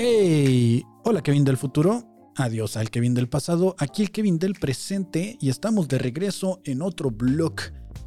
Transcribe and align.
¡Hey! 0.00 0.84
Hola 1.02 1.24
Kevin 1.24 1.44
del 1.44 1.56
futuro. 1.56 2.04
Adiós 2.36 2.76
al 2.76 2.88
Kevin 2.88 3.14
del 3.14 3.28
pasado. 3.28 3.74
Aquí 3.80 4.02
el 4.02 4.12
Kevin 4.12 4.38
del 4.38 4.54
presente. 4.54 5.36
Y 5.40 5.48
estamos 5.48 5.88
de 5.88 5.98
regreso 5.98 6.60
en 6.62 6.82
otro 6.82 7.10
blog. 7.10 7.54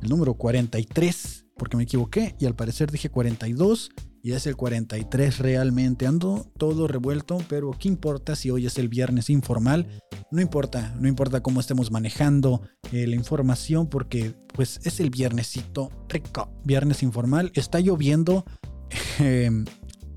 El 0.01 0.07
número 0.07 0.35
43. 0.35 1.47
Porque 1.57 1.75
me 1.75 1.83
equivoqué. 1.83 2.33
Y 2.39 2.45
al 2.45 2.55
parecer 2.55 2.89
dije 2.91 3.09
42. 3.09 3.89
Y 4.23 4.31
es 4.31 4.47
el 4.47 4.55
43 4.55 5.39
realmente. 5.39 6.07
Ando 6.07 6.49
todo 6.57 6.87
revuelto. 6.87 7.39
Pero 7.49 7.71
¿qué 7.77 7.89
importa 7.89 8.37
si 8.37 8.49
hoy 8.51 8.67
es 8.67 8.77
el 8.77 8.87
viernes 8.87 9.29
informal? 9.29 9.85
No 10.31 10.39
importa. 10.39 10.95
No 10.97 11.09
importa 11.09 11.43
cómo 11.43 11.59
estemos 11.59 11.91
manejando 11.91 12.61
eh, 12.93 13.05
la 13.05 13.17
información. 13.17 13.89
Porque 13.89 14.33
pues 14.53 14.79
es 14.85 15.01
el 15.01 15.09
viernesito 15.09 15.89
rico. 16.07 16.49
Viernes 16.63 17.03
informal. 17.03 17.51
Está 17.53 17.81
lloviendo. 17.81 18.45
Em, 19.19 19.65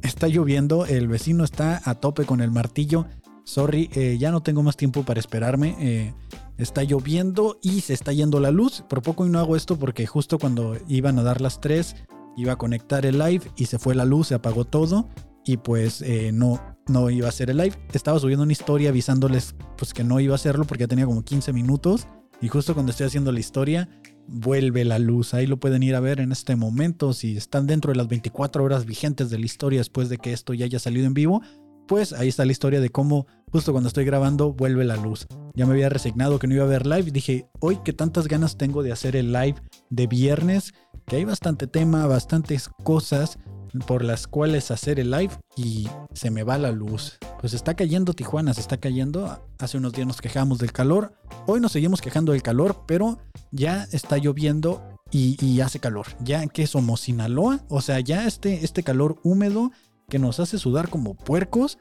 Está 0.04 0.28
lloviendo, 0.28 0.84
el 0.84 1.08
vecino 1.08 1.44
está 1.44 1.80
a 1.82 1.94
tope 1.94 2.26
con 2.26 2.42
el 2.42 2.50
martillo. 2.50 3.06
Sorry, 3.44 3.88
eh, 3.94 4.18
ya 4.20 4.30
no 4.30 4.42
tengo 4.42 4.62
más 4.62 4.76
tiempo 4.76 5.02
para 5.02 5.18
esperarme. 5.18 5.76
Eh, 5.80 6.14
está 6.58 6.82
lloviendo 6.82 7.58
y 7.62 7.80
se 7.80 7.94
está 7.94 8.12
yendo 8.12 8.38
la 8.38 8.50
luz. 8.50 8.84
Por 8.86 9.00
poco 9.00 9.24
y 9.24 9.30
no 9.30 9.38
hago 9.38 9.56
esto 9.56 9.78
porque 9.78 10.06
justo 10.06 10.38
cuando 10.38 10.76
iban 10.88 11.18
a 11.18 11.22
dar 11.22 11.40
las 11.40 11.58
3 11.58 11.96
iba 12.36 12.52
a 12.52 12.56
conectar 12.56 13.06
el 13.06 13.18
live 13.18 13.50
y 13.56 13.64
se 13.64 13.78
fue 13.78 13.94
la 13.94 14.04
luz, 14.04 14.28
se 14.28 14.34
apagó 14.34 14.66
todo 14.66 15.08
y 15.42 15.56
pues 15.56 16.02
eh, 16.02 16.32
no, 16.34 16.60
no 16.86 17.08
iba 17.08 17.24
a 17.24 17.30
hacer 17.30 17.48
el 17.48 17.56
live. 17.56 17.74
Estaba 17.94 18.18
subiendo 18.18 18.42
una 18.42 18.52
historia 18.52 18.90
avisándoles 18.90 19.54
pues 19.78 19.94
que 19.94 20.04
no 20.04 20.20
iba 20.20 20.34
a 20.34 20.36
hacerlo 20.36 20.66
porque 20.66 20.82
ya 20.82 20.88
tenía 20.88 21.06
como 21.06 21.24
15 21.24 21.54
minutos 21.54 22.08
y 22.42 22.48
justo 22.48 22.74
cuando 22.74 22.90
estoy 22.90 23.06
haciendo 23.06 23.32
la 23.32 23.40
historia 23.40 23.88
vuelve 24.26 24.84
la 24.84 24.98
luz. 24.98 25.34
Ahí 25.34 25.46
lo 25.46 25.58
pueden 25.58 25.82
ir 25.82 25.94
a 25.94 26.00
ver 26.00 26.20
en 26.20 26.32
este 26.32 26.56
momento. 26.56 27.12
Si 27.12 27.36
están 27.36 27.66
dentro 27.66 27.92
de 27.92 27.96
las 27.96 28.08
24 28.08 28.64
horas 28.64 28.84
vigentes 28.84 29.30
de 29.30 29.38
la 29.38 29.46
historia 29.46 29.80
después 29.80 30.08
de 30.08 30.18
que 30.18 30.32
esto 30.32 30.54
ya 30.54 30.64
haya 30.64 30.78
salido 30.78 31.06
en 31.06 31.14
vivo, 31.14 31.42
pues 31.86 32.12
ahí 32.12 32.28
está 32.28 32.44
la 32.44 32.52
historia 32.52 32.80
de 32.80 32.90
cómo 32.90 33.26
justo 33.52 33.72
cuando 33.72 33.88
estoy 33.88 34.04
grabando 34.04 34.52
vuelve 34.52 34.84
la 34.84 34.96
luz. 34.96 35.26
Ya 35.54 35.66
me 35.66 35.72
había 35.72 35.88
resignado 35.88 36.38
que 36.38 36.46
no 36.46 36.54
iba 36.54 36.64
a 36.64 36.68
ver 36.68 36.86
live. 36.86 37.10
Dije, 37.10 37.48
hoy 37.60 37.78
que 37.84 37.92
tantas 37.92 38.26
ganas 38.26 38.56
tengo 38.56 38.82
de 38.82 38.92
hacer 38.92 39.16
el 39.16 39.32
live 39.32 39.56
de 39.90 40.06
viernes, 40.06 40.72
que 41.06 41.16
hay 41.16 41.24
bastante 41.24 41.66
tema, 41.66 42.06
bastantes 42.06 42.68
cosas 42.82 43.38
por 43.86 44.04
las 44.04 44.26
cuales 44.26 44.70
hacer 44.70 45.00
el 45.00 45.10
live 45.10 45.32
y 45.56 45.88
se 46.12 46.30
me 46.30 46.42
va 46.42 46.58
la 46.58 46.72
luz. 46.72 47.18
Pues 47.40 47.54
está 47.54 47.74
cayendo 47.74 48.12
Tijuana, 48.14 48.54
se 48.54 48.60
está 48.60 48.76
cayendo. 48.78 49.42
Hace 49.58 49.78
unos 49.78 49.92
días 49.92 50.06
nos 50.06 50.20
quejamos 50.20 50.58
del 50.58 50.72
calor. 50.72 51.14
Hoy 51.46 51.60
nos 51.60 51.72
seguimos 51.72 52.00
quejando 52.00 52.32
del 52.32 52.42
calor, 52.42 52.84
pero 52.86 53.18
ya 53.50 53.86
está 53.92 54.18
lloviendo 54.18 54.82
y, 55.10 55.60
hace 55.60 55.78
calor. 55.78 56.06
Ya 56.20 56.46
que 56.46 56.66
somos 56.66 57.00
Sinaloa, 57.02 57.64
o 57.68 57.80
sea, 57.80 58.00
ya 58.00 58.26
este, 58.26 58.64
este 58.64 58.82
calor 58.82 59.20
húmedo 59.22 59.70
que 60.08 60.18
nos 60.18 60.40
hace 60.40 60.58
sudar 60.58 60.88
como 60.88 61.14
puercos, 61.14 61.78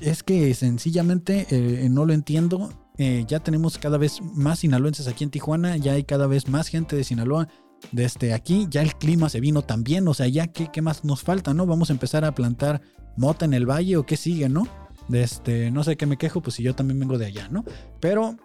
es 0.00 0.22
que 0.22 0.54
sencillamente 0.54 1.46
eh, 1.50 1.88
no 1.90 2.06
lo 2.06 2.12
entiendo. 2.12 2.70
Eh, 2.98 3.24
ya 3.28 3.40
tenemos 3.40 3.76
cada 3.76 3.98
vez 3.98 4.22
más 4.22 4.60
sinaloenses 4.60 5.06
aquí 5.06 5.24
en 5.24 5.30
Tijuana, 5.30 5.76
ya 5.76 5.92
hay 5.92 6.04
cada 6.04 6.26
vez 6.26 6.48
más 6.48 6.68
gente 6.68 6.96
de 6.96 7.04
Sinaloa 7.04 7.48
desde 7.92 8.34
aquí 8.34 8.66
ya 8.70 8.82
el 8.82 8.94
clima 8.96 9.28
se 9.28 9.40
vino 9.40 9.62
también, 9.62 10.06
o 10.08 10.14
sea, 10.14 10.28
ya 10.28 10.48
qué, 10.48 10.68
qué 10.72 10.82
más 10.82 11.04
nos 11.04 11.22
falta, 11.22 11.54
¿no? 11.54 11.66
Vamos 11.66 11.90
a 11.90 11.92
empezar 11.92 12.24
a 12.24 12.34
plantar 12.34 12.82
mota 13.16 13.44
en 13.44 13.54
el 13.54 13.68
valle 13.68 13.96
o 13.96 14.04
qué 14.04 14.16
sigue, 14.16 14.48
¿no? 14.48 14.66
Este, 15.12 15.70
no 15.70 15.84
sé 15.84 15.96
qué 15.96 16.06
me 16.06 16.16
quejo, 16.16 16.40
pues 16.40 16.56
si 16.56 16.62
yo 16.62 16.74
también 16.74 16.98
vengo 16.98 17.18
de 17.18 17.26
allá, 17.26 17.48
¿no? 17.48 17.64
Pero 18.00 18.36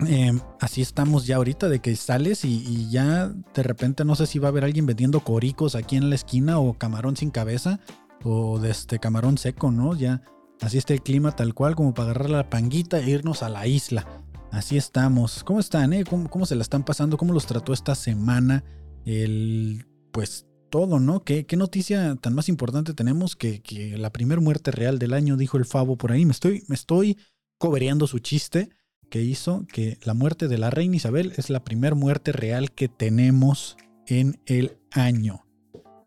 em, 0.00 0.40
así 0.60 0.82
estamos 0.82 1.26
ya 1.26 1.36
ahorita 1.36 1.68
de 1.68 1.80
que 1.80 1.94
sales 1.96 2.44
y, 2.44 2.90
ya 2.90 3.28
de 3.28 3.62
repente 3.62 4.04
no 4.04 4.16
sé 4.16 4.26
si 4.26 4.38
va 4.38 4.48
a 4.48 4.50
haber 4.50 4.64
alguien 4.64 4.86
vendiendo 4.86 5.20
coricos 5.20 5.74
aquí 5.74 5.96
en 5.96 6.08
la 6.08 6.16
esquina 6.16 6.58
o 6.58 6.74
camarón 6.74 7.16
sin 7.16 7.30
cabeza 7.30 7.78
o 8.24 8.58
de 8.58 8.70
este 8.70 8.98
camarón 8.98 9.38
seco, 9.38 9.70
¿no? 9.70 9.94
Ya 9.94 10.22
así 10.60 10.78
está 10.78 10.92
el 10.92 11.02
clima 11.02 11.32
tal 11.32 11.54
cual 11.54 11.76
como 11.76 11.94
para 11.94 12.10
agarrar 12.10 12.30
la 12.30 12.50
panguita 12.50 12.98
e 12.98 13.10
irnos 13.10 13.42
a 13.42 13.48
la 13.48 13.66
isla. 13.66 14.06
Así 14.52 14.76
estamos. 14.76 15.44
¿Cómo 15.44 15.60
están? 15.60 15.94
Eh? 15.94 16.04
¿Cómo, 16.04 16.44
se 16.44 16.54
la 16.54 16.62
están 16.62 16.84
pasando? 16.84 17.16
¿Cómo 17.16 17.32
los 17.32 17.46
trató 17.46 17.72
esta 17.72 17.94
semana? 17.94 18.62
El, 19.06 19.86
pues 20.12 20.46
todo, 20.68 21.00
¿no? 21.00 21.24
¿Qué, 21.24 21.46
qué 21.46 21.56
noticia 21.56 22.16
tan 22.16 22.34
más 22.34 22.50
importante 22.50 22.92
tenemos 22.92 23.34
que, 23.34 23.62
que 23.62 23.96
la 23.96 24.12
primera 24.12 24.42
muerte 24.42 24.70
real 24.70 24.98
del 24.98 25.14
año, 25.14 25.38
dijo 25.38 25.56
el 25.56 25.64
Favo 25.64 25.96
por 25.96 26.12
ahí? 26.12 26.26
Me 26.26 26.32
estoy, 26.32 26.64
me 26.68 26.74
estoy 26.74 27.16
cobereando 27.56 28.06
su 28.06 28.18
chiste 28.18 28.68
que 29.08 29.22
hizo 29.22 29.64
que 29.72 29.98
la 30.04 30.12
muerte 30.12 30.48
de 30.48 30.58
la 30.58 30.68
reina 30.68 30.96
Isabel 30.96 31.32
es 31.38 31.48
la 31.48 31.64
primera 31.64 31.94
muerte 31.94 32.32
real 32.32 32.72
que 32.72 32.88
tenemos 32.88 33.78
en 34.06 34.38
el 34.44 34.76
año. 34.90 35.46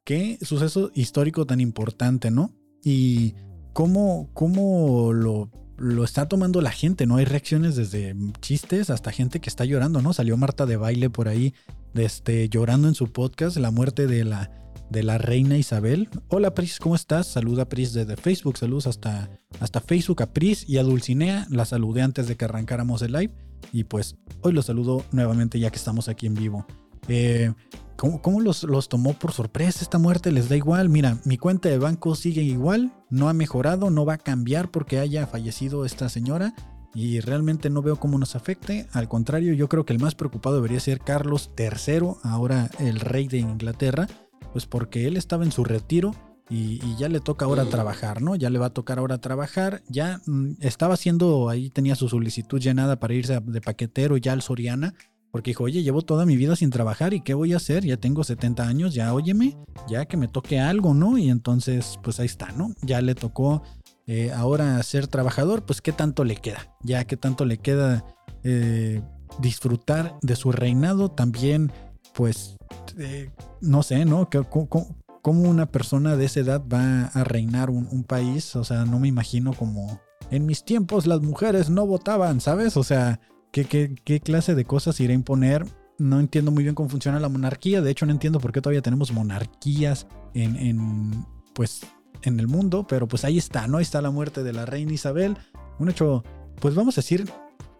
Qué 0.03 0.37
suceso 0.43 0.91
histórico 0.93 1.47
tan 1.47 1.61
importante, 1.61 2.29
¿no? 2.29 2.53
Y 2.83 3.33
cómo, 3.73 4.29
cómo 4.33 5.13
lo 5.13 5.49
lo 5.77 6.03
está 6.03 6.27
tomando 6.27 6.61
la 6.61 6.71
gente, 6.71 7.05
¿no? 7.05 7.17
Hay 7.17 7.25
reacciones 7.25 7.75
desde 7.75 8.15
chistes 8.39 8.89
hasta 8.89 9.11
gente 9.11 9.39
que 9.39 9.49
está 9.49 9.65
llorando, 9.65 10.01
¿no? 10.01 10.13
Salió 10.13 10.37
Marta 10.37 10.65
de 10.65 10.77
baile 10.77 11.09
por 11.09 11.27
ahí, 11.27 11.53
este, 11.93 12.49
llorando 12.49 12.87
en 12.87 12.95
su 12.95 13.11
podcast, 13.11 13.57
la 13.57 13.71
muerte 13.71 14.07
de 14.07 14.23
la, 14.23 14.51
de 14.89 15.03
la 15.03 15.17
reina 15.17 15.57
Isabel. 15.57 16.09
Hola 16.29 16.53
Pris, 16.53 16.79
¿cómo 16.79 16.95
estás? 16.95 17.27
Saluda 17.27 17.67
Pris 17.67 17.93
desde 17.93 18.15
Facebook, 18.15 18.57
saludos 18.57 18.87
hasta, 18.87 19.29
hasta 19.59 19.81
Facebook 19.81 20.21
a 20.21 20.33
Pris 20.33 20.67
y 20.67 20.77
a 20.77 20.83
Dulcinea, 20.83 21.47
la 21.49 21.65
saludé 21.65 22.01
antes 22.01 22.27
de 22.27 22.35
que 22.37 22.45
arrancáramos 22.45 23.01
el 23.01 23.11
live 23.13 23.33
y 23.71 23.83
pues 23.83 24.15
hoy 24.41 24.53
los 24.53 24.65
saludo 24.65 25.03
nuevamente 25.11 25.59
ya 25.59 25.69
que 25.69 25.77
estamos 25.77 26.07
aquí 26.07 26.27
en 26.27 26.35
vivo. 26.35 26.65
Eh, 27.07 27.53
¿Cómo, 27.97 28.41
los, 28.41 28.63
los, 28.63 28.89
tomó 28.89 29.13
por 29.13 29.31
sorpresa 29.31 29.79
esta 29.81 29.97
muerte? 29.97 30.31
¿Les 30.31 30.49
da 30.49 30.57
igual? 30.57 30.89
Mira, 30.89 31.17
mi 31.23 31.37
cuenta 31.37 31.69
de 31.69 31.77
banco 31.77 32.15
sigue 32.15 32.41
igual, 32.41 32.91
no 33.09 33.29
ha 33.29 33.33
mejorado, 33.33 33.89
no 33.89 34.05
va 34.05 34.15
a 34.15 34.17
cambiar 34.17 34.69
porque 34.69 34.99
haya 34.99 35.25
fallecido 35.27 35.85
esta 35.85 36.09
señora 36.09 36.53
y 36.93 37.19
realmente 37.21 37.69
no 37.69 37.81
veo 37.81 37.97
cómo 37.97 38.17
nos 38.17 38.35
afecte. 38.35 38.87
Al 38.91 39.07
contrario, 39.07 39.53
yo 39.53 39.69
creo 39.69 39.85
que 39.85 39.93
el 39.93 39.99
más 39.99 40.13
preocupado 40.15 40.55
debería 40.55 40.79
ser 40.79 40.99
Carlos 40.99 41.51
III, 41.57 42.15
ahora 42.23 42.69
el 42.79 42.99
rey 42.99 43.27
de 43.27 43.37
Inglaterra, 43.37 44.07
pues 44.51 44.65
porque 44.65 45.07
él 45.07 45.15
estaba 45.15 45.45
en 45.45 45.51
su 45.51 45.63
retiro 45.63 46.13
y, 46.49 46.95
ya 46.97 47.09
le 47.09 47.19
toca 47.19 47.45
ahora 47.45 47.65
trabajar, 47.65 48.21
¿no? 48.21 48.35
Ya 48.35 48.49
le 48.49 48.59
va 48.59 48.67
a 48.67 48.73
tocar 48.73 48.99
ahora 48.99 49.17
trabajar, 49.17 49.81
ya 49.87 50.21
mm, 50.25 50.57
estaba 50.59 50.93
haciendo, 50.93 51.49
ahí 51.49 51.69
tenía 51.69 51.95
su 51.95 52.07
solicitud 52.07 52.59
llenada 52.59 52.99
para 52.99 53.13
irse 53.13 53.39
de 53.39 53.61
paquetero 53.61 54.17
ya 54.17 54.33
al 54.33 54.41
Soriana 54.41 54.93
porque 55.35 55.51
dijo, 55.51 55.65
oye, 55.65 55.83
llevo 55.83 56.01
toda 56.01 56.25
mi 56.25 56.37
vida 56.37 56.55
sin 56.55 56.69
trabajar 56.69 57.13
y 57.13 57.19
¿qué 57.19 57.33
voy 57.33 57.51
a 57.51 57.57
hacer? 57.57 57.83
Ya 57.83 57.97
tengo 57.97 58.23
70 58.23 58.65
años, 58.65 58.93
ya 58.93 59.13
óyeme, 59.13 59.57
ya 59.85 60.05
que 60.05 60.15
me 60.15 60.29
toque 60.29 60.61
algo, 60.61 60.93
¿no? 60.93 61.17
Y 61.17 61.29
entonces, 61.29 61.99
pues 62.01 62.21
ahí 62.21 62.25
está, 62.25 62.53
¿no? 62.53 62.73
Ya 62.83 63.01
le 63.01 63.15
tocó 63.15 63.61
eh, 64.07 64.31
ahora 64.31 64.81
ser 64.81 65.07
trabajador, 65.07 65.65
pues 65.65 65.81
¿qué 65.81 65.91
tanto 65.91 66.23
le 66.23 66.37
queda? 66.37 66.73
Ya 66.83 67.03
¿qué 67.03 67.17
tanto 67.17 67.43
le 67.43 67.57
queda 67.57 68.05
eh, 68.45 69.01
disfrutar 69.37 70.15
de 70.21 70.37
su 70.37 70.53
reinado, 70.53 71.11
también, 71.11 71.69
pues, 72.13 72.55
eh, 72.97 73.29
no 73.59 73.83
sé, 73.83 74.05
¿no? 74.05 74.29
¿Cómo, 74.49 75.41
una 75.41 75.65
persona 75.65 76.15
de 76.15 76.27
esa 76.27 76.39
edad 76.39 76.63
va 76.65 77.07
a 77.07 77.25
reinar 77.25 77.71
un, 77.71 77.89
un 77.91 78.05
país? 78.05 78.55
O 78.55 78.63
sea, 78.63 78.85
no 78.85 78.99
me 79.01 79.09
imagino 79.09 79.51
como... 79.51 79.99
En 80.31 80.45
mis 80.45 80.63
tiempos 80.63 81.05
las 81.05 81.19
mujeres 81.19 81.69
no 81.69 81.85
votaban, 81.85 82.39
¿sabes? 82.39 82.77
O 82.77 82.83
sea, 82.83 83.19
¿Qué, 83.63 84.19
clase 84.19 84.53
de 84.53 84.65
cosas 84.65 84.99
irá 84.99 85.13
a 85.13 85.15
imponer? 85.15 85.65
No 85.97 86.19
entiendo 86.19 86.51
muy 86.51 86.63
bien 86.63 86.75
cómo 86.75 86.89
funciona 86.89 87.21
la 87.21 87.29
monarquía. 87.29 87.81
De 87.81 87.89
hecho, 87.89 88.05
no 88.05 88.11
entiendo 88.11 88.41
por 88.41 88.51
qué 88.51 88.59
todavía 88.59 88.81
tenemos 88.81 89.13
monarquías 89.13 90.07
en, 90.33 91.25
pues, 91.53 91.85
en 92.23 92.41
el 92.41 92.49
mundo. 92.49 92.85
Pero 92.85 93.07
pues 93.07 93.23
ahí 93.23 93.37
está, 93.37 93.67
¿no? 93.69 93.77
Ahí 93.77 93.83
está 93.83 94.01
la 94.01 94.11
muerte 94.11 94.43
de 94.43 94.51
la 94.51 94.65
reina 94.65 94.91
Isabel. 94.91 95.37
Un 95.79 95.87
hecho, 95.87 96.25
pues 96.59 96.75
vamos 96.75 96.97
a 96.97 97.01
decir 97.01 97.29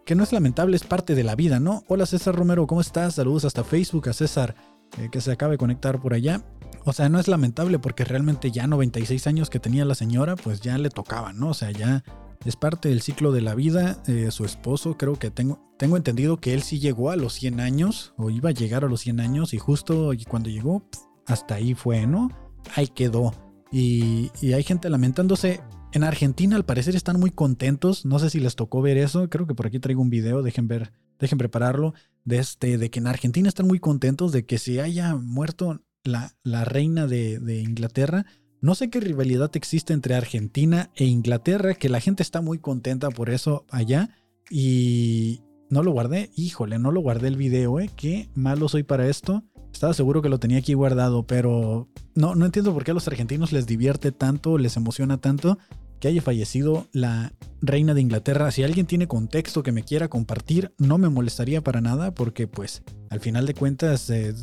que 0.05 0.15
no 0.15 0.23
es 0.23 0.31
lamentable, 0.31 0.77
es 0.77 0.85
parte 0.85 1.13
de 1.13 1.25
la 1.25 1.35
vida, 1.35 1.59
¿no? 1.59 1.83
Hola 1.88 2.05
César 2.05 2.35
Romero, 2.35 2.67
¿cómo 2.67 2.79
estás? 2.79 3.15
Saludos 3.15 3.44
hasta 3.44 3.63
Facebook 3.63 4.07
a 4.07 4.13
César, 4.13 4.55
eh, 5.00 5.09
que 5.11 5.19
se 5.19 5.31
acaba 5.31 5.51
de 5.51 5.57
conectar 5.57 6.00
por 6.00 6.13
allá. 6.13 6.41
O 6.85 6.94
sea, 6.94 7.09
no 7.09 7.19
es 7.19 7.27
lamentable 7.27 7.79
porque 7.79 8.05
realmente 8.05 8.51
ya 8.51 8.67
96 8.67 9.27
años 9.27 9.50
que 9.50 9.59
tenía 9.59 9.83
la 9.83 9.95
señora, 9.95 10.35
pues 10.38 10.61
ya 10.61 10.77
le 10.77 10.89
tocaba, 10.89 11.33
¿no? 11.33 11.50
O 11.50 11.53
sea, 11.53 11.71
ya 11.71 12.03
es 12.43 12.55
parte 12.55 12.89
del 12.89 13.01
ciclo 13.01 13.31
de 13.31 13.41
la 13.41 13.55
vida. 13.55 14.01
Eh, 14.07 14.29
su 14.31 14.45
esposo, 14.45 14.97
creo 14.97 15.17
que 15.17 15.31
tengo, 15.31 15.59
tengo 15.77 15.97
entendido 15.97 16.37
que 16.37 16.53
él 16.53 16.61
sí 16.61 16.79
llegó 16.79 17.11
a 17.11 17.15
los 17.15 17.33
100 17.33 17.59
años, 17.59 18.13
o 18.17 18.29
iba 18.29 18.49
a 18.49 18.53
llegar 18.53 18.83
a 18.83 18.89
los 18.89 19.01
100 19.01 19.19
años, 19.19 19.53
y 19.53 19.57
justo 19.57 20.11
cuando 20.27 20.49
llegó, 20.49 20.83
hasta 21.25 21.55
ahí 21.55 21.73
fue, 21.73 22.07
¿no? 22.07 22.29
Ahí 22.75 22.87
quedó. 22.87 23.33
Y, 23.71 24.31
hay 24.53 24.63
gente 24.63 24.89
lamentándose. 24.89 25.61
En 25.91 26.03
Argentina, 26.03 26.55
al 26.55 26.65
parecer, 26.65 26.95
están 26.95 27.19
muy 27.19 27.31
contentos. 27.31 28.05
No 28.05 28.19
sé 28.19 28.29
si 28.29 28.39
les 28.39 28.55
tocó 28.55 28.81
ver 28.81 28.97
eso. 28.97 29.29
Creo 29.29 29.47
que 29.47 29.55
por 29.55 29.67
aquí 29.67 29.79
traigo 29.79 30.01
un 30.01 30.09
video. 30.09 30.43
Dejen 30.43 30.67
ver, 30.67 30.91
dejen 31.19 31.38
prepararlo. 31.38 31.93
De, 32.25 32.38
este, 32.39 32.77
de 32.77 32.89
que 32.89 32.99
en 32.99 33.07
Argentina 33.07 33.47
están 33.47 33.67
muy 33.67 33.79
contentos 33.79 34.31
de 34.31 34.45
que 34.45 34.57
se 34.57 34.81
haya 34.81 35.15
muerto 35.15 35.81
la, 36.03 36.35
reina 36.65 37.07
de 37.07 37.61
Inglaterra 37.61 38.25
no 38.65 38.73
sé 38.73 38.89
qué 38.89 39.00
rivalidad 39.00 39.51
existe 39.53 39.94
entre 39.94 40.15
Argentina 40.15 40.89
e 40.95 41.06
Inglaterra, 41.06 41.75
que 41.75 41.88
la 41.88 42.00
gente 42.00 42.23
está 42.23 42.41
muy 42.41 42.57
contenta 42.57 43.12
por 43.12 43.29
eso 43.29 43.63
allá. 43.69 44.09
Y 44.50 45.41
no 45.69 45.83
lo 45.83 45.91
guardé, 45.91 46.31
híjole, 46.35 46.79
no 46.79 46.91
lo 46.91 47.01
guardé 47.01 47.27
el 47.27 47.38
video, 47.38 47.79
¿eh? 47.79 47.91
Qué 47.95 48.27
malo 48.33 48.67
soy 48.67 48.81
para 48.81 49.07
esto. 49.07 49.44
Estaba 49.71 49.94
seguro 49.94 50.23
que 50.23 50.29
lo 50.29 50.39
tenía 50.39 50.57
aquí 50.57 50.73
guardado, 50.73 51.27
pero 51.27 51.89
no, 52.15 52.33
no 52.33 52.44
entiendo 52.47 52.73
por 52.73 52.83
qué 52.83 52.89
a 52.89 52.95
los 52.95 53.07
argentinos 53.07 53.51
les 53.51 53.67
divierte 53.67 54.12
tanto, 54.12 54.57
les 54.57 54.77
emociona 54.77 55.17
tanto, 55.19 55.59
que 56.00 56.07
haya 56.07 56.23
fallecido 56.23 56.88
la 56.91 57.33
reina 57.62 57.94
de 57.94 58.01
Inglaterra. 58.01 58.50
Si 58.50 58.63
alguien 58.63 58.88
tiene 58.88 59.07
contexto 59.07 59.62
que 59.62 59.73
me 59.73 59.83
quiera 59.83 60.07
compartir, 60.07 60.73
no 60.79 60.97
me 60.97 61.09
molestaría 61.09 61.62
para 61.62 61.81
nada 61.81 62.15
porque 62.15 62.47
pues 62.47 62.81
al 63.12 63.19
final 63.19 63.45
de 63.45 63.53
cuentas 63.53 64.09
eh, 64.09 64.33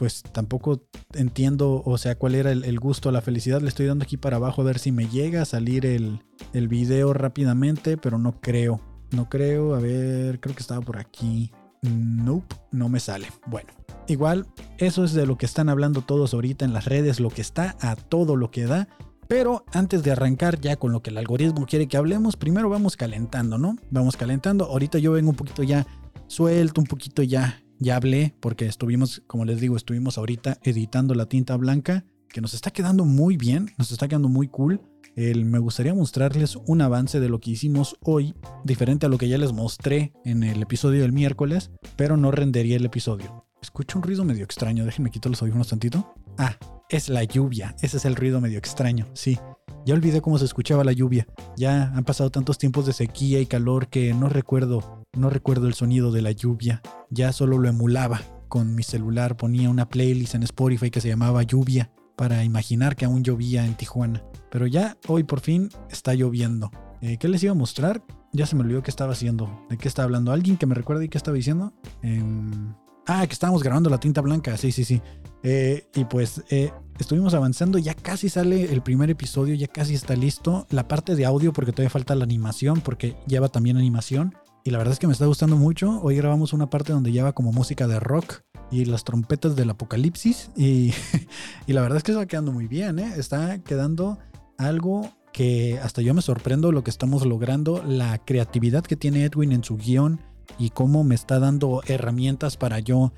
pues 0.00 0.22
tampoco 0.22 0.80
entiendo, 1.12 1.82
o 1.84 1.98
sea, 1.98 2.14
cuál 2.14 2.34
era 2.34 2.52
el, 2.52 2.80
gusto, 2.80 3.12
la 3.12 3.20
felicidad. 3.20 3.60
Le 3.60 3.68
estoy 3.68 3.84
dando 3.84 4.04
aquí 4.04 4.16
para 4.16 4.36
abajo 4.36 4.62
a 4.62 4.64
ver 4.64 4.78
si 4.78 4.92
me 4.92 5.08
llega 5.08 5.42
a 5.42 5.44
salir 5.44 5.84
el, 5.84 6.22
el 6.54 6.68
video 6.68 7.12
rápidamente, 7.12 7.98
pero 7.98 8.16
no 8.16 8.40
creo. 8.40 8.80
No 9.10 9.28
creo, 9.28 9.74
a 9.74 9.78
ver, 9.78 10.40
creo 10.40 10.54
que 10.54 10.62
estaba 10.62 10.80
por 10.80 10.96
aquí. 10.96 11.52
Nope, 11.82 12.56
no 12.72 12.88
me 12.88 12.98
sale. 12.98 13.26
Bueno, 13.44 13.68
igual, 14.06 14.46
eso 14.78 15.04
es 15.04 15.12
de 15.12 15.26
lo 15.26 15.36
que 15.36 15.44
están 15.44 15.68
hablando 15.68 16.00
todos 16.00 16.32
ahorita 16.32 16.64
en 16.64 16.72
las 16.72 16.86
redes, 16.86 17.20
lo 17.20 17.28
que 17.28 17.42
está 17.42 17.76
a 17.82 17.94
todo 17.94 18.36
lo 18.36 18.50
que 18.50 18.64
da. 18.64 18.88
Pero 19.28 19.66
antes 19.70 20.02
de 20.02 20.12
arrancar 20.12 20.62
ya 20.62 20.76
con 20.76 20.92
lo 20.92 21.02
que 21.02 21.10
el 21.10 21.18
algoritmo 21.18 21.66
quiere 21.66 21.88
que 21.88 21.98
hablemos, 21.98 22.36
primero 22.36 22.70
vamos 22.70 22.96
calentando, 22.96 23.58
¿no? 23.58 23.76
Vamos 23.90 24.16
calentando. 24.16 24.64
Ahorita 24.64 24.98
yo 24.98 25.12
vengo 25.12 25.28
un 25.28 25.36
poquito 25.36 25.62
ya 25.62 25.86
suelto, 26.26 26.80
un 26.80 26.86
poquito 26.86 27.22
ya 27.22 27.60
ya 27.80 27.96
hablé 27.96 28.34
porque 28.40 28.66
estuvimos, 28.66 29.22
como 29.26 29.44
les 29.44 29.60
digo, 29.60 29.76
estuvimos 29.76 30.18
ahorita 30.18 30.58
editando 30.62 31.14
la 31.14 31.26
tinta 31.26 31.56
blanca, 31.56 32.04
que 32.28 32.40
nos 32.40 32.54
está 32.54 32.70
quedando 32.70 33.04
muy 33.04 33.36
bien, 33.36 33.70
nos 33.76 33.90
está 33.90 34.06
quedando 34.06 34.28
muy 34.28 34.46
cool. 34.46 34.80
El, 35.16 35.44
me 35.44 35.58
gustaría 35.58 35.92
mostrarles 35.92 36.56
un 36.66 36.80
avance 36.82 37.18
de 37.18 37.28
lo 37.28 37.40
que 37.40 37.50
hicimos 37.50 37.96
hoy, 38.02 38.34
diferente 38.64 39.06
a 39.06 39.08
lo 39.08 39.18
que 39.18 39.28
ya 39.28 39.38
les 39.38 39.52
mostré 39.52 40.12
en 40.24 40.44
el 40.44 40.62
episodio 40.62 41.02
del 41.02 41.12
miércoles, 41.12 41.72
pero 41.96 42.16
no 42.16 42.30
rendería 42.30 42.76
el 42.76 42.84
episodio. 42.84 43.46
Escucho 43.60 43.98
un 43.98 44.04
ruido 44.04 44.24
medio 44.24 44.44
extraño, 44.44 44.84
déjenme 44.84 45.10
quitar 45.10 45.30
los 45.30 45.42
audífonos 45.42 45.68
tantito. 45.68 46.14
Ah, 46.38 46.56
es 46.90 47.08
la 47.08 47.24
lluvia, 47.24 47.74
ese 47.80 47.96
es 47.96 48.04
el 48.04 48.16
ruido 48.16 48.40
medio 48.40 48.58
extraño, 48.58 49.06
sí. 49.14 49.38
Ya 49.86 49.94
olvidé 49.94 50.20
cómo 50.20 50.38
se 50.38 50.44
escuchaba 50.44 50.84
la 50.84 50.92
lluvia. 50.92 51.26
Ya 51.56 51.84
han 51.94 52.04
pasado 52.04 52.30
tantos 52.30 52.58
tiempos 52.58 52.84
de 52.84 52.92
sequía 52.92 53.40
y 53.40 53.46
calor 53.46 53.88
que 53.88 54.12
no 54.12 54.28
recuerdo 54.28 55.00
no 55.16 55.28
recuerdo 55.28 55.66
el 55.66 55.74
sonido 55.74 56.12
de 56.12 56.22
la 56.22 56.30
lluvia, 56.30 56.82
ya 57.10 57.32
solo 57.32 57.58
lo 57.58 57.68
emulaba. 57.68 58.20
Con 58.48 58.74
mi 58.74 58.82
celular 58.82 59.36
ponía 59.36 59.70
una 59.70 59.88
playlist 59.88 60.34
en 60.34 60.44
Spotify 60.44 60.90
que 60.90 61.00
se 61.00 61.08
llamaba 61.08 61.42
Lluvia 61.42 61.90
para 62.16 62.44
imaginar 62.44 62.96
que 62.96 63.04
aún 63.04 63.22
llovía 63.22 63.64
en 63.64 63.74
Tijuana. 63.74 64.22
Pero 64.50 64.66
ya 64.66 64.96
hoy 65.08 65.24
por 65.24 65.40
fin 65.40 65.68
está 65.90 66.14
lloviendo. 66.14 66.70
Eh, 67.00 67.16
¿Qué 67.18 67.28
les 67.28 67.42
iba 67.42 67.52
a 67.52 67.56
mostrar? 67.56 68.02
Ya 68.32 68.46
se 68.46 68.54
me 68.54 68.62
olvidó 68.62 68.82
qué 68.82 68.90
estaba 68.90 69.12
haciendo. 69.12 69.66
¿De 69.68 69.78
qué 69.78 69.88
estaba 69.88 70.04
hablando? 70.04 70.32
¿Alguien 70.32 70.56
que 70.56 70.66
me 70.66 70.74
recuerde 70.74 71.08
qué 71.08 71.18
estaba 71.18 71.36
diciendo? 71.36 71.72
Em, 72.02 72.74
ah, 73.06 73.26
que 73.26 73.32
estábamos 73.32 73.62
grabando 73.62 73.90
la 73.90 73.98
tinta 73.98 74.20
blanca. 74.20 74.56
Sí, 74.56 74.70
sí, 74.70 74.84
sí. 74.84 75.00
Eh, 75.42 75.86
y 75.94 76.04
pues 76.04 76.42
eh, 76.50 76.72
estuvimos 76.98 77.34
avanzando. 77.34 77.78
Ya 77.78 77.94
casi 77.94 78.28
sale 78.28 78.72
el 78.72 78.82
primer 78.82 79.10
episodio. 79.10 79.54
Ya 79.54 79.68
casi 79.68 79.94
está 79.94 80.14
listo. 80.14 80.66
La 80.70 80.88
parte 80.88 81.14
de 81.16 81.24
audio 81.24 81.52
porque 81.52 81.72
todavía 81.72 81.90
falta 81.90 82.14
la 82.14 82.24
animación 82.24 82.80
porque 82.80 83.16
lleva 83.26 83.48
también 83.48 83.76
animación. 83.76 84.34
Y 84.64 84.70
la 84.70 84.78
verdad 84.78 84.92
es 84.92 84.98
que 84.98 85.06
me 85.06 85.12
está 85.12 85.26
gustando 85.26 85.56
mucho. 85.56 86.00
Hoy 86.02 86.16
grabamos 86.16 86.52
una 86.52 86.68
parte 86.68 86.92
donde 86.92 87.12
lleva 87.12 87.32
como 87.32 87.52
música 87.52 87.86
de 87.86 87.98
rock 87.98 88.42
y 88.70 88.84
las 88.84 89.04
trompetas 89.04 89.56
del 89.56 89.70
apocalipsis. 89.70 90.50
Y, 90.56 90.92
la 91.66 91.80
verdad 91.80 91.96
es 91.96 92.02
que 92.02 92.12
está 92.12 92.26
quedando 92.26 92.52
muy 92.52 92.66
bien, 92.66 92.98
¿eh? 92.98 93.14
Está 93.16 93.58
quedando 93.58 94.18
algo 94.58 95.10
que 95.32 95.78
hasta 95.82 96.02
yo 96.02 96.12
me 96.12 96.22
sorprendo 96.22 96.72
lo 96.72 96.84
que 96.84 96.90
estamos 96.90 97.24
logrando, 97.24 97.82
la 97.86 98.18
creatividad 98.18 98.84
que 98.84 98.96
tiene 98.96 99.24
Edwin 99.24 99.52
en 99.52 99.64
su 99.64 99.76
guion 99.76 100.20
y 100.58 100.70
cómo 100.70 101.04
me 101.04 101.14
está 101.14 101.38
dando 101.38 101.82
herramientas 101.86 102.56
para 102.56 102.80
yo 102.80 103.12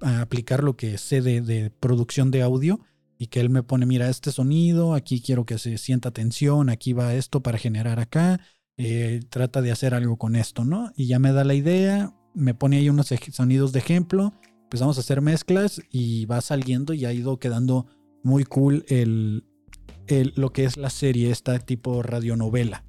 aplicar 0.00 0.62
lo 0.62 0.76
que 0.76 0.98
sé 0.98 1.20
de, 1.22 1.70
producción 1.80 2.30
de 2.30 2.42
audio 2.42 2.80
y 3.18 3.28
que 3.28 3.40
él 3.40 3.50
me 3.50 3.62
pone, 3.62 3.86
mira, 3.86 4.08
este 4.08 4.32
sonido, 4.32 4.94
aquí 4.94 5.20
quiero 5.20 5.46
que 5.46 5.58
se 5.58 5.78
sienta 5.78 6.10
tensión, 6.10 6.68
aquí 6.68 6.92
va 6.92 7.14
esto 7.14 7.42
para 7.42 7.58
generar 7.58 8.00
acá, 8.00 8.40
eh, 8.76 9.20
trata 9.28 9.62
de 9.62 9.70
hacer 9.70 9.94
algo 9.94 10.16
con 10.16 10.34
esto, 10.34 10.64
¿no? 10.64 10.92
Y 10.96 11.06
ya 11.06 11.18
me 11.18 11.32
da 11.32 11.44
la 11.44 11.54
idea, 11.54 12.14
me 12.34 12.54
pone 12.54 12.78
ahí 12.78 12.88
unos 12.88 13.12
sonidos 13.32 13.72
de 13.72 13.78
ejemplo, 13.78 14.32
empezamos 14.64 14.96
a 14.96 15.00
hacer 15.00 15.20
mezclas 15.20 15.80
y 15.90 16.24
va 16.26 16.40
saliendo 16.40 16.94
y 16.94 17.04
ha 17.04 17.12
ido 17.12 17.38
quedando 17.38 17.86
muy 18.22 18.44
cool 18.44 18.84
el, 18.88 19.44
lo 20.34 20.52
que 20.52 20.64
es 20.64 20.76
la 20.76 20.90
serie, 20.90 21.30
esta 21.30 21.58
tipo 21.58 22.02
radionovela. 22.02 22.84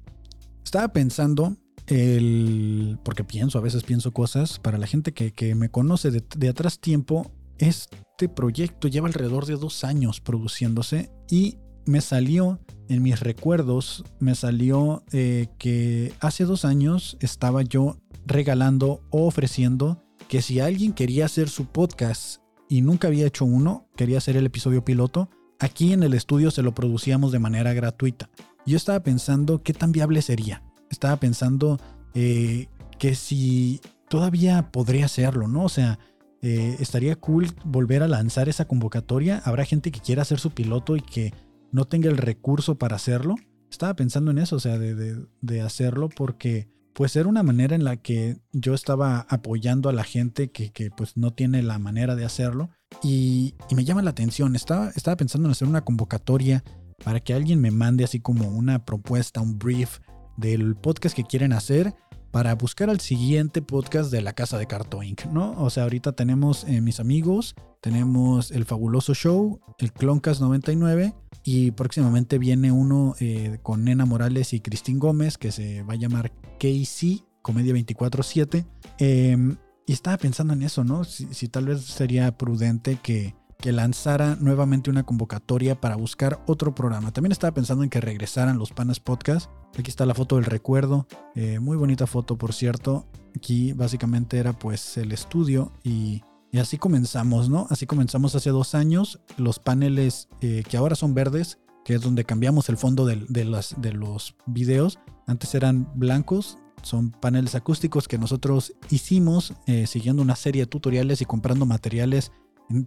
Estaba 0.64 0.92
pensando, 0.92 1.56
el, 1.86 2.98
porque 3.04 3.24
pienso, 3.24 3.58
a 3.58 3.62
veces 3.62 3.82
pienso 3.82 4.12
cosas, 4.12 4.58
para 4.58 4.78
la 4.78 4.86
gente 4.86 5.12
que, 5.12 5.54
me 5.54 5.68
conoce 5.68 6.10
de, 6.10 6.48
atrás 6.48 6.78
tiempo, 6.78 7.30
este 7.58 8.28
proyecto 8.28 8.88
lleva 8.88 9.06
alrededor 9.06 9.46
de 9.46 9.56
dos 9.56 9.84
años 9.84 10.20
produciéndose 10.20 11.10
y 11.30 11.58
me 11.86 12.00
salió 12.00 12.60
en 12.88 13.02
mis 13.02 13.20
recuerdos, 13.20 14.04
me 14.18 14.34
salió 14.34 15.02
eh, 15.12 15.48
que 15.58 16.12
hace 16.20 16.44
dos 16.44 16.64
años 16.64 17.16
estaba 17.20 17.62
yo 17.62 17.98
regalando 18.26 19.02
o 19.10 19.26
ofreciendo 19.26 20.02
que 20.28 20.42
si 20.42 20.60
alguien 20.60 20.92
quería 20.92 21.26
hacer 21.26 21.48
su 21.48 21.66
podcast 21.66 22.40
y 22.68 22.80
nunca 22.80 23.08
había 23.08 23.26
hecho 23.26 23.44
uno, 23.44 23.88
quería 23.96 24.18
hacer 24.18 24.36
el 24.36 24.46
episodio 24.46 24.84
piloto, 24.84 25.28
aquí 25.60 25.92
en 25.92 26.02
el 26.02 26.14
estudio 26.14 26.50
se 26.50 26.62
lo 26.62 26.74
producíamos 26.74 27.32
de 27.32 27.38
manera 27.38 27.72
gratuita. 27.74 28.30
Yo 28.66 28.76
estaba 28.76 29.02
pensando 29.02 29.62
qué 29.62 29.74
tan 29.74 29.92
viable 29.92 30.22
sería. 30.22 30.63
Estaba 30.94 31.16
pensando 31.16 31.80
eh, 32.14 32.68
que 33.00 33.16
si 33.16 33.80
todavía 34.08 34.70
podría 34.70 35.06
hacerlo, 35.06 35.48
¿no? 35.48 35.64
O 35.64 35.68
sea, 35.68 35.98
eh, 36.40 36.76
estaría 36.78 37.16
cool 37.16 37.48
volver 37.64 38.04
a 38.04 38.08
lanzar 38.08 38.48
esa 38.48 38.66
convocatoria. 38.66 39.42
Habrá 39.44 39.64
gente 39.64 39.90
que 39.90 39.98
quiera 39.98 40.22
hacer 40.22 40.38
su 40.38 40.52
piloto 40.52 40.94
y 40.94 41.00
que 41.00 41.34
no 41.72 41.84
tenga 41.84 42.08
el 42.08 42.16
recurso 42.16 42.76
para 42.76 42.94
hacerlo. 42.94 43.34
Estaba 43.70 43.94
pensando 43.94 44.30
en 44.30 44.38
eso, 44.38 44.54
o 44.54 44.60
sea, 44.60 44.78
de, 44.78 45.60
hacerlo 45.60 46.08
porque 46.08 46.68
pues 46.92 47.16
era 47.16 47.28
una 47.28 47.42
manera 47.42 47.74
en 47.74 47.82
la 47.82 47.96
que 47.96 48.36
yo 48.52 48.72
estaba 48.72 49.26
apoyando 49.28 49.88
a 49.88 49.92
la 49.92 50.04
gente 50.04 50.52
que, 50.52 50.92
pues 50.96 51.16
no 51.16 51.32
tiene 51.32 51.60
la 51.64 51.80
manera 51.80 52.14
de 52.14 52.24
hacerlo 52.24 52.70
y, 53.02 53.54
me 53.74 53.84
llama 53.84 54.02
la 54.02 54.10
atención. 54.10 54.54
Estaba, 54.54 54.90
estaba 54.90 55.16
pensando 55.16 55.48
en 55.48 55.52
hacer 55.52 55.66
una 55.66 55.84
convocatoria 55.84 56.62
para 57.04 57.18
que 57.18 57.34
alguien 57.34 57.60
me 57.60 57.72
mande 57.72 58.04
así 58.04 58.20
como 58.20 58.48
una 58.48 58.84
propuesta, 58.84 59.40
un 59.40 59.58
brief 59.58 59.98
del 60.36 60.76
podcast 60.76 61.14
que 61.14 61.24
quieren 61.24 61.52
hacer 61.52 61.94
para 62.34 62.54
buscar 62.56 62.90
al 62.90 62.98
siguiente 62.98 63.62
podcast 63.62 64.10
de 64.10 64.20
la 64.20 64.32
casa 64.32 64.58
de 64.58 64.66
Carto 64.66 65.04
Inc., 65.04 65.26
¿no? 65.26 65.52
O 65.52 65.70
sea, 65.70 65.84
ahorita 65.84 66.12
tenemos 66.12 66.64
eh, 66.64 66.80
mis 66.80 66.98
amigos, 66.98 67.54
tenemos 67.80 68.50
el 68.50 68.64
fabuloso 68.64 69.14
show, 69.14 69.60
el 69.78 69.92
Cloncast 69.92 70.40
99 70.40 71.14
y 71.44 71.70
próximamente 71.70 72.38
viene 72.38 72.72
uno 72.72 73.14
eh, 73.20 73.58
con 73.62 73.84
Nena 73.84 74.04
Morales 74.04 74.52
y 74.52 74.58
Cristín 74.58 74.98
Gómez 74.98 75.38
que 75.38 75.52
se 75.52 75.84
va 75.84 75.92
a 75.92 75.96
llamar 75.96 76.32
KC, 76.58 77.22
Comedia 77.40 77.72
24-7. 77.72 78.66
Em, 78.98 79.56
y 79.86 79.92
estaba 79.92 80.16
pensando 80.16 80.54
en 80.54 80.62
eso, 80.62 80.82
¿no? 80.82 81.04
Si, 81.04 81.48
tal 81.48 81.66
vez 81.66 81.82
sería 81.82 82.36
prudente 82.36 82.98
que, 83.00 83.36
que 83.58 83.72
lanzara 83.72 84.36
nuevamente 84.36 84.90
una 84.90 85.04
convocatoria 85.04 85.80
para 85.80 85.96
buscar 85.96 86.42
otro 86.46 86.74
programa. 86.74 87.12
También 87.12 87.32
estaba 87.32 87.54
pensando 87.54 87.84
en 87.84 87.90
que 87.90 88.00
regresaran 88.00 88.58
los 88.58 88.72
Panas 88.72 89.00
Podcast 89.00 89.50
Aquí 89.78 89.90
está 89.90 90.06
la 90.06 90.14
foto 90.14 90.36
del 90.36 90.44
recuerdo. 90.44 91.06
Eh, 91.34 91.58
muy 91.58 91.76
bonita 91.76 92.06
foto, 92.06 92.38
por 92.38 92.52
cierto. 92.52 93.06
Aquí 93.36 93.72
básicamente 93.72 94.38
era 94.38 94.52
pues 94.52 94.96
el 94.96 95.12
estudio 95.12 95.72
y, 95.82 96.22
así 96.58 96.78
comenzamos, 96.78 97.48
¿no? 97.48 97.66
Así 97.70 97.86
comenzamos 97.86 98.34
hace 98.36 98.50
dos 98.50 98.74
años. 98.74 99.20
Los 99.36 99.58
paneles 99.58 100.28
eh, 100.40 100.62
que 100.68 100.76
ahora 100.76 100.94
son 100.94 101.14
verdes, 101.14 101.58
que 101.84 101.94
es 101.94 102.02
donde 102.02 102.24
cambiamos 102.24 102.68
el 102.68 102.76
fondo 102.76 103.04
de, 103.04 103.44
las, 103.44 103.74
de 103.78 103.92
los 103.92 104.36
videos. 104.46 105.00
Antes 105.26 105.54
eran 105.54 105.90
blancos. 105.94 106.58
Son 106.82 107.10
paneles 107.10 107.54
acústicos 107.54 108.08
que 108.08 108.18
nosotros 108.18 108.74
hicimos 108.90 109.54
eh, 109.66 109.86
siguiendo 109.86 110.22
una 110.22 110.36
serie 110.36 110.62
de 110.62 110.66
tutoriales 110.66 111.22
y 111.22 111.24
comprando 111.24 111.64
materiales 111.64 112.30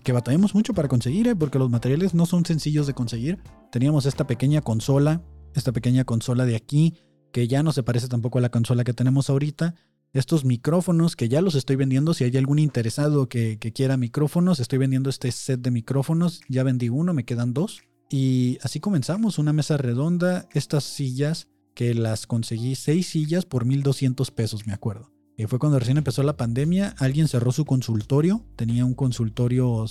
que 0.03 0.11
batallamos 0.11 0.55
mucho 0.55 0.73
para 0.73 0.87
conseguir, 0.87 1.35
porque 1.37 1.59
los 1.59 1.69
materiales 1.69 2.13
no 2.13 2.25
son 2.25 2.45
sencillos 2.45 2.87
de 2.87 2.93
conseguir. 2.93 3.39
Teníamos 3.71 4.05
esta 4.05 4.25
pequeña 4.27 4.61
consola 4.61 5.23
esta 5.57 5.71
pequeña 5.71 6.05
consola 6.05 6.45
de 6.45 6.55
aquí, 6.55 6.95
que 7.31 7.47
ya 7.47 7.63
no 7.63 7.71
se 7.71 7.83
parece 7.83 8.07
tampoco 8.07 8.37
a 8.37 8.41
la 8.41 8.49
consola 8.49 8.83
que 8.83 8.93
tenemos 8.93 9.29
ahorita. 9.29 9.75
Estos 10.13 10.45
micrófonos 10.45 11.15
que 11.15 11.29
ya 11.29 11.41
los 11.41 11.55
estoy 11.55 11.75
vendiendo, 11.75 12.13
si 12.13 12.23
hay 12.23 12.35
algún 12.37 12.59
interesado 12.59 13.27
que, 13.27 13.59
quiera 13.73 13.97
micrófonos, 13.97 14.59
estoy 14.59 14.79
vendiendo 14.79 15.09
este 15.09 15.31
set 15.31 15.59
de 15.61 15.71
micrófonos, 15.71 16.41
ya 16.47 16.63
vendí 16.63 16.89
uno, 16.89 17.13
me 17.13 17.25
quedan 17.25 17.53
dos. 17.53 17.81
Y 18.09 18.57
así 18.61 18.79
comenzamos, 18.79 19.37
una 19.37 19.51
mesa 19.51 19.77
redonda, 19.77 20.47
estas 20.53 20.85
sillas 20.85 21.49
que 21.75 21.93
las 21.93 22.25
conseguí, 22.25 22.75
seis 22.75 23.07
sillas 23.07 23.45
por 23.45 23.65
1200 23.65 24.31
pesos, 24.31 24.65
me 24.65 24.73
acuerdo. 24.73 25.16
Y 25.37 25.45
fue 25.45 25.59
cuando 25.59 25.77
recién 25.77 25.97
empezó 25.97 26.23
la 26.23 26.35
pandemia, 26.35 26.95
alguien 26.97 27.27
cerró 27.27 27.51
su 27.51 27.63
consultorio, 27.63 28.43
tenía 28.55 28.83
un 28.85 28.95
consultorio 28.95 29.85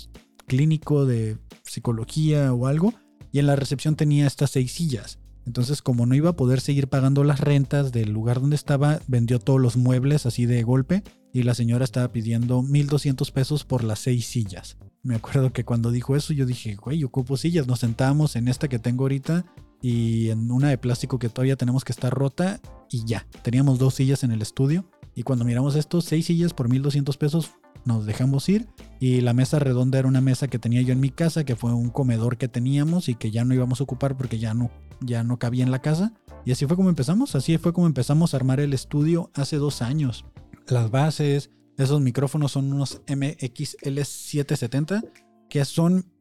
clínico 0.48 1.06
de 1.06 1.38
psicología 1.62 2.52
o 2.52 2.66
algo, 2.66 2.92
y 3.30 3.38
en 3.38 3.46
la 3.46 3.54
recepción 3.54 3.94
tenía 3.94 4.26
estas 4.26 4.50
seis 4.50 4.72
sillas. 4.72 5.20
Entonces, 5.46 5.80
como 5.80 6.06
no 6.06 6.16
iba 6.16 6.30
a 6.30 6.36
poder 6.36 6.60
seguir 6.60 6.88
pagando 6.88 7.22
las 7.22 7.38
rentas 7.38 7.92
del 7.92 8.10
lugar 8.10 8.40
donde 8.40 8.56
estaba, 8.56 8.98
vendió 9.06 9.38
todos 9.38 9.60
los 9.60 9.76
muebles 9.76 10.26
así 10.26 10.44
de 10.44 10.64
golpe 10.64 11.04
y 11.32 11.44
la 11.44 11.54
señora 11.54 11.84
estaba 11.84 12.10
pidiendo 12.10 12.62
1200 12.62 13.30
pesos 13.30 13.64
por 13.64 13.84
las 13.84 14.00
seis 14.00 14.26
sillas. 14.26 14.76
Me 15.04 15.14
acuerdo 15.14 15.52
que 15.52 15.64
cuando 15.64 15.92
dijo 15.92 16.16
eso 16.16 16.32
yo 16.32 16.46
dije, 16.46 16.74
güey, 16.74 17.04
ocupo 17.04 17.36
sillas. 17.36 17.68
Nos 17.68 17.78
sentábamos 17.78 18.34
en 18.34 18.48
esta 18.48 18.66
que 18.66 18.80
tengo 18.80 19.04
ahorita 19.04 19.44
y 19.80 20.30
en 20.30 20.50
una 20.50 20.70
de 20.70 20.78
plástico 20.78 21.20
que 21.20 21.28
todavía 21.28 21.54
tenemos 21.54 21.84
que 21.84 21.92
estar 21.92 22.12
rota 22.12 22.60
y 22.90 23.04
ya. 23.04 23.28
Teníamos 23.42 23.78
dos 23.78 23.94
sillas 23.94 24.24
en 24.24 24.32
el 24.32 24.42
estudio 24.42 24.90
y 25.16 25.22
cuando 25.22 25.46
miramos 25.46 25.74
esto, 25.76 26.02
seis 26.02 26.26
sillas 26.26 26.52
por 26.52 26.68
1200 26.68 27.16
pesos, 27.16 27.52
nos 27.86 28.04
dejamos 28.04 28.46
ir 28.50 28.68
y 29.00 29.22
la 29.22 29.32
mesa 29.32 29.58
redonda 29.58 29.98
era 29.98 30.08
una 30.08 30.20
mesa 30.20 30.46
que 30.46 30.58
tenía 30.58 30.82
yo 30.82 30.92
en 30.92 31.00
mi 31.00 31.08
casa, 31.08 31.44
que 31.44 31.56
fue 31.56 31.72
un 31.72 31.88
comedor 31.88 32.36
que 32.36 32.48
teníamos 32.48 33.08
y 33.08 33.14
que 33.14 33.30
ya 33.30 33.46
no 33.46 33.54
íbamos 33.54 33.80
a 33.80 33.84
ocupar 33.84 34.18
porque 34.18 34.38
ya 34.38 34.52
no, 34.52 34.70
ya 35.00 35.24
no 35.24 35.38
cabía 35.38 35.64
en 35.64 35.70
la 35.70 35.80
casa. 35.80 36.12
Y 36.44 36.52
así 36.52 36.66
fue 36.66 36.76
como 36.76 36.90
empezamos, 36.90 37.34
así 37.34 37.56
fue 37.56 37.72
como 37.72 37.86
empezamos 37.86 38.34
a 38.34 38.36
armar 38.36 38.60
el 38.60 38.74
estudio 38.74 39.30
hace 39.32 39.56
dos 39.56 39.80
años. 39.80 40.26
Las 40.68 40.90
bases, 40.90 41.48
esos 41.78 42.02
micrófonos 42.02 42.52
son 42.52 42.70
unos 42.70 43.00
MXL770, 43.06 45.02
que 45.48 45.64
son 45.64 46.12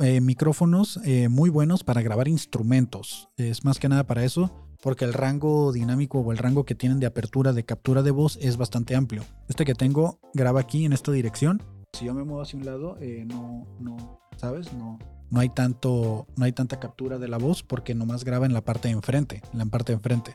eh, 0.00 0.22
micrófonos 0.22 1.00
eh, 1.04 1.28
muy 1.28 1.50
buenos 1.50 1.84
para 1.84 2.00
grabar 2.00 2.28
instrumentos. 2.28 3.28
Es 3.36 3.64
más 3.64 3.78
que 3.78 3.90
nada 3.90 4.06
para 4.06 4.24
eso, 4.24 4.61
porque 4.82 5.04
el 5.04 5.14
rango 5.14 5.72
dinámico 5.72 6.18
o 6.18 6.32
el 6.32 6.38
rango 6.38 6.64
que 6.64 6.74
tienen 6.74 7.00
de 7.00 7.06
apertura 7.06 7.52
de 7.52 7.64
captura 7.64 8.02
de 8.02 8.10
voz 8.10 8.36
es 8.42 8.56
bastante 8.56 8.96
amplio. 8.96 9.24
Este 9.48 9.64
que 9.64 9.74
tengo 9.74 10.18
graba 10.34 10.60
aquí 10.60 10.84
en 10.84 10.92
esta 10.92 11.12
dirección. 11.12 11.62
Si 11.96 12.04
yo 12.04 12.14
me 12.14 12.24
muevo 12.24 12.42
hacia 12.42 12.58
un 12.58 12.66
lado, 12.66 12.96
eh, 13.00 13.24
no, 13.26 13.66
no, 13.78 14.20
¿sabes? 14.36 14.72
No, 14.72 14.98
no 15.30 15.40
hay 15.40 15.50
tanto, 15.50 16.26
no 16.36 16.44
hay 16.44 16.52
tanta 16.52 16.80
captura 16.80 17.18
de 17.18 17.28
la 17.28 17.38
voz 17.38 17.62
porque 17.62 17.94
nomás 17.94 18.24
graba 18.24 18.44
en 18.44 18.52
la 18.52 18.64
parte 18.64 18.88
de 18.88 18.94
enfrente, 18.94 19.40
en 19.52 19.58
la 19.58 19.66
parte 19.66 19.92
de 19.92 19.98
enfrente. 19.98 20.34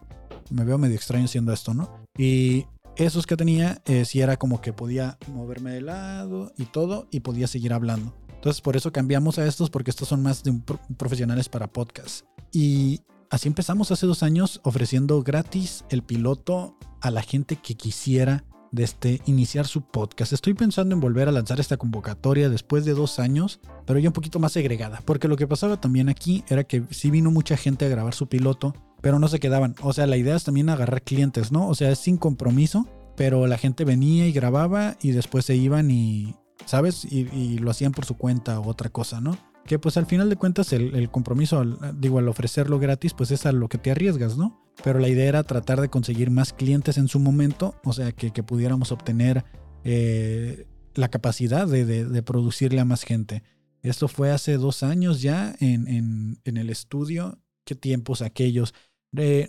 Me 0.49 0.63
veo 0.63 0.77
medio 0.77 0.95
extraño 0.95 1.25
haciendo 1.25 1.51
esto, 1.51 1.73
¿no? 1.73 1.89
Y 2.17 2.67
esos 2.95 3.27
que 3.27 3.35
tenía, 3.35 3.81
eh, 3.85 4.05
sí 4.05 4.21
era 4.21 4.37
como 4.37 4.61
que 4.61 4.71
podía 4.71 5.17
moverme 5.33 5.71
de 5.71 5.81
lado 5.81 6.53
y 6.57 6.65
todo 6.65 7.07
y 7.11 7.19
podía 7.19 7.47
seguir 7.47 7.73
hablando. 7.73 8.15
Entonces 8.33 8.61
por 8.61 8.77
eso 8.77 8.93
cambiamos 8.93 9.39
a 9.39 9.45
estos 9.45 9.69
porque 9.69 9.91
estos 9.91 10.07
son 10.07 10.23
más 10.23 10.43
de 10.43 10.53
profesionales 10.95 11.49
para 11.49 11.67
podcast. 11.67 12.25
Y 12.53 13.01
así 13.29 13.47
empezamos 13.47 13.91
hace 13.91 14.05
dos 14.05 14.23
años 14.23 14.61
ofreciendo 14.63 15.21
gratis 15.23 15.85
el 15.89 16.03
piloto 16.03 16.77
a 17.01 17.11
la 17.11 17.21
gente 17.21 17.57
que 17.57 17.75
quisiera 17.75 18.43
desde 18.71 19.21
iniciar 19.25 19.65
su 19.65 19.81
podcast. 19.81 20.33
Estoy 20.33 20.53
pensando 20.53 20.93
en 20.93 21.01
volver 21.01 21.27
a 21.27 21.31
lanzar 21.31 21.59
esta 21.59 21.77
convocatoria 21.77 22.49
después 22.49 22.85
de 22.85 22.93
dos 22.93 23.19
años, 23.19 23.59
pero 23.85 23.99
ya 23.99 24.09
un 24.09 24.13
poquito 24.13 24.39
más 24.39 24.51
segregada, 24.51 25.01
porque 25.05 25.27
lo 25.27 25.37
que 25.37 25.47
pasaba 25.47 25.79
también 25.79 26.09
aquí 26.09 26.43
era 26.47 26.63
que 26.63 26.83
sí 26.91 27.09
vino 27.09 27.31
mucha 27.31 27.57
gente 27.57 27.85
a 27.85 27.89
grabar 27.89 28.13
su 28.13 28.27
piloto, 28.27 28.73
pero 29.01 29.19
no 29.19 29.27
se 29.27 29.39
quedaban. 29.39 29.75
O 29.81 29.93
sea, 29.93 30.07
la 30.07 30.17
idea 30.17 30.35
es 30.35 30.43
también 30.43 30.69
agarrar 30.69 31.01
clientes, 31.01 31.51
¿no? 31.51 31.67
O 31.67 31.75
sea, 31.75 31.91
es 31.91 31.99
sin 31.99 32.17
compromiso, 32.17 32.87
pero 33.15 33.47
la 33.47 33.57
gente 33.57 33.85
venía 33.85 34.27
y 34.27 34.31
grababa 34.31 34.97
y 35.01 35.11
después 35.11 35.45
se 35.45 35.55
iban 35.55 35.91
y, 35.91 36.35
¿sabes? 36.65 37.05
Y, 37.05 37.57
lo 37.57 37.71
hacían 37.71 37.91
por 37.91 38.05
su 38.05 38.15
cuenta 38.15 38.59
o 38.59 38.67
otra 38.69 38.89
cosa, 38.89 39.21
¿no? 39.21 39.37
Que 39.67 39.77
pues 39.77 39.97
al 39.97 40.05
final 40.05 40.29
de 40.29 40.35
cuentas 40.35 40.73
el, 40.73 41.09
compromiso, 41.11 41.63
digo, 41.95 42.19
al 42.19 42.27
ofrecerlo 42.27 42.79
gratis, 42.79 43.13
pues 43.13 43.31
es 43.31 43.45
a 43.45 43.51
lo 43.51 43.67
que 43.69 43.77
te 43.77 43.91
arriesgas, 43.91 44.37
¿no? 44.37 44.63
Pero 44.83 44.99
la 44.99 45.09
idea 45.09 45.27
era 45.27 45.43
tratar 45.43 45.81
de 45.81 45.89
conseguir 45.89 46.31
más 46.31 46.53
clientes 46.53 46.97
en 46.97 47.07
su 47.07 47.19
momento, 47.19 47.75
o 47.83 47.93
sea, 47.93 48.11
que, 48.11 48.31
pudiéramos 48.43 48.91
obtener 48.91 49.43
eh, 49.83 50.65
la 50.95 51.09
capacidad 51.09 51.67
de, 51.67 52.23
producirle 52.23 52.79
a 52.79 52.85
más 52.85 53.03
gente. 53.03 53.43
Esto 53.83 54.07
fue 54.07 54.31
hace 54.31 54.57
dos 54.57 54.81
años 54.83 55.21
ya 55.21 55.55
en, 55.59 56.39
en 56.43 56.57
el 56.57 56.69
estudio. 56.69 57.39
¿Qué 57.65 57.75
tiempos 57.75 58.21
aquellos? 58.21 58.73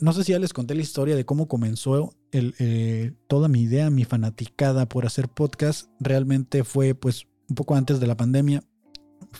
no 0.00 0.12
sé 0.12 0.24
si 0.24 0.32
ya 0.32 0.38
les 0.38 0.52
conté 0.52 0.74
la 0.74 0.82
historia 0.82 1.16
de 1.16 1.24
cómo 1.24 1.48
comenzó 1.48 2.14
el, 2.32 2.54
eh, 2.58 3.12
toda 3.26 3.48
mi 3.48 3.62
idea, 3.62 3.90
mi 3.90 4.04
fanaticada 4.04 4.88
por 4.88 5.06
hacer 5.06 5.28
podcast. 5.28 5.90
Realmente 6.00 6.64
fue 6.64 6.94
pues 6.94 7.26
un 7.48 7.54
poco 7.54 7.74
antes 7.74 8.00
de 8.00 8.06
la 8.06 8.16
pandemia. 8.16 8.62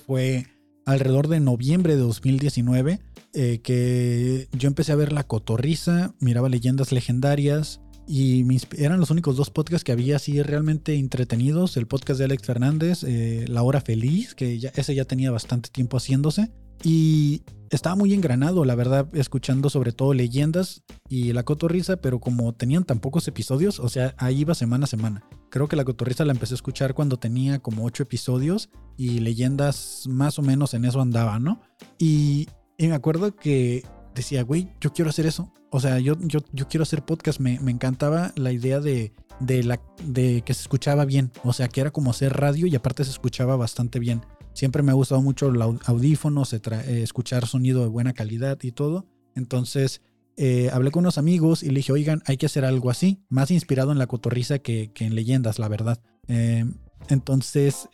Fue 0.06 0.46
alrededor 0.88 1.28
de 1.28 1.38
noviembre 1.40 1.96
de 1.96 2.02
2019 2.02 3.00
eh, 3.34 3.60
que 3.62 4.48
yo 4.52 4.68
empecé 4.68 4.92
a 4.92 4.96
ver 4.96 5.12
La 5.12 5.24
Cotorriza, 5.24 6.14
miraba 6.18 6.48
leyendas 6.48 6.92
legendarias 6.92 7.80
y 8.06 8.42
eran 8.78 8.98
los 8.98 9.10
únicos 9.10 9.36
dos 9.36 9.50
podcasts 9.50 9.84
que 9.84 9.92
había 9.92 10.16
así 10.16 10.40
realmente 10.40 10.94
entretenidos. 10.94 11.76
El 11.76 11.86
podcast 11.86 12.18
de 12.18 12.24
Alex 12.24 12.42
Fernández, 12.42 13.04
eh, 13.04 13.44
La 13.48 13.62
Hora 13.62 13.82
Feliz, 13.82 14.34
que 14.34 14.58
ya, 14.58 14.70
ese 14.76 14.94
ya 14.94 15.04
tenía 15.04 15.30
bastante 15.30 15.68
tiempo 15.68 15.98
haciéndose. 15.98 16.50
Y 16.82 17.42
estaba 17.70 17.96
muy 17.96 18.14
engranado, 18.14 18.64
la 18.64 18.74
verdad, 18.74 19.08
escuchando 19.14 19.70
sobre 19.70 19.92
todo 19.92 20.14
leyendas 20.14 20.82
y 21.08 21.32
la 21.32 21.42
cotorriza, 21.42 21.96
pero 21.96 22.20
como 22.20 22.54
tenían 22.54 22.84
tan 22.84 23.00
pocos 23.00 23.28
episodios, 23.28 23.80
o 23.80 23.88
sea, 23.88 24.14
ahí 24.18 24.40
iba 24.40 24.54
semana 24.54 24.84
a 24.84 24.88
semana. 24.88 25.22
Creo 25.50 25.68
que 25.68 25.76
la 25.76 25.84
cotorriza 25.84 26.24
la 26.24 26.32
empecé 26.32 26.54
a 26.54 26.56
escuchar 26.56 26.94
cuando 26.94 27.18
tenía 27.18 27.58
como 27.58 27.84
ocho 27.84 28.02
episodios 28.02 28.70
y 28.96 29.20
leyendas 29.20 30.04
más 30.08 30.38
o 30.38 30.42
menos 30.42 30.74
en 30.74 30.84
eso 30.84 31.00
andaba, 31.00 31.38
¿no? 31.38 31.60
Y, 31.98 32.48
me 32.78 32.92
acuerdo 32.92 33.34
que 33.34 33.84
decía, 34.14 34.42
güey, 34.44 34.72
yo 34.80 34.92
quiero 34.92 35.10
hacer 35.10 35.26
eso. 35.26 35.52
O 35.70 35.80
sea, 35.80 35.98
yo, 35.98 36.14
yo, 36.20 36.40
yo 36.52 36.68
quiero 36.68 36.82
hacer 36.82 37.04
podcast. 37.04 37.40
Me, 37.40 37.58
me 37.58 37.72
encantaba 37.72 38.32
la 38.36 38.52
idea 38.52 38.78
de, 38.78 39.12
de, 39.40 39.64
la, 39.64 39.80
de 40.04 40.42
que 40.42 40.54
se 40.54 40.62
escuchaba 40.62 41.04
bien. 41.04 41.32
O 41.42 41.52
sea, 41.52 41.68
que 41.68 41.80
era 41.80 41.90
como 41.90 42.12
hacer 42.12 42.34
radio 42.34 42.66
y 42.66 42.76
aparte 42.76 43.04
se 43.04 43.10
escuchaba 43.10 43.56
bastante 43.56 43.98
bien. 43.98 44.22
Siempre 44.58 44.82
me 44.82 44.90
ha 44.90 44.94
gustado 44.94 45.22
mucho 45.22 45.52
los 45.52 45.88
audífonos, 45.88 46.52
eh, 46.52 46.60
escuchar 47.00 47.46
sonido 47.46 47.82
de 47.82 47.86
buena 47.86 48.12
calidad 48.12 48.58
y 48.60 48.72
todo. 48.72 49.06
Entonces 49.36 50.02
eh, 50.36 50.68
hablé 50.72 50.90
con 50.90 51.04
unos 51.04 51.16
amigos 51.16 51.62
y 51.62 51.68
le 51.68 51.76
dije, 51.76 51.92
oigan, 51.92 52.24
hay 52.26 52.38
que 52.38 52.46
hacer 52.46 52.64
algo 52.64 52.90
así, 52.90 53.20
más 53.28 53.52
inspirado 53.52 53.92
en 53.92 53.98
la 53.98 54.08
cotorriza 54.08 54.58
que, 54.58 54.90
en 54.98 55.14
leyendas, 55.14 55.60
la 55.60 55.68
verdad. 55.68 56.00
Eh, 56.26 56.64
entonces 57.08 57.88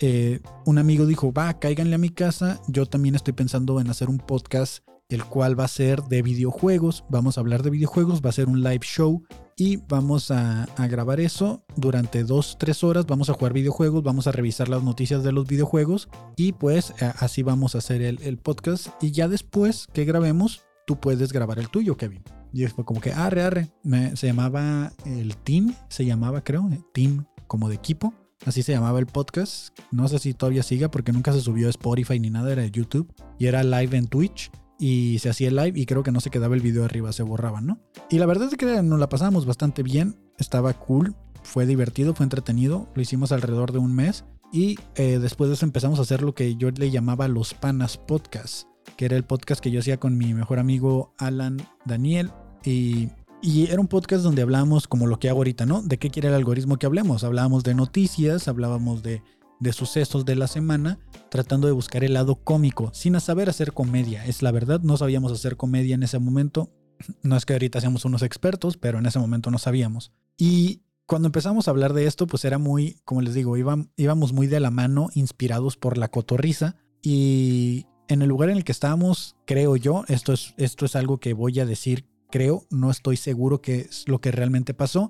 un 0.64 0.78
amigo 0.78 1.04
dijo, 1.04 1.34
va, 1.34 1.52
cáiganle 1.58 1.96
a 1.96 1.98
mi 1.98 2.08
casa. 2.08 2.62
Yo 2.66 2.86
también 2.86 3.14
estoy 3.14 3.34
pensando 3.34 3.78
en 3.78 3.90
hacer 3.90 4.08
un 4.08 4.16
podcast 4.16 4.88
el 5.10 5.22
cual 5.22 5.60
va 5.60 5.64
a 5.64 5.68
ser 5.68 6.04
de 6.04 6.22
videojuegos. 6.22 7.04
Vamos 7.10 7.36
a 7.36 7.42
hablar 7.42 7.62
de 7.62 7.68
videojuegos, 7.68 8.22
va 8.24 8.30
a 8.30 8.32
ser 8.32 8.48
un 8.48 8.62
live 8.62 8.86
show 8.86 9.22
y 9.56 9.76
vamos 9.88 10.30
a, 10.30 10.66
grabar 10.88 11.20
eso 11.20 11.64
durante 11.76 12.24
dos, 12.24 12.56
tres 12.58 12.82
horas. 12.84 13.06
Vamos 13.06 13.30
a 13.30 13.34
jugar 13.34 13.52
videojuegos, 13.52 14.02
vamos 14.02 14.26
a 14.26 14.32
revisar 14.32 14.68
las 14.68 14.82
noticias 14.82 15.22
de 15.22 15.32
los 15.32 15.46
videojuegos 15.46 16.08
y 16.36 16.52
pues 16.52 16.94
así 17.18 17.42
vamos 17.42 17.74
a 17.74 17.78
hacer 17.78 18.02
el, 18.02 18.38
podcast. 18.38 18.88
Y 19.00 19.12
ya 19.12 19.28
después 19.28 19.86
que 19.92 20.04
grabemos, 20.04 20.62
tú 20.86 20.96
puedes 20.96 21.32
grabar 21.32 21.58
el 21.58 21.68
tuyo, 21.68 21.96
Kevin. 21.96 22.22
Y 22.52 22.66
fue 22.66 22.84
como 22.84 23.00
que 23.00 23.12
arre, 23.12 23.42
arre. 23.42 23.72
se 24.14 24.26
llamaba 24.26 24.92
el 25.04 25.36
team, 25.36 25.74
se 25.88 26.04
llamaba 26.04 26.42
creo, 26.42 26.68
team 26.92 27.26
como 27.46 27.68
de 27.68 27.76
equipo. 27.76 28.14
Así 28.44 28.62
se 28.62 28.72
llamaba 28.72 28.98
el 28.98 29.06
podcast. 29.06 29.78
No 29.90 30.06
sé 30.08 30.18
si 30.18 30.34
todavía 30.34 30.62
siga 30.62 30.90
porque 30.90 31.12
nunca 31.12 31.32
se 31.32 31.40
subió 31.40 31.66
a 31.66 31.70
Spotify 31.70 32.20
ni 32.20 32.30
nada, 32.30 32.52
era 32.52 32.62
de 32.62 32.70
YouTube. 32.70 33.12
Y 33.38 33.46
era 33.46 33.64
live 33.64 33.96
en 33.96 34.06
Twitch 34.06 34.50
y 34.78 35.18
se 35.20 35.30
hacía 35.30 35.48
el 35.48 35.56
live 35.56 35.78
y 35.78 35.86
creo 35.86 36.02
que 36.02 36.12
no 36.12 36.20
se 36.20 36.30
quedaba 36.30 36.54
el 36.54 36.60
video 36.60 36.84
arriba, 36.84 37.12
se 37.12 37.22
borraba, 37.22 37.60
¿no? 37.60 37.78
Y 38.10 38.18
la 38.18 38.26
verdad 38.26 38.48
es 38.50 38.56
que 38.56 38.82
nos 38.82 38.98
la 38.98 39.08
pasamos 39.08 39.46
bastante 39.46 39.82
bien, 39.82 40.16
estaba 40.38 40.72
cool, 40.74 41.14
fue 41.42 41.66
divertido, 41.66 42.14
fue 42.14 42.24
entretenido, 42.24 42.88
lo 42.94 43.02
hicimos 43.02 43.32
alrededor 43.32 43.72
de 43.72 43.78
un 43.78 43.94
mes 43.94 44.24
y 44.52 44.76
eh, 44.96 45.18
después 45.18 45.48
de 45.48 45.54
eso 45.54 45.66
empezamos 45.66 45.98
a 45.98 46.02
hacer 46.02 46.22
lo 46.22 46.34
que 46.34 46.56
yo 46.56 46.70
le 46.70 46.90
llamaba 46.90 47.28
los 47.28 47.54
Panas 47.54 47.98
Podcast, 47.98 48.68
que 48.96 49.04
era 49.04 49.16
el 49.16 49.24
podcast 49.24 49.60
que 49.60 49.70
yo 49.70 49.80
hacía 49.80 49.98
con 49.98 50.16
mi 50.16 50.34
mejor 50.34 50.58
amigo 50.58 51.14
Alan 51.18 51.58
Daniel 51.84 52.30
y 52.64 53.08
y 53.46 53.70
era 53.70 53.78
un 53.78 53.88
podcast 53.88 54.22
donde 54.24 54.40
hablábamos 54.40 54.88
como 54.88 55.06
lo 55.06 55.18
que 55.18 55.28
hago 55.28 55.40
ahorita, 55.40 55.66
¿no? 55.66 55.82
¿De 55.82 55.98
qué 55.98 56.08
quiere 56.08 56.28
el 56.28 56.34
algoritmo 56.34 56.78
que 56.78 56.86
hablemos? 56.86 57.24
Hablábamos 57.24 57.62
de 57.62 57.74
noticias, 57.74 58.48
hablábamos 58.48 59.02
de 59.02 59.22
de 59.60 59.72
sucesos 59.72 60.24
de 60.24 60.36
la 60.36 60.46
semana, 60.46 60.98
tratando 61.30 61.66
de 61.66 61.72
buscar 61.72 62.04
el 62.04 62.14
lado 62.14 62.36
cómico, 62.36 62.90
sin 62.92 63.18
saber 63.20 63.48
hacer 63.48 63.72
comedia. 63.72 64.24
Es 64.26 64.42
la 64.42 64.52
verdad, 64.52 64.80
no 64.82 64.96
sabíamos 64.96 65.32
hacer 65.32 65.56
comedia 65.56 65.94
en 65.94 66.02
ese 66.02 66.18
momento. 66.18 66.70
No 67.22 67.36
es 67.36 67.44
que 67.44 67.54
ahorita 67.54 67.80
seamos 67.80 68.04
unos 68.04 68.22
expertos, 68.22 68.76
pero 68.76 68.98
en 68.98 69.06
ese 69.06 69.18
momento 69.18 69.50
no 69.50 69.58
sabíamos. 69.58 70.12
Y 70.36 70.82
cuando 71.06 71.26
empezamos 71.28 71.66
a 71.66 71.70
hablar 71.70 71.92
de 71.92 72.06
esto, 72.06 72.26
pues 72.26 72.44
era 72.44 72.58
muy, 72.58 73.00
como 73.04 73.20
les 73.20 73.34
digo, 73.34 73.56
íbamos 73.56 74.32
muy 74.32 74.46
de 74.46 74.60
la 74.60 74.70
mano, 74.70 75.10
inspirados 75.14 75.76
por 75.76 75.98
la 75.98 76.08
cotorriza. 76.08 76.76
Y 77.02 77.86
en 78.08 78.22
el 78.22 78.28
lugar 78.28 78.50
en 78.50 78.58
el 78.58 78.64
que 78.64 78.72
estábamos, 78.72 79.36
creo 79.44 79.76
yo, 79.76 80.04
esto 80.08 80.32
es, 80.32 80.54
esto 80.56 80.86
es 80.86 80.96
algo 80.96 81.18
que 81.18 81.34
voy 81.34 81.60
a 81.60 81.66
decir, 81.66 82.06
creo, 82.30 82.66
no 82.70 82.90
estoy 82.90 83.16
seguro 83.16 83.60
que 83.60 83.80
es 83.80 84.08
lo 84.08 84.20
que 84.20 84.30
realmente 84.30 84.72
pasó. 84.72 85.08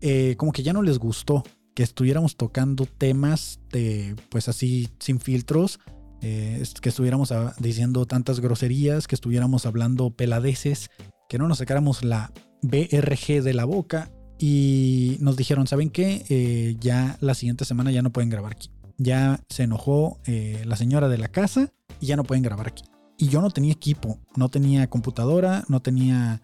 Eh, 0.00 0.34
como 0.36 0.52
que 0.52 0.62
ya 0.62 0.72
no 0.72 0.82
les 0.82 0.98
gustó 0.98 1.44
que 1.74 1.82
estuviéramos 1.82 2.36
tocando 2.36 2.86
temas 2.86 3.60
de, 3.70 4.16
pues 4.30 4.48
así, 4.48 4.88
sin 5.00 5.20
filtros, 5.20 5.80
eh, 6.26 6.62
que 6.80 6.88
estuviéramos 6.88 7.34
diciendo 7.58 8.06
tantas 8.06 8.40
groserías, 8.40 9.06
que 9.06 9.14
estuviéramos 9.14 9.66
hablando 9.66 10.10
peladeces, 10.10 10.90
que 11.28 11.36
no 11.36 11.48
nos 11.48 11.58
sacáramos 11.58 12.02
la 12.02 12.32
BRG 12.62 13.42
de 13.42 13.52
la 13.52 13.66
boca 13.66 14.10
y 14.38 15.18
nos 15.20 15.36
dijeron, 15.36 15.66
¿saben 15.66 15.90
qué? 15.90 16.24
Eh, 16.30 16.76
ya 16.80 17.18
la 17.20 17.34
siguiente 17.34 17.66
semana 17.66 17.90
ya 17.90 18.00
no 18.00 18.10
pueden 18.10 18.30
grabar 18.30 18.52
aquí. 18.52 18.70
Ya 18.96 19.40
se 19.50 19.64
enojó 19.64 20.18
eh, 20.24 20.62
la 20.64 20.76
señora 20.76 21.08
de 21.08 21.18
la 21.18 21.28
casa 21.28 21.72
y 22.00 22.06
ya 22.06 22.16
no 22.16 22.24
pueden 22.24 22.42
grabar 22.42 22.68
aquí. 22.68 22.84
Y 23.18 23.28
yo 23.28 23.42
no 23.42 23.50
tenía 23.50 23.72
equipo, 23.72 24.18
no 24.34 24.48
tenía 24.48 24.88
computadora, 24.88 25.64
no 25.68 25.80
tenía 25.80 26.40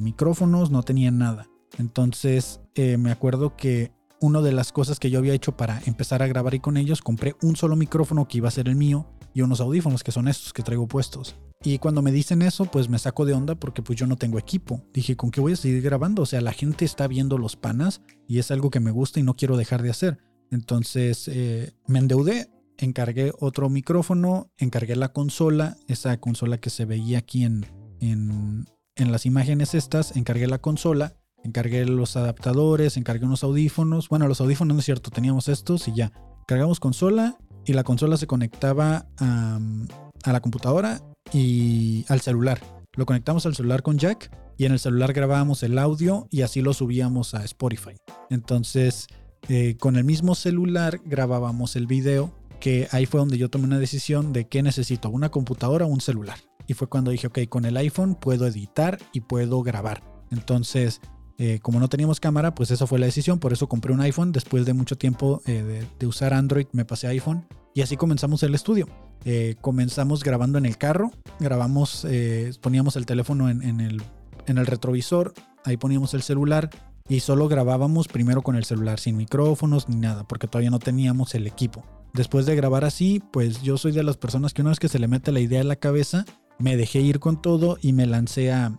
micrófonos, 0.00 0.70
no 0.70 0.84
tenía 0.84 1.10
nada. 1.10 1.48
Entonces 1.78 2.60
me 2.76 3.10
acuerdo 3.10 3.56
que 3.56 3.90
una 4.24 4.40
de 4.40 4.52
las 4.52 4.72
cosas 4.72 4.98
que 4.98 5.10
yo 5.10 5.18
había 5.18 5.34
hecho 5.34 5.56
para 5.56 5.82
empezar 5.84 6.22
a 6.22 6.26
grabar 6.26 6.54
ahí 6.54 6.60
con 6.60 6.78
ellos, 6.78 7.02
compré 7.02 7.36
un 7.42 7.56
solo 7.56 7.76
micrófono 7.76 8.26
que 8.26 8.38
iba 8.38 8.48
a 8.48 8.52
ser 8.52 8.68
el 8.68 8.76
mío 8.76 9.06
y 9.34 9.42
unos 9.42 9.60
audífonos 9.60 10.02
que 10.02 10.12
son 10.12 10.28
estos 10.28 10.54
que 10.54 10.62
traigo 10.62 10.88
puestos. 10.88 11.36
Y 11.62 11.78
cuando 11.78 12.00
me 12.00 12.10
dicen 12.10 12.40
eso, 12.40 12.64
pues 12.64 12.88
me 12.88 12.98
saco 12.98 13.26
de 13.26 13.34
onda 13.34 13.54
porque 13.54 13.82
pues 13.82 13.98
yo 13.98 14.06
no 14.06 14.16
tengo 14.16 14.38
equipo. 14.38 14.82
Dije, 14.94 15.16
¿con 15.16 15.30
qué 15.30 15.40
voy 15.40 15.52
a 15.52 15.56
seguir 15.56 15.82
grabando? 15.82 16.22
O 16.22 16.26
sea, 16.26 16.40
la 16.40 16.52
gente 16.52 16.84
está 16.84 17.06
viendo 17.06 17.36
los 17.36 17.56
panas 17.56 18.00
y 18.26 18.38
es 18.38 18.50
algo 18.50 18.70
que 18.70 18.80
me 18.80 18.90
gusta 18.90 19.20
y 19.20 19.22
no 19.22 19.34
quiero 19.36 19.56
dejar 19.56 19.82
de 19.82 19.90
hacer. 19.90 20.18
Entonces 20.50 21.28
eh, 21.28 21.72
me 21.86 21.98
endeudé, 21.98 22.50
encargué 22.78 23.32
otro 23.38 23.68
micrófono, 23.68 24.50
encargué 24.56 24.96
la 24.96 25.12
consola, 25.12 25.76
esa 25.86 26.18
consola 26.18 26.58
que 26.58 26.70
se 26.70 26.86
veía 26.86 27.18
aquí 27.18 27.44
en, 27.44 27.66
en 28.00 29.12
las 29.12 29.26
imágenes 29.26 29.74
estas, 29.74 30.16
encargué 30.16 30.46
la 30.46 30.58
consola, 30.60 31.16
encargué 31.44 31.84
los 31.84 32.16
adaptadores, 32.16 32.96
encargué 32.96 33.26
unos 33.26 33.44
audífonos. 33.44 34.08
Bueno, 34.08 34.26
los 34.26 34.40
audífonos 34.40 34.74
no 34.74 34.80
es 34.80 34.84
cierto, 34.86 35.10
teníamos 35.10 35.48
estos 35.48 35.86
y 35.86 35.94
ya. 35.94 36.12
Cargamos 36.46 36.80
consola 36.80 37.38
y 37.64 37.74
la 37.74 37.84
consola 37.84 38.16
se 38.16 38.26
conectaba 38.26 39.06
a, 39.18 39.60
la 40.24 40.40
computadora 40.40 41.00
y 41.32 42.04
al 42.08 42.20
celular. 42.20 42.60
Lo 42.94 43.06
conectamos 43.06 43.46
al 43.46 43.54
celular 43.54 43.82
con 43.82 43.98
jack 43.98 44.30
y 44.56 44.64
en 44.64 44.72
el 44.72 44.78
celular 44.78 45.12
grabábamos 45.12 45.62
el 45.62 45.78
audio 45.78 46.26
y 46.30 46.42
así 46.42 46.60
lo 46.60 46.72
subíamos 46.72 47.34
a 47.34 47.44
Spotify. 47.44 47.96
Entonces, 48.30 49.06
eh, 49.48 49.76
con 49.78 49.96
el 49.96 50.04
mismo 50.04 50.34
celular 50.34 51.00
grabábamos 51.04 51.76
el 51.76 51.86
video, 51.86 52.32
que 52.60 52.88
ahí 52.92 53.04
fue 53.04 53.20
donde 53.20 53.36
yo 53.36 53.50
tomé 53.50 53.64
una 53.64 53.78
decisión 53.78 54.32
de 54.32 54.48
qué 54.48 54.62
necesito, 54.62 55.10
una 55.10 55.30
computadora 55.30 55.84
o 55.84 55.88
un 55.88 56.00
celular. 56.00 56.38
Y 56.66 56.72
fue 56.72 56.88
cuando 56.88 57.10
dije, 57.10 57.26
ok, 57.26 57.40
con 57.50 57.66
el 57.66 57.76
iPhone 57.76 58.14
puedo 58.14 58.46
editar 58.46 58.98
y 59.12 59.20
puedo 59.20 59.62
grabar. 59.62 60.02
Entonces, 60.30 61.00
eh, 61.36 61.58
como 61.62 61.80
no 61.80 61.88
teníamos 61.88 62.20
cámara, 62.20 62.54
pues 62.54 62.70
eso 62.70 62.86
fue 62.86 62.98
la 62.98 63.06
decisión. 63.06 63.38
Por 63.38 63.52
eso 63.52 63.68
compré 63.68 63.92
un 63.92 64.00
iPhone. 64.00 64.32
Después 64.32 64.64
de 64.66 64.72
mucho 64.72 64.96
tiempo 64.96 65.42
eh, 65.46 65.86
de, 65.98 66.06
usar 66.06 66.32
Android, 66.32 66.66
me 66.72 66.84
pasé 66.84 67.06
a 67.06 67.10
iPhone. 67.10 67.46
Y 67.74 67.82
así 67.82 67.96
comenzamos 67.96 68.42
el 68.42 68.54
estudio. 68.54 68.88
Eh, 69.24 69.56
comenzamos 69.60 70.22
grabando 70.22 70.58
en 70.58 70.66
el 70.66 70.78
carro. 70.78 71.10
Grabamos, 71.40 72.06
poníamos 72.60 72.96
el 72.96 73.06
teléfono 73.06 73.48
en, 73.50 73.80
el, 73.80 74.02
en 74.46 74.58
el 74.58 74.66
retrovisor. 74.66 75.34
Ahí 75.64 75.76
poníamos 75.76 76.14
el 76.14 76.22
celular. 76.22 76.70
Y 77.08 77.20
solo 77.20 77.48
grabábamos 77.48 78.08
primero 78.08 78.40
con 78.40 78.56
el 78.56 78.64
celular, 78.64 78.98
sin 78.98 79.18
micrófonos 79.18 79.90
ni 79.90 79.96
nada, 79.96 80.26
porque 80.26 80.46
todavía 80.46 80.70
no 80.70 80.78
teníamos 80.78 81.34
el 81.34 81.46
equipo. 81.46 81.84
Después 82.14 82.46
de 82.46 82.56
grabar 82.56 82.84
así, 82.86 83.20
pues 83.30 83.60
yo 83.60 83.76
soy 83.76 83.92
de 83.92 84.02
las 84.02 84.16
personas 84.16 84.54
que 84.54 84.62
una 84.62 84.70
vez 84.70 84.78
que 84.78 84.88
se 84.88 84.98
le 84.98 85.06
mete 85.06 85.30
la 85.30 85.40
idea 85.40 85.60
en 85.60 85.68
la 85.68 85.76
cabeza, 85.76 86.24
me 86.58 86.78
dejé 86.78 87.00
ir 87.00 87.20
con 87.20 87.42
todo 87.42 87.76
y 87.82 87.92
me 87.92 88.06
lancé 88.06 88.52
a, 88.52 88.78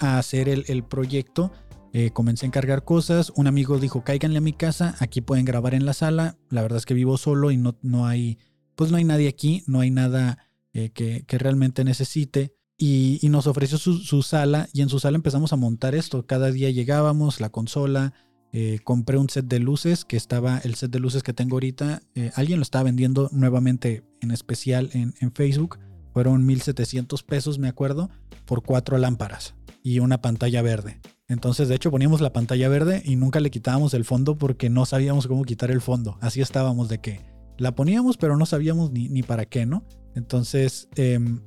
hacer 0.00 0.50
el, 0.50 0.64
el 0.66 0.82
proyecto 0.82 1.52
eh, 1.94 2.10
comencé 2.10 2.46
a 2.46 2.48
encargar 2.48 2.84
cosas. 2.84 3.32
Un 3.36 3.46
amigo 3.46 3.78
dijo, 3.78 4.02
cáiganle 4.02 4.38
a 4.38 4.42
mi 4.42 4.54
casa, 4.54 4.96
aquí 4.98 5.20
pueden 5.20 5.44
grabar 5.44 5.74
en 5.74 5.84
la 5.84 5.92
sala. 5.92 6.36
La 6.48 6.62
verdad 6.62 6.78
es 6.78 6.86
que 6.86 6.94
vivo 6.94 7.18
solo 7.18 7.50
y 7.50 7.58
no, 7.58 7.76
no 7.82 8.06
hay, 8.06 8.38
pues 8.74 8.90
no 8.90 8.96
hay 8.96 9.04
nadie 9.04 9.28
aquí, 9.28 9.62
no 9.66 9.80
hay 9.80 9.90
nada 9.90 10.38
eh, 10.72 10.90
que, 10.90 11.24
realmente 11.38 11.84
necesite. 11.84 12.54
Y, 12.78 13.20
nos 13.28 13.46
ofreció 13.46 13.78
su, 13.78 14.22
sala 14.22 14.68
y 14.72 14.80
en 14.80 14.88
su 14.88 14.98
sala 14.98 15.16
empezamos 15.16 15.52
a 15.52 15.56
montar 15.56 15.94
esto. 15.94 16.26
Cada 16.26 16.50
día 16.50 16.70
llegábamos, 16.70 17.40
la 17.40 17.50
consola, 17.50 18.12
eh, 18.52 18.80
compré 18.82 19.18
un 19.18 19.28
set 19.28 19.46
de 19.46 19.60
luces 19.60 20.04
que 20.04 20.16
estaba, 20.16 20.58
el 20.58 20.74
set 20.74 20.90
de 20.90 20.98
luces 20.98 21.22
que 21.22 21.32
tengo 21.32 21.56
ahorita, 21.56 22.02
alguien 22.34 22.58
lo 22.58 22.62
estaba 22.62 22.84
vendiendo 22.84 23.28
nuevamente 23.32 24.02
en 24.20 24.30
especial 24.30 24.90
en, 24.94 25.14
en 25.20 25.30
Facebook. 25.30 25.78
Fueron 26.12 26.44
1700 26.44 27.22
pesos, 27.22 27.58
me 27.58 27.68
acuerdo, 27.68 28.10
por 28.46 28.62
cuatro 28.62 28.98
lámparas 28.98 29.54
y 29.82 30.00
una 30.00 30.20
pantalla 30.20 30.62
verde. 30.62 31.00
Entonces, 31.28 31.68
de 31.68 31.74
hecho, 31.74 31.90
poníamos 31.90 32.20
la 32.20 32.32
pantalla 32.32 32.68
verde 32.68 33.02
y 33.04 33.16
nunca 33.16 33.40
le 33.40 33.50
quitábamos 33.50 33.94
el 33.94 34.04
fondo 34.04 34.36
porque 34.36 34.68
no 34.70 34.86
sabíamos 34.86 35.26
cómo 35.26 35.44
quitar 35.44 35.70
el 35.70 35.80
fondo. 35.80 36.18
Así 36.20 36.40
estábamos 36.40 36.88
de 36.88 36.98
que 36.98 37.20
la 37.58 37.74
poníamos, 37.74 38.16
pero 38.16 38.36
no 38.36 38.46
sabíamos 38.46 38.90
ni, 38.90 39.22
para 39.22 39.46
qué, 39.46 39.66
¿no? 39.66 39.84
Entonces, 40.14 40.88
em, 40.96 41.40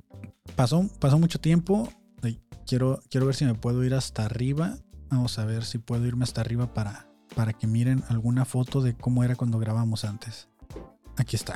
pasó, 0.55 0.89
pasó 0.99 1.19
mucho 1.19 1.39
tiempo. 1.39 1.89
quiero, 2.65 3.01
quiero 3.09 3.27
ver 3.27 3.35
si 3.35 3.45
me 3.45 3.53
puedo 3.53 3.83
ir 3.83 3.93
hasta 3.93 4.25
arriba. 4.25 4.77
Vamos 5.09 5.38
a 5.38 5.45
ver 5.45 5.63
si 5.65 5.77
puedo 5.77 6.05
irme 6.05 6.23
hasta 6.23 6.41
arriba 6.41 6.73
para, 6.73 7.07
para 7.35 7.53
que 7.53 7.67
miren 7.67 8.03
alguna 8.09 8.45
foto 8.45 8.81
de 8.81 8.95
cómo 8.95 9.23
era 9.23 9.35
cuando 9.35 9.59
grabamos 9.59 10.03
antes. 10.03 10.49
Aquí 11.17 11.35
está. 11.35 11.55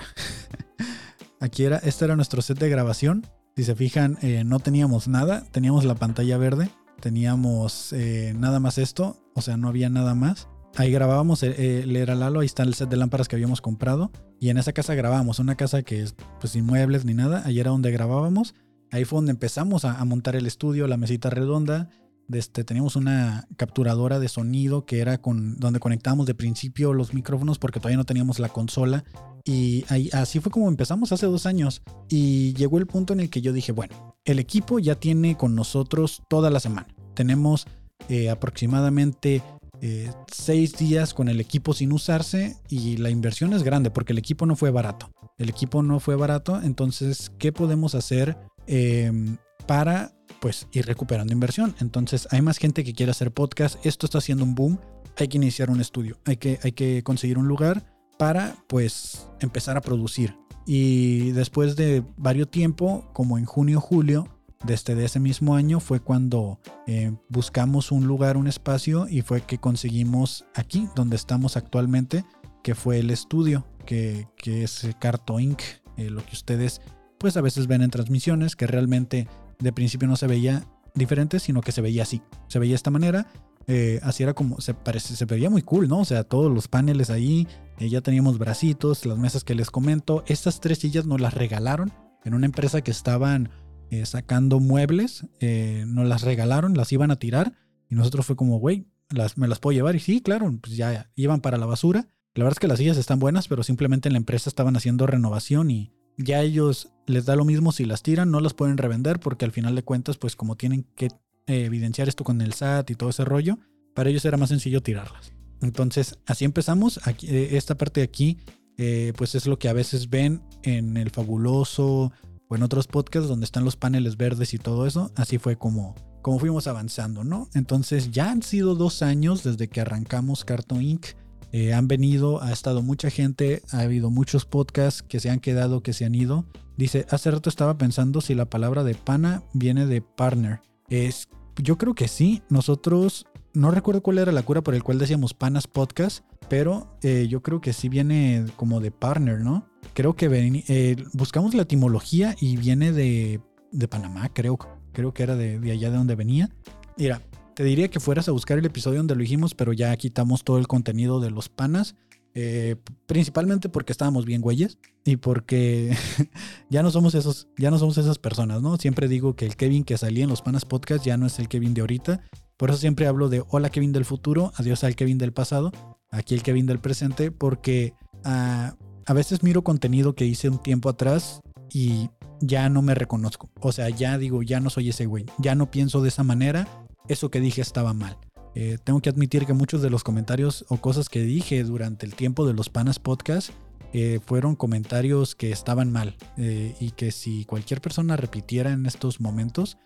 Aquí 1.40 1.64
era, 1.64 1.78
este 1.78 2.06
era 2.06 2.16
nuestro 2.16 2.42
set 2.42 2.60
de 2.60 2.70
grabación. 2.70 3.26
Si 3.56 3.64
se 3.64 3.76
fijan, 3.76 4.18
eh, 4.22 4.44
no 4.44 4.60
teníamos 4.60 5.08
nada, 5.08 5.46
teníamos 5.52 5.84
la 5.84 5.96
pantalla 5.96 6.38
verde 6.38 6.70
teníamos 7.00 7.94
eh, 7.94 8.34
nada 8.38 8.60
más 8.60 8.78
esto, 8.78 9.18
o 9.36 9.42
sea, 9.42 9.58
no 9.58 9.68
había 9.68 9.90
nada 9.90 10.16
más. 10.16 10.48
Ahí 10.76 10.92
grabábamos, 10.92 11.44
eh, 11.44 11.56
eh, 11.58 11.82
él 11.84 11.96
era 11.96 12.16
Lalo, 12.16 12.42
ahí 12.42 12.46
está 12.46 12.64
el 12.64 12.74
set 12.74 12.90
de 12.90 12.98
lámparas 12.98 13.28
que 13.28 13.36
habíamos 13.36 13.62
comprado. 13.62 14.12
Y 14.40 14.50
en 14.50 14.58
esa 14.58 14.72
casa 14.72 14.96
grabábamos, 14.96 15.40
una 15.40 15.56
casa 15.56 15.82
que 15.82 16.02
es 16.02 16.16
pues 16.40 16.54
sin 16.54 16.66
muebles 16.66 17.06
ni 17.06 17.14
nada, 17.14 17.42
ahí 17.46 17.60
era 17.60 17.72
donde 17.72 17.92
grabábamos. 17.92 18.56
Ahí 18.92 19.06
fue 19.06 19.18
donde 19.18 19.32
empezamos 19.32 19.86
a, 19.86 20.04
montar 20.06 20.36
el 20.36 20.46
estudio, 20.46 20.88
la 20.88 20.98
mesita 20.98 21.30
redonda. 21.30 21.90
Este, 22.32 22.64
teníamos 22.64 22.96
una 22.96 23.48
capturadora 23.58 24.20
de 24.20 24.30
sonido 24.30 24.86
que 24.86 25.00
era 25.00 25.20
con 25.20 25.58
donde 25.58 25.80
conectábamos 25.80 26.28
de 26.28 26.36
principio 26.36 26.94
los 26.94 27.14
micrófonos 27.14 27.60
porque 27.60 27.80
todavía 27.80 27.98
no 27.98 28.06
teníamos 28.06 28.40
la 28.40 28.50
consola. 28.50 29.04
Y 29.46 29.86
así 30.14 30.40
fue 30.40 30.52
como 30.52 30.68
empezamos 30.68 31.12
hace 31.12 31.26
dos 31.26 31.46
años. 31.46 31.82
Y 32.08 32.54
llegó 32.54 32.78
el 32.78 32.88
punto 32.88 33.14
en 33.14 33.20
el 33.20 33.30
que 33.30 33.42
yo 33.42 33.54
dije, 33.54 33.72
bueno, 33.72 34.16
el 34.26 34.40
equipo 34.40 34.80
ya 34.80 34.96
tiene 34.96 35.38
con 35.38 35.56
nosotros 35.56 36.22
toda 36.30 36.50
la 36.50 36.60
semana. 36.60 36.88
Tenemos 37.14 37.68
eh, 38.08 38.30
aproximadamente 38.30 39.44
eh, 39.82 40.12
seis 40.32 40.78
días 40.78 41.14
con 41.14 41.30
el 41.30 41.40
equipo 41.40 41.74
sin 41.74 41.94
usarse 41.94 42.58
y 42.68 42.98
la 42.98 43.10
inversión 43.10 43.54
es 43.54 43.64
grande 43.64 43.92
porque 43.92 44.14
el 44.14 44.20
equipo 44.20 44.46
no 44.46 44.56
fue 44.56 44.72
barato. 44.72 45.12
El 45.38 45.50
equipo 45.50 45.84
no 45.84 46.00
fue 46.00 46.16
barato, 46.16 46.62
entonces, 46.62 47.32
¿qué 47.38 47.54
podemos 47.54 47.96
hacer 47.96 48.38
em, 48.68 49.38
para 49.68 50.12
pues 50.42 50.68
ir 50.74 50.86
recuperando 50.86 51.32
inversión? 51.32 51.76
Entonces, 51.80 52.28
hay 52.32 52.42
más 52.42 52.58
gente 52.58 52.84
que 52.84 52.94
quiere 52.94 53.12
hacer 53.12 53.32
podcast, 53.32 53.84
esto 53.86 54.06
está 54.06 54.18
haciendo 54.18 54.44
un 54.44 54.54
boom, 54.54 54.80
hay 55.16 55.30
que 55.30 55.38
iniciar 55.38 55.70
un 55.70 55.80
estudio, 55.80 56.18
hay 56.26 56.36
que, 56.36 56.60
hay 56.62 56.74
que 56.74 57.04
conseguir 57.04 57.38
un 57.38 57.48
lugar 57.48 57.86
para 58.20 58.58
pues 58.68 59.30
empezar 59.40 59.78
a 59.78 59.82
producir. 59.82 60.36
Y 60.66 61.32
después 61.32 61.78
de 61.78 62.04
varios 62.18 62.52
tiempo, 62.52 63.10
como 63.14 63.38
en 63.38 63.46
junio 63.46 63.80
julio 63.80 64.28
desde 64.66 64.74
este, 64.74 65.06
ese 65.06 65.20
mismo 65.22 65.56
año, 65.56 65.80
fue 65.80 66.02
cuando 66.02 66.60
eh, 66.86 67.14
buscamos 67.30 67.94
un 67.94 68.08
lugar, 68.08 68.36
un 68.36 68.48
espacio 68.48 69.08
y 69.10 69.22
fue 69.22 69.40
que 69.40 69.58
conseguimos 69.58 70.46
aquí, 70.54 70.90
donde 70.96 71.16
estamos 71.16 71.56
actualmente, 71.56 72.26
que 72.62 72.76
fue 72.76 73.00
el 73.00 73.10
estudio, 73.10 73.66
que, 73.86 74.28
es 74.46 74.86
Carto 75.00 75.40
Inc., 75.40 75.62
eh, 75.96 76.10
lo 76.10 76.24
que 76.26 76.34
ustedes 76.34 76.82
pues 77.20 77.38
a 77.38 77.42
veces 77.42 77.68
ven 77.68 77.82
en 77.84 77.90
transmisiones, 77.90 78.58
que 78.58 78.68
realmente 78.68 79.30
de 79.60 79.72
principio 79.72 80.10
no 80.10 80.18
se 80.18 80.28
veía 80.28 80.66
diferente, 80.94 81.40
sino 81.40 81.62
que 81.62 81.72
se 81.72 81.82
veía 81.82 82.04
así, 82.04 82.22
se 82.48 82.60
veía 82.60 82.72
de 82.72 82.76
esta 82.76 82.92
manera. 82.92 83.28
Eh, 83.68 84.00
así 84.02 84.24
era 84.24 84.34
como 84.34 84.60
se 84.62 84.74
parece, 84.74 85.16
se 85.16 85.26
veía 85.26 85.50
muy 85.50 85.62
cool, 85.62 85.88
¿no? 85.88 86.00
O 86.00 86.06
sea, 86.06 86.24
todos 86.24 86.52
los 86.52 86.68
paneles 86.68 87.10
ahí, 87.10 87.48
eh, 87.80 87.90
ya 87.90 88.02
teníamos 88.02 88.38
bracitos, 88.38 89.06
las 89.06 89.18
mesas 89.18 89.44
que 89.44 89.56
les 89.56 89.72
comento. 89.72 90.24
Estas 90.28 90.60
tres 90.60 90.80
sillas 90.80 91.06
nos 91.06 91.22
las 91.22 91.34
regalaron 91.34 91.94
en 92.26 92.34
una 92.34 92.46
empresa 92.46 92.82
que 92.82 92.92
estaban 92.92 93.50
eh, 93.90 94.06
sacando 94.06 94.60
muebles, 94.60 95.26
eh, 95.40 95.86
nos 95.88 96.08
las 96.08 96.22
regalaron, 96.24 96.76
las 96.76 96.92
iban 96.92 97.10
a 97.10 97.16
tirar 97.16 97.54
y 97.90 97.96
nosotros 97.96 98.26
fue 98.26 98.36
como, 98.36 98.60
güey, 98.60 98.86
las, 99.10 99.38
me 99.38 99.48
las 99.48 99.60
puedo 99.60 99.76
llevar 99.76 99.96
y 99.96 100.00
sí, 100.00 100.22
claro, 100.22 100.54
pues 100.62 100.76
ya 100.76 101.10
iban 101.16 101.40
para 101.40 101.58
la 101.58 101.66
basura. 101.66 102.08
La 102.36 102.44
verdad 102.44 102.56
es 102.56 102.60
que 102.60 102.68
las 102.68 102.78
sillas 102.78 102.98
están 102.98 103.20
buenas, 103.20 103.48
pero 103.48 103.64
simplemente 103.64 104.10
en 104.10 104.14
la 104.14 104.20
empresa 104.20 104.50
estaban 104.50 104.76
haciendo 104.76 105.08
renovación 105.08 105.72
y 105.72 105.94
ya 106.18 106.42
ellos 106.42 106.92
les 107.08 107.26
da 107.26 107.36
lo 107.36 107.46
mismo 107.46 107.72
si 107.72 107.86
las 107.86 108.04
tiran, 108.04 108.30
no 108.30 108.42
las 108.42 108.54
pueden 108.54 108.78
revender 108.78 109.20
porque 109.20 109.46
al 109.46 109.52
final 109.52 109.74
de 109.74 109.84
cuentas, 109.84 110.18
pues 110.18 110.36
como 110.36 110.58
tienen 110.58 110.86
que 110.96 111.08
evidenciar 111.48 112.10
esto 112.10 112.24
con 112.24 112.42
el 112.42 112.54
SAT 112.54 112.92
y 112.92 112.96
todo 112.96 113.10
ese 113.10 113.26
rollo, 113.26 113.58
para 113.96 114.10
ellos 114.10 114.26
era 114.26 114.38
más 114.38 114.50
sencillo 114.50 114.84
tirarlas. 114.84 115.39
Entonces, 115.62 116.18
así 116.26 116.46
empezamos. 116.46 117.00
Aquí, 117.06 117.28
eh, 117.28 117.58
esta 117.58 117.76
parte 117.76 118.02
de 118.02 118.06
aquí, 118.06 118.38
eh, 118.78 119.14
pues 119.18 119.36
es 119.36 119.46
lo 119.46 119.60
que 119.60 119.70
a 119.70 119.74
veces 119.74 120.10
ven 120.10 120.42
en 120.64 120.98
el 120.98 121.10
fabuloso 121.10 122.12
o 122.48 122.56
en 122.56 122.64
otros 122.64 122.88
podcasts 122.88 123.28
donde 123.28 123.46
están 123.46 123.66
los 123.66 123.76
paneles 123.76 124.18
verdes 124.18 124.54
y 124.54 124.58
todo 124.58 124.88
eso. 124.88 125.12
Así 125.16 125.38
fue 125.38 125.58
como, 125.58 125.96
como 126.22 126.40
fuimos 126.40 126.68
avanzando, 126.68 127.24
¿no? 127.24 127.50
Entonces, 127.54 128.12
ya 128.12 128.32
han 128.32 128.42
sido 128.42 128.76
dos 128.76 129.02
años 129.02 129.44
desde 129.44 129.68
que 129.68 129.82
arrancamos 129.82 130.46
Cartoon 130.46 130.82
Inc. 130.82 131.08
Eh, 131.52 131.74
han 131.74 131.88
venido, 131.88 132.42
ha 132.44 132.52
estado 132.52 132.84
mucha 132.84 133.10
gente, 133.10 133.64
ha 133.72 133.80
habido 133.80 134.12
muchos 134.12 134.46
podcasts 134.46 135.02
que 135.02 135.20
se 135.20 135.30
han 135.30 135.40
quedado, 135.40 135.82
que 135.82 135.94
se 135.94 136.06
han 136.06 136.14
ido. 136.14 136.46
Dice, 136.78 137.06
hace 137.10 137.32
rato 137.32 137.50
estaba 137.50 137.78
pensando 137.78 138.22
si 138.22 138.36
la 138.36 138.46
palabra 138.46 138.84
de 138.84 138.96
pana 138.96 139.44
viene 139.54 139.86
de 139.86 140.02
partner. 140.02 140.62
Es, 140.90 141.28
yo 141.58 141.78
creo 141.78 141.96
que 141.96 142.08
sí. 142.08 142.44
Nosotros 142.50 143.26
no 143.60 143.72
recuerdo 143.72 144.02
cuál 144.02 144.20
era 144.20 144.32
la 144.32 144.44
cura 144.44 144.62
por 144.62 144.74
el 144.74 144.84
cual 144.84 145.00
decíamos 145.00 145.34
Panas 145.34 145.68
Podcast, 145.68 146.24
pero 146.48 146.98
eh, 147.04 147.28
yo 147.30 147.44
creo 147.44 147.60
que 147.60 147.74
sí 147.74 147.90
viene 147.90 148.46
como 148.56 148.80
de 148.80 148.90
partner, 148.90 149.42
¿no? 149.42 149.68
Creo 149.94 150.16
que 150.16 150.28
eh, 150.68 150.96
buscamos 151.12 151.54
la 151.54 151.64
etimología 151.64 152.36
y 152.40 152.56
viene 152.56 152.94
de, 152.94 153.42
Panamá, 153.90 154.30
creo. 154.34 154.58
Creo 154.94 155.14
que 155.14 155.24
era 155.24 155.36
de, 155.36 155.56
allá 155.72 155.92
de 155.92 155.98
donde 155.98 156.16
venía. 156.16 156.50
Mira, 156.98 157.22
te 157.54 157.66
diría 157.66 157.90
que 157.90 158.00
fueras 158.00 158.30
a 158.30 158.32
buscar 158.32 158.58
el 158.58 158.66
episodio 158.66 159.00
donde 159.00 159.16
lo 159.16 159.22
dijimos, 159.22 159.54
pero 159.54 159.74
ya 159.74 159.96
quitamos 159.98 160.46
todo 160.46 160.58
el 160.58 160.68
contenido 160.68 161.20
de 161.20 161.30
los 161.30 161.50
panas. 161.50 161.96
Eh, 162.36 162.76
principalmente 163.06 163.70
porque 163.70 163.92
estábamos 163.92 164.26
bien 164.26 164.42
güeyes 164.42 164.78
y 165.04 165.18
porque 165.18 165.96
ya 166.70 166.84
no 166.84 166.92
somos 166.92 167.16
esos, 167.16 167.48
ya 167.58 167.72
no 167.72 167.80
somos 167.80 167.98
esas 167.98 168.20
personas, 168.20 168.62
¿no? 168.62 168.78
Siempre 168.78 169.08
digo 169.08 169.36
que 169.36 169.46
el 169.46 169.56
Kevin 169.56 169.84
que 169.84 169.98
salía 169.98 170.24
en 170.24 170.30
los 170.30 170.42
panas 170.42 170.66
podcast 170.66 171.06
ya 171.06 171.18
no 171.18 171.26
es 171.26 171.40
el 171.40 171.48
Kevin 171.48 171.74
de 171.74 171.82
ahorita. 171.82 172.22
Por 172.58 172.70
eso 172.70 172.80
siempre 172.80 173.08
hablo 173.08 173.30
de 173.30 173.44
hola 173.50 173.70
Kevin 173.70 173.92
del 173.92 174.06
futuro, 174.06 174.52
adiós 174.56 174.84
al 174.84 174.96
Kevin 174.96 175.18
del 175.18 175.34
pasado, 175.34 175.72
aquí 176.12 176.36
el 176.36 176.44
Kevin 176.44 176.66
del 176.66 176.80
presente, 176.80 177.32
porque 177.32 177.94
ah, 178.26 178.76
a 179.06 179.14
veces 179.14 179.44
miro 179.44 179.64
contenido 179.64 180.14
que 180.14 180.26
hice 180.26 180.50
un 180.50 180.62
tiempo 180.62 180.90
atrás 180.90 181.42
y 181.72 182.10
ya 182.42 182.70
no 182.70 182.82
me 182.82 182.96
reconozco. 182.96 183.50
O 183.62 183.72
sea, 183.72 183.90
ya 183.90 184.18
digo, 184.18 184.44
ya 184.44 184.60
no 184.60 184.70
soy 184.70 184.90
ese 184.90 185.06
güey, 185.06 185.26
ya 185.40 185.56
no 185.56 185.72
pienso 185.72 186.02
de 186.02 186.10
esa 186.10 186.24
manera, 186.24 186.68
eso 187.08 187.32
que 187.32 187.40
dije 187.40 187.62
estaba 187.62 187.94
mal. 187.94 188.18
Eh, 188.62 188.78
tengo 188.84 189.00
que 189.00 189.10
admitir 189.10 189.46
que 189.46 189.54
muchos 189.54 189.82
de 189.82 189.90
los 189.90 190.04
comentarios 190.04 190.66
o 190.68 190.82
cosas 190.82 191.08
que 191.08 191.22
dije 191.22 191.64
durante 191.64 192.06
el 192.06 192.14
tiempo 192.14 192.46
de 192.46 192.54
los 192.54 192.68
Panas 192.68 193.00
Podcast 193.00 193.52
eh, 193.94 194.20
fueron 194.26 194.58
comentarios 194.58 195.34
que 195.34 195.50
estaban 195.50 195.94
mal 195.94 196.18
eh, 196.36 196.76
y 196.78 196.92
que 196.92 197.14
si 197.14 197.46
cualquier 197.46 197.80
persona 197.80 198.18
repitiera 198.18 198.74
en 198.74 198.86
estos 198.86 199.22
momentos 199.22 199.78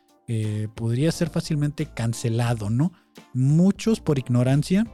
podría 0.73 1.11
ser 1.11 1.29
fácilmente 1.29 1.85
cancelado, 1.85 2.69
¿no? 2.69 2.93
Muchos 3.33 3.99
por 3.99 4.17
ignorancia 4.17 4.87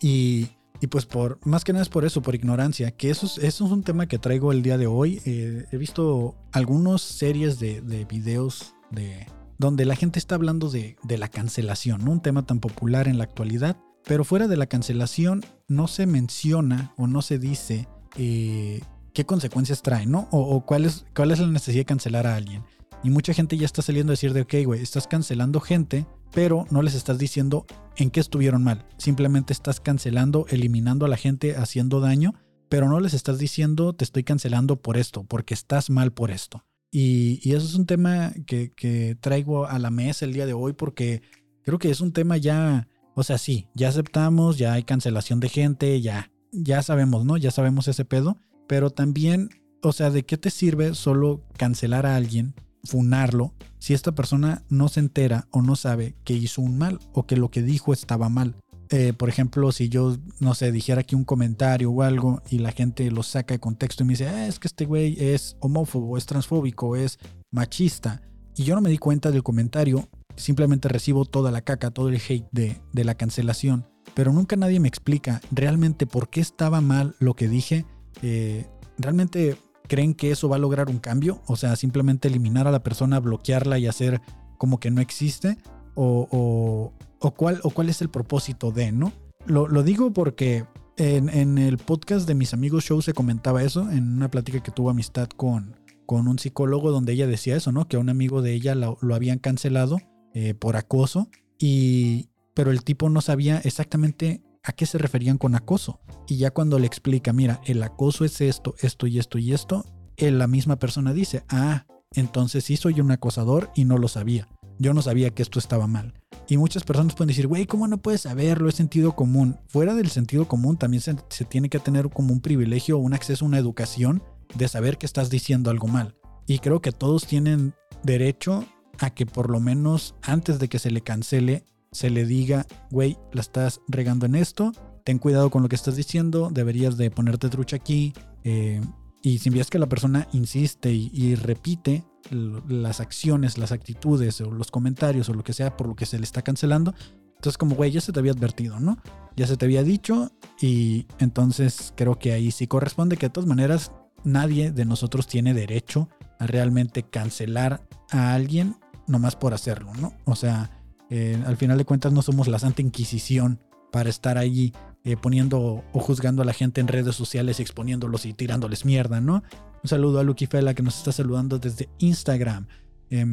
y, 0.00 0.48
y 0.82 0.86
pues 0.88 1.06
por, 1.06 1.40
más 1.44 1.64
que 1.64 1.72
nada 1.72 1.82
es 1.82 1.88
por 1.88 2.04
eso, 2.04 2.20
por 2.20 2.34
ignorancia, 2.34 2.90
que 2.90 3.08
eso 3.10 3.26
es, 3.40 3.60
un 3.62 3.82
tema 3.82 4.06
que 4.06 4.18
traigo 4.18 4.52
el 4.52 4.62
día 4.62 4.76
de 4.76 4.86
hoy. 4.86 5.20
He 5.24 5.76
visto 5.78 6.36
algunas 6.52 7.00
series 7.00 7.58
de, 7.58 7.80
de 7.80 8.04
videos 8.04 8.74
de, 8.90 9.26
donde 9.58 9.84
la 9.84 9.96
gente 9.96 10.18
está 10.18 10.34
hablando 10.34 10.70
de, 10.70 10.96
de 11.02 11.18
la 11.18 11.28
cancelación, 11.28 12.08
un 12.08 12.20
tema 12.20 12.46
tan 12.46 12.60
popular 12.60 13.08
en 13.08 13.18
la 13.18 13.24
actualidad, 13.24 13.76
pero 14.04 14.24
fuera 14.24 14.48
de 14.48 14.56
la 14.56 14.66
cancelación 14.66 15.44
no 15.68 15.88
se 15.88 16.06
menciona 16.06 16.92
o 16.96 17.06
no 17.06 17.22
se 17.22 17.38
dice 17.38 17.88
eh, 18.16 18.80
qué 19.12 19.24
consecuencias 19.24 19.82
trae, 19.82 20.06
¿no? 20.06 20.28
O, 20.30 20.40
o 20.40 20.64
cuál, 20.64 20.84
es, 20.84 21.06
cuál 21.14 21.32
es 21.32 21.40
la 21.40 21.48
necesidad 21.48 21.80
de 21.80 21.86
cancelar 21.86 22.26
a 22.26 22.36
alguien. 22.36 22.62
Y 23.02 23.10
mucha 23.10 23.34
gente 23.34 23.56
ya 23.56 23.66
está 23.66 23.82
saliendo 23.82 24.10
a 24.10 24.14
decir 24.14 24.32
de, 24.32 24.42
ok, 24.42 24.54
güey, 24.64 24.82
estás 24.82 25.06
cancelando 25.06 25.60
gente, 25.60 26.06
pero 26.32 26.66
no 26.70 26.82
les 26.82 26.94
estás 26.94 27.18
diciendo 27.18 27.66
en 27.96 28.10
qué 28.10 28.20
estuvieron 28.20 28.62
mal. 28.62 28.86
Simplemente 28.98 29.52
estás 29.52 29.80
cancelando, 29.80 30.46
eliminando 30.48 31.06
a 31.06 31.08
la 31.08 31.16
gente, 31.16 31.56
haciendo 31.56 32.00
daño, 32.00 32.34
pero 32.68 32.88
no 32.88 33.00
les 33.00 33.14
estás 33.14 33.38
diciendo, 33.38 33.92
te 33.92 34.04
estoy 34.04 34.24
cancelando 34.24 34.80
por 34.80 34.96
esto, 34.96 35.24
porque 35.24 35.54
estás 35.54 35.90
mal 35.90 36.12
por 36.12 36.30
esto. 36.30 36.64
Y, 36.90 37.52
eso 37.52 37.66
es 37.66 37.74
un 37.74 37.86
tema 37.86 38.32
que, 38.46 38.72
que 38.72 39.16
traigo 39.20 39.66
a 39.66 39.78
la 39.78 39.90
mesa 39.90 40.24
el 40.24 40.32
día 40.32 40.46
de 40.46 40.52
hoy 40.52 40.72
porque 40.72 41.22
creo 41.66 41.78
que 41.78 41.90
es 41.90 42.00
un 42.00 42.12
tema 42.12 42.36
ya, 42.36 42.88
o 43.14 43.22
sea, 43.22 43.38
sí, 43.38 43.66
ya 43.74 43.88
aceptamos, 43.88 44.56
ya 44.56 44.72
hay 44.72 44.84
cancelación 44.84 45.40
de 45.40 45.48
gente, 45.48 46.00
ya, 46.00 46.30
ya 46.52 46.82
sabemos, 46.82 47.24
¿no? 47.24 47.36
Ya 47.36 47.50
sabemos 47.50 47.88
ese 47.88 48.04
pedo, 48.04 48.38
pero 48.68 48.90
también, 48.90 49.50
o 49.82 49.92
sea, 49.92 50.10
¿de 50.10 50.24
qué 50.24 50.38
te 50.38 50.50
sirve 50.50 50.94
solo 50.94 51.42
cancelar 51.56 52.06
a 52.06 52.16
alguien, 52.16 52.54
funarlo, 52.84 53.52
si 53.78 53.94
esta 53.94 54.14
persona 54.14 54.64
no 54.68 54.88
se 54.88 55.00
entera 55.00 55.48
o 55.50 55.60
no 55.60 55.76
sabe 55.76 56.14
que 56.24 56.34
hizo 56.34 56.62
un 56.62 56.78
mal 56.78 57.00
o 57.12 57.26
que 57.26 57.36
lo 57.36 57.50
que 57.50 57.62
dijo 57.62 57.92
estaba 57.92 58.28
mal? 58.28 58.56
Eh, 58.90 59.12
por 59.12 59.28
ejemplo, 59.28 59.72
si 59.72 59.88
yo, 59.88 60.16
no 60.38 60.54
sé, 60.54 60.70
dijera 60.70 61.00
aquí 61.00 61.14
un 61.14 61.24
comentario 61.24 61.90
o 61.90 62.02
algo 62.02 62.42
y 62.50 62.58
la 62.58 62.72
gente 62.72 63.10
lo 63.10 63.22
saca 63.22 63.54
de 63.54 63.60
contexto 63.60 64.02
y 64.02 64.06
me 64.06 64.12
dice, 64.12 64.28
ah, 64.28 64.46
es 64.46 64.58
que 64.58 64.68
este 64.68 64.84
güey 64.84 65.16
es 65.18 65.56
homófobo, 65.60 66.16
es 66.16 66.26
transfóbico, 66.26 66.94
es 66.94 67.18
machista, 67.50 68.22
y 68.56 68.64
yo 68.64 68.74
no 68.74 68.80
me 68.80 68.90
di 68.90 68.98
cuenta 68.98 69.30
del 69.30 69.42
comentario, 69.42 70.08
simplemente 70.36 70.88
recibo 70.88 71.24
toda 71.24 71.50
la 71.50 71.62
caca, 71.62 71.90
todo 71.90 72.08
el 72.08 72.16
hate 72.16 72.48
de, 72.52 72.80
de 72.92 73.04
la 73.04 73.14
cancelación, 73.14 73.86
pero 74.14 74.32
nunca 74.32 74.56
nadie 74.56 74.80
me 74.80 74.88
explica 74.88 75.42
realmente 75.50 76.06
por 76.06 76.30
qué 76.30 76.40
estaba 76.40 76.80
mal 76.80 77.16
lo 77.18 77.34
que 77.34 77.48
dije. 77.48 77.84
Eh, 78.22 78.66
¿Realmente 78.96 79.58
creen 79.88 80.14
que 80.14 80.30
eso 80.30 80.48
va 80.48 80.56
a 80.56 80.58
lograr 80.58 80.88
un 80.88 80.98
cambio? 80.98 81.42
O 81.46 81.56
sea, 81.56 81.76
simplemente 81.76 82.28
eliminar 82.28 82.66
a 82.66 82.70
la 82.70 82.82
persona, 82.82 83.20
bloquearla 83.20 83.78
y 83.78 83.86
hacer 83.86 84.22
como 84.56 84.80
que 84.80 84.90
no 84.90 85.02
existe. 85.02 85.58
O, 85.94 86.28
o, 86.30 86.92
o 87.26 87.32
cuál, 87.32 87.60
o 87.64 87.70
cuál 87.70 87.88
es 87.88 88.00
el 88.02 88.08
propósito 88.08 88.70
de, 88.70 88.92
¿no? 88.92 89.12
Lo, 89.46 89.66
lo 89.66 89.82
digo 89.82 90.12
porque 90.12 90.64
en, 90.96 91.28
en, 91.28 91.58
el 91.58 91.76
podcast 91.76 92.26
de 92.26 92.34
mis 92.34 92.54
amigos 92.54 92.84
show 92.84 93.02
se 93.02 93.14
comentaba 93.14 93.62
eso, 93.64 93.90
en 93.90 94.16
una 94.16 94.30
plática 94.30 94.62
que 94.62 94.70
tuvo 94.70 94.90
amistad 94.90 95.28
con, 95.28 95.76
con 96.06 96.28
un 96.28 96.38
psicólogo 96.38 96.92
donde 96.92 97.12
ella 97.14 97.26
decía 97.26 97.56
eso, 97.56 97.72
¿no? 97.72 97.88
Que 97.88 97.96
a 97.96 98.00
un 98.00 98.08
amigo 98.08 98.42
de 98.42 98.54
ella 98.54 98.76
lo, 98.76 98.96
lo 99.00 99.14
habían 99.14 99.40
cancelado 99.40 99.98
eh, 100.34 100.54
por 100.54 100.76
acoso, 100.76 101.28
y, 101.58 102.28
pero 102.54 102.70
el 102.70 102.84
tipo 102.84 103.10
no 103.10 103.20
sabía 103.20 103.58
exactamente 103.58 104.42
a 104.62 104.72
qué 104.72 104.86
se 104.86 104.98
referían 104.98 105.36
con 105.36 105.56
acoso. 105.56 105.98
Y 106.28 106.36
ya 106.36 106.52
cuando 106.52 106.78
le 106.78 106.86
explica, 106.86 107.32
mira, 107.32 107.60
el 107.64 107.82
acoso 107.82 108.24
es 108.24 108.40
esto, 108.40 108.74
esto 108.80 109.08
y 109.08 109.18
esto 109.18 109.38
y 109.38 109.52
esto, 109.52 109.84
él, 110.16 110.38
la 110.38 110.46
misma 110.46 110.76
persona 110.78 111.12
dice, 111.12 111.44
ah, 111.48 111.86
entonces 112.12 112.64
sí 112.64 112.76
soy 112.76 113.00
un 113.00 113.10
acosador 113.10 113.70
y 113.74 113.84
no 113.84 113.98
lo 113.98 114.06
sabía. 114.08 114.48
Yo 114.78 114.92
no 114.94 115.02
sabía 115.02 115.30
que 115.30 115.42
esto 115.42 115.58
estaba 115.58 115.86
mal. 115.86 116.14
Y 116.48 116.58
muchas 116.58 116.84
personas 116.84 117.14
pueden 117.14 117.28
decir, 117.28 117.46
güey, 117.46 117.66
¿cómo 117.66 117.88
no 117.88 117.98
puedes 117.98 118.22
saberlo? 118.22 118.68
Es 118.68 118.76
sentido 118.76 119.16
común. 119.16 119.58
Fuera 119.68 119.94
del 119.94 120.10
sentido 120.10 120.46
común 120.46 120.76
también 120.76 121.02
se, 121.02 121.14
tiene 121.44 121.68
que 121.68 121.78
tener 121.78 122.08
como 122.10 122.32
un 122.32 122.40
privilegio, 122.40 122.98
un 122.98 123.14
acceso 123.14 123.44
una 123.44 123.58
educación 123.58 124.22
de 124.54 124.68
saber 124.68 124.98
que 124.98 125.06
estás 125.06 125.30
diciendo 125.30 125.70
algo 125.70 125.88
mal. 125.88 126.16
Y 126.46 126.60
creo 126.60 126.80
que 126.80 126.92
todos 126.92 127.26
tienen 127.26 127.74
derecho 128.02 128.64
a 128.98 129.10
que 129.10 129.26
por 129.26 129.50
lo 129.50 129.60
menos 129.60 130.14
antes 130.22 130.58
de 130.58 130.68
que 130.68 130.78
se 130.78 130.90
le 130.90 131.00
cancele, 131.00 131.64
se 131.90 132.10
le 132.10 132.24
diga, 132.24 132.66
güey, 132.90 133.18
la 133.32 133.40
estás 133.40 133.80
regando 133.88 134.26
en 134.26 134.36
esto, 134.36 134.72
ten 135.04 135.18
cuidado 135.18 135.50
con 135.50 135.62
lo 135.62 135.68
que 135.68 135.76
estás 135.76 135.96
diciendo, 135.96 136.50
deberías 136.52 136.96
de 136.96 137.10
ponerte 137.10 137.48
trucha 137.48 137.76
aquí. 137.76 138.12
Eh, 138.44 138.80
y 139.22 139.38
si 139.38 139.50
ves 139.50 139.70
que 139.70 139.80
la 139.80 139.88
persona 139.88 140.28
insiste 140.32 140.92
y 140.92 141.34
repite 141.34 142.04
las 142.30 143.00
acciones, 143.00 143.58
las 143.58 143.72
actitudes 143.72 144.40
o 144.40 144.50
los 144.50 144.70
comentarios 144.70 145.28
o 145.28 145.34
lo 145.34 145.44
que 145.44 145.52
sea 145.52 145.76
por 145.76 145.88
lo 145.88 145.96
que 145.96 146.06
se 146.06 146.18
le 146.18 146.24
está 146.24 146.42
cancelando, 146.42 146.94
entonces 147.36 147.58
como, 147.58 147.76
güey, 147.76 147.90
ya 147.90 148.00
se 148.00 148.12
te 148.12 148.18
había 148.18 148.32
advertido, 148.32 148.80
¿no? 148.80 148.98
Ya 149.36 149.46
se 149.46 149.56
te 149.56 149.66
había 149.66 149.82
dicho 149.82 150.32
y 150.60 151.06
entonces 151.18 151.92
creo 151.96 152.18
que 152.18 152.32
ahí 152.32 152.50
sí 152.50 152.66
corresponde 152.66 153.16
que 153.16 153.26
de 153.26 153.30
todas 153.30 153.48
maneras 153.48 153.92
nadie 154.24 154.72
de 154.72 154.84
nosotros 154.84 155.26
tiene 155.26 155.54
derecho 155.54 156.08
a 156.38 156.46
realmente 156.46 157.02
cancelar 157.02 157.86
a 158.10 158.34
alguien 158.34 158.76
nomás 159.06 159.36
por 159.36 159.54
hacerlo, 159.54 159.92
¿no? 160.00 160.14
O 160.24 160.34
sea, 160.34 160.82
eh, 161.10 161.40
al 161.46 161.56
final 161.56 161.78
de 161.78 161.84
cuentas 161.84 162.12
no 162.12 162.22
somos 162.22 162.48
la 162.48 162.58
Santa 162.58 162.82
Inquisición 162.82 163.60
para 163.92 164.10
estar 164.10 164.38
ahí 164.38 164.72
eh, 165.06 165.16
poniendo 165.16 165.84
o 165.92 166.00
juzgando 166.00 166.42
a 166.42 166.44
la 166.44 166.52
gente 166.52 166.80
en 166.80 166.88
redes 166.88 167.14
sociales, 167.14 167.60
exponiéndolos 167.60 168.26
y 168.26 168.32
tirándoles 168.32 168.84
mierda, 168.84 169.20
¿no? 169.20 169.44
Un 169.84 169.88
saludo 169.88 170.18
a 170.18 170.24
Lucky 170.24 170.46
Fela 170.46 170.74
que 170.74 170.82
nos 170.82 170.98
está 170.98 171.12
saludando 171.12 171.60
desde 171.60 171.88
Instagram. 171.98 172.66
Eh, 173.10 173.24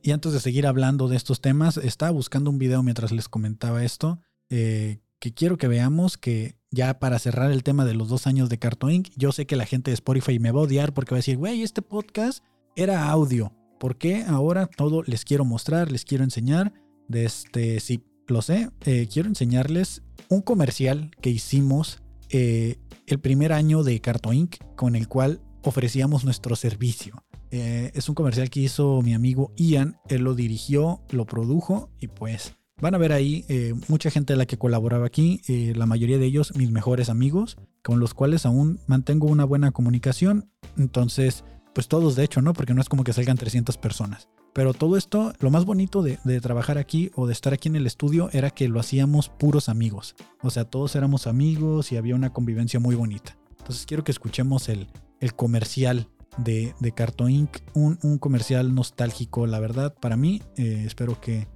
y 0.00 0.12
antes 0.12 0.32
de 0.32 0.38
seguir 0.38 0.64
hablando 0.64 1.08
de 1.08 1.16
estos 1.16 1.40
temas, 1.40 1.76
estaba 1.76 2.12
buscando 2.12 2.50
un 2.50 2.58
video 2.58 2.84
mientras 2.84 3.10
les 3.10 3.28
comentaba 3.28 3.82
esto, 3.82 4.20
eh, 4.48 5.00
que 5.18 5.34
quiero 5.34 5.58
que 5.58 5.66
veamos 5.66 6.18
que 6.18 6.56
ya 6.70 7.00
para 7.00 7.18
cerrar 7.18 7.50
el 7.50 7.64
tema 7.64 7.84
de 7.84 7.94
los 7.94 8.08
dos 8.08 8.28
años 8.28 8.48
de 8.48 8.60
Cartoon 8.60 8.92
Inc., 8.92 9.08
yo 9.16 9.32
sé 9.32 9.44
que 9.44 9.56
la 9.56 9.66
gente 9.66 9.90
de 9.90 9.96
Spotify 9.96 10.38
me 10.38 10.52
va 10.52 10.60
a 10.60 10.64
odiar 10.64 10.94
porque 10.94 11.14
va 11.14 11.16
a 11.16 11.18
decir, 11.18 11.36
güey, 11.36 11.64
este 11.64 11.82
podcast 11.82 12.44
era 12.76 13.10
audio. 13.10 13.52
¿Por 13.80 13.98
qué 13.98 14.22
ahora 14.22 14.68
todo 14.68 15.02
les 15.02 15.24
quiero 15.24 15.44
mostrar, 15.44 15.90
les 15.90 16.04
quiero 16.04 16.22
enseñar? 16.22 16.72
De 17.08 17.24
este, 17.24 17.80
sí, 17.80 18.04
lo 18.28 18.40
sé, 18.40 18.70
eh, 18.84 19.08
quiero 19.12 19.28
enseñarles 19.28 20.02
un 20.28 20.42
comercial 20.42 21.10
que 21.20 21.30
hicimos 21.30 22.02
eh, 22.30 22.76
el 23.06 23.18
primer 23.18 23.52
año 23.52 23.82
de 23.82 24.00
Cartoon 24.00 24.34
Inc., 24.34 24.56
con 24.76 24.96
el 24.96 25.08
cual 25.08 25.40
ofrecíamos 25.62 26.24
nuestro 26.24 26.56
servicio. 26.56 27.24
Eh, 27.50 27.90
es 27.94 28.08
un 28.08 28.14
comercial 28.14 28.50
que 28.50 28.60
hizo 28.60 29.00
mi 29.02 29.14
amigo 29.14 29.52
Ian, 29.56 29.96
él 30.08 30.22
lo 30.22 30.34
dirigió, 30.34 31.00
lo 31.10 31.24
produjo 31.24 31.90
y 31.98 32.08
pues 32.08 32.54
van 32.80 32.94
a 32.94 32.98
ver 32.98 33.12
ahí 33.12 33.44
eh, 33.48 33.74
mucha 33.88 34.10
gente 34.10 34.34
de 34.34 34.36
la 34.36 34.46
que 34.46 34.58
colaboraba 34.58 35.06
aquí, 35.06 35.40
la 35.74 35.86
mayoría 35.86 36.18
de 36.18 36.26
ellos 36.26 36.54
mis 36.56 36.70
mejores 36.70 37.08
amigos, 37.08 37.56
con 37.82 37.98
los 37.98 38.12
cuales 38.12 38.44
aún 38.44 38.80
mantengo 38.86 39.26
una 39.26 39.44
buena 39.44 39.72
comunicación. 39.72 40.50
Entonces, 40.76 41.44
pues 41.74 41.88
todos 41.88 42.16
de 42.16 42.24
hecho, 42.24 42.42
¿no? 42.42 42.52
Porque 42.52 42.74
no 42.74 42.82
es 42.82 42.88
como 42.88 43.04
que 43.04 43.12
salgan 43.12 43.36
300 43.36 43.78
personas. 43.78 44.28
Pero 44.52 44.74
todo 44.74 44.96
esto, 44.96 45.32
lo 45.40 45.50
más 45.50 45.64
bonito 45.64 46.02
de, 46.02 46.18
trabajar 46.40 46.78
aquí 46.78 47.10
o 47.14 47.26
de 47.26 47.32
estar 47.32 47.52
aquí 47.52 47.68
en 47.68 47.76
el 47.76 47.86
estudio 47.86 48.28
era 48.32 48.50
que 48.50 48.68
lo 48.68 48.80
hacíamos 48.80 49.28
puros 49.28 49.68
amigos. 49.68 50.16
O 50.42 50.50
sea, 50.50 50.64
todos 50.64 50.96
éramos 50.96 51.26
amigos 51.26 51.92
y 51.92 51.96
había 51.96 52.14
una 52.14 52.32
convivencia 52.32 52.80
muy 52.80 52.94
bonita. 52.94 53.36
Entonces 53.58 53.86
quiero 53.86 54.04
que 54.04 54.12
escuchemos 54.12 54.68
el, 54.68 54.88
comercial 55.36 56.08
de, 56.38 56.74
de 56.80 56.92
Cartoon 56.92 57.30
Inc. 57.30 57.58
Un, 57.74 58.18
comercial 58.18 58.74
nostálgico, 58.74 59.46
la 59.46 59.60
verdad, 59.60 59.94
para 59.94 60.16
mí. 60.16 60.42
Eh, 60.56 60.84
espero 60.86 61.20
que. 61.20 61.46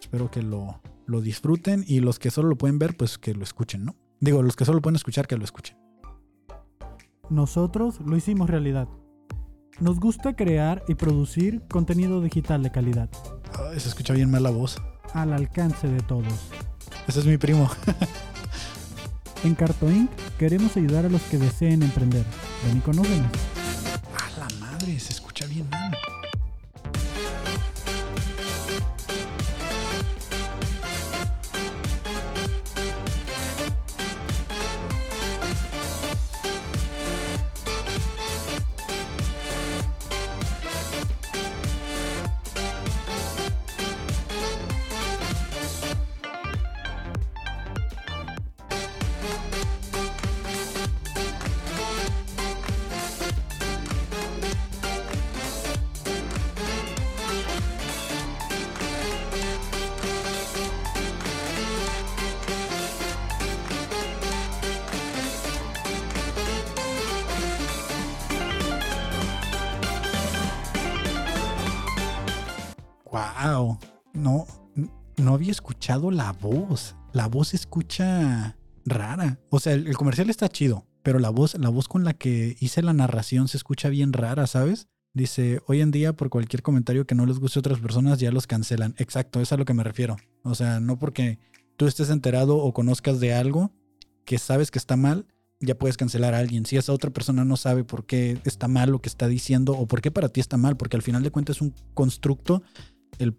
Espero 0.00 0.30
que 0.30 0.42
lo, 0.42 0.80
lo 1.06 1.20
disfruten. 1.20 1.84
Y 1.86 2.00
los 2.00 2.18
que 2.18 2.30
solo 2.30 2.48
lo 2.48 2.56
pueden 2.56 2.78
ver, 2.78 2.96
pues 2.96 3.18
que 3.18 3.34
lo 3.34 3.42
escuchen, 3.42 3.84
¿no? 3.84 3.96
Digo, 4.20 4.42
los 4.42 4.54
que 4.54 4.64
solo 4.64 4.80
pueden 4.80 4.96
escuchar, 4.96 5.26
que 5.26 5.36
lo 5.36 5.44
escuchen. 5.44 5.76
Nosotros 7.28 8.00
lo 8.00 8.16
hicimos 8.16 8.50
realidad. 8.50 8.88
Nos 9.78 9.98
gusta 9.98 10.34
crear 10.34 10.82
y 10.88 10.94
producir 10.94 11.62
contenido 11.68 12.20
digital 12.20 12.62
de 12.62 12.70
calidad. 12.70 13.08
Ay, 13.70 13.80
se 13.80 13.88
escucha 13.88 14.12
bien 14.12 14.30
mal 14.30 14.42
la 14.42 14.50
voz. 14.50 14.76
al 15.14 15.32
alcance 15.32 15.88
de 15.88 16.00
todos. 16.00 16.32
Ese 17.08 17.20
es 17.20 17.26
mi 17.26 17.38
primo. 17.38 17.68
en 19.44 19.54
Carto 19.54 19.90
Inc. 19.90 20.10
queremos 20.38 20.76
ayudar 20.76 21.06
a 21.06 21.08
los 21.08 21.22
que 21.22 21.38
deseen 21.38 21.82
emprender. 21.82 22.24
Ven 22.66 22.78
y 22.78 22.80
conócenos. 22.80 23.30
A 24.16 24.38
la 24.38 24.48
madre, 24.60 24.98
se 25.00 25.12
escucha 25.12 25.46
bien 25.46 25.68
mal. 25.70 25.79
No, 74.20 74.46
no 75.16 75.34
había 75.34 75.50
escuchado 75.50 76.10
la 76.10 76.32
voz. 76.32 76.96
La 77.12 77.26
voz 77.26 77.54
escucha 77.54 78.56
rara. 78.84 79.40
O 79.50 79.60
sea, 79.60 79.72
el, 79.72 79.86
el, 79.86 79.96
comercial 79.96 80.30
está 80.30 80.48
chido, 80.48 80.86
pero 81.02 81.18
la 81.18 81.30
voz, 81.30 81.58
la 81.58 81.68
voz 81.68 81.88
con 81.88 82.04
la 82.04 82.14
que 82.14 82.56
hice 82.60 82.82
la 82.82 82.92
narración 82.92 83.48
se 83.48 83.56
escucha 83.56 83.88
bien 83.88 84.12
rara, 84.12 84.46
¿sabes? 84.46 84.88
Dice, 85.12 85.60
hoy 85.66 85.80
en 85.80 85.90
día 85.90 86.12
por 86.12 86.30
cualquier 86.30 86.62
comentario 86.62 87.04
que 87.04 87.16
no 87.16 87.26
les 87.26 87.40
guste 87.40 87.58
a 87.58 87.60
otras 87.60 87.80
personas 87.80 88.20
ya 88.20 88.30
los 88.30 88.46
cancelan. 88.46 88.94
Exacto, 88.98 89.40
es 89.40 89.52
a 89.52 89.56
lo 89.56 89.64
que 89.64 89.74
me 89.74 89.82
refiero. 89.82 90.16
O 90.44 90.54
sea, 90.54 90.78
no 90.78 90.98
porque 90.98 91.38
tú 91.76 91.86
estés 91.86 92.10
enterado 92.10 92.58
o 92.58 92.72
conozcas 92.72 93.18
de 93.18 93.34
algo 93.34 93.72
que 94.24 94.38
sabes 94.38 94.70
que 94.70 94.78
está 94.78 94.96
mal, 94.96 95.26
ya 95.58 95.76
puedes 95.76 95.96
cancelar 95.96 96.34
a 96.34 96.38
alguien. 96.38 96.64
Si 96.64 96.76
esa 96.76 96.92
otra 96.92 97.10
persona 97.10 97.44
no 97.44 97.56
sabe 97.56 97.82
por 97.82 98.06
qué 98.06 98.40
está 98.44 98.68
mal 98.68 98.90
lo 98.90 99.00
que 99.00 99.08
está 99.08 99.26
diciendo 99.26 99.72
o 99.72 99.86
por 99.86 100.00
qué 100.00 100.12
para 100.12 100.28
ti 100.28 100.40
está 100.40 100.56
mal, 100.56 100.76
porque 100.76 100.96
al 100.96 101.02
final 101.02 101.22
de 101.24 101.32
cuentas 101.32 101.56
es 101.56 101.62
un 101.62 101.74
constructo 101.94 102.62
el 103.18 103.36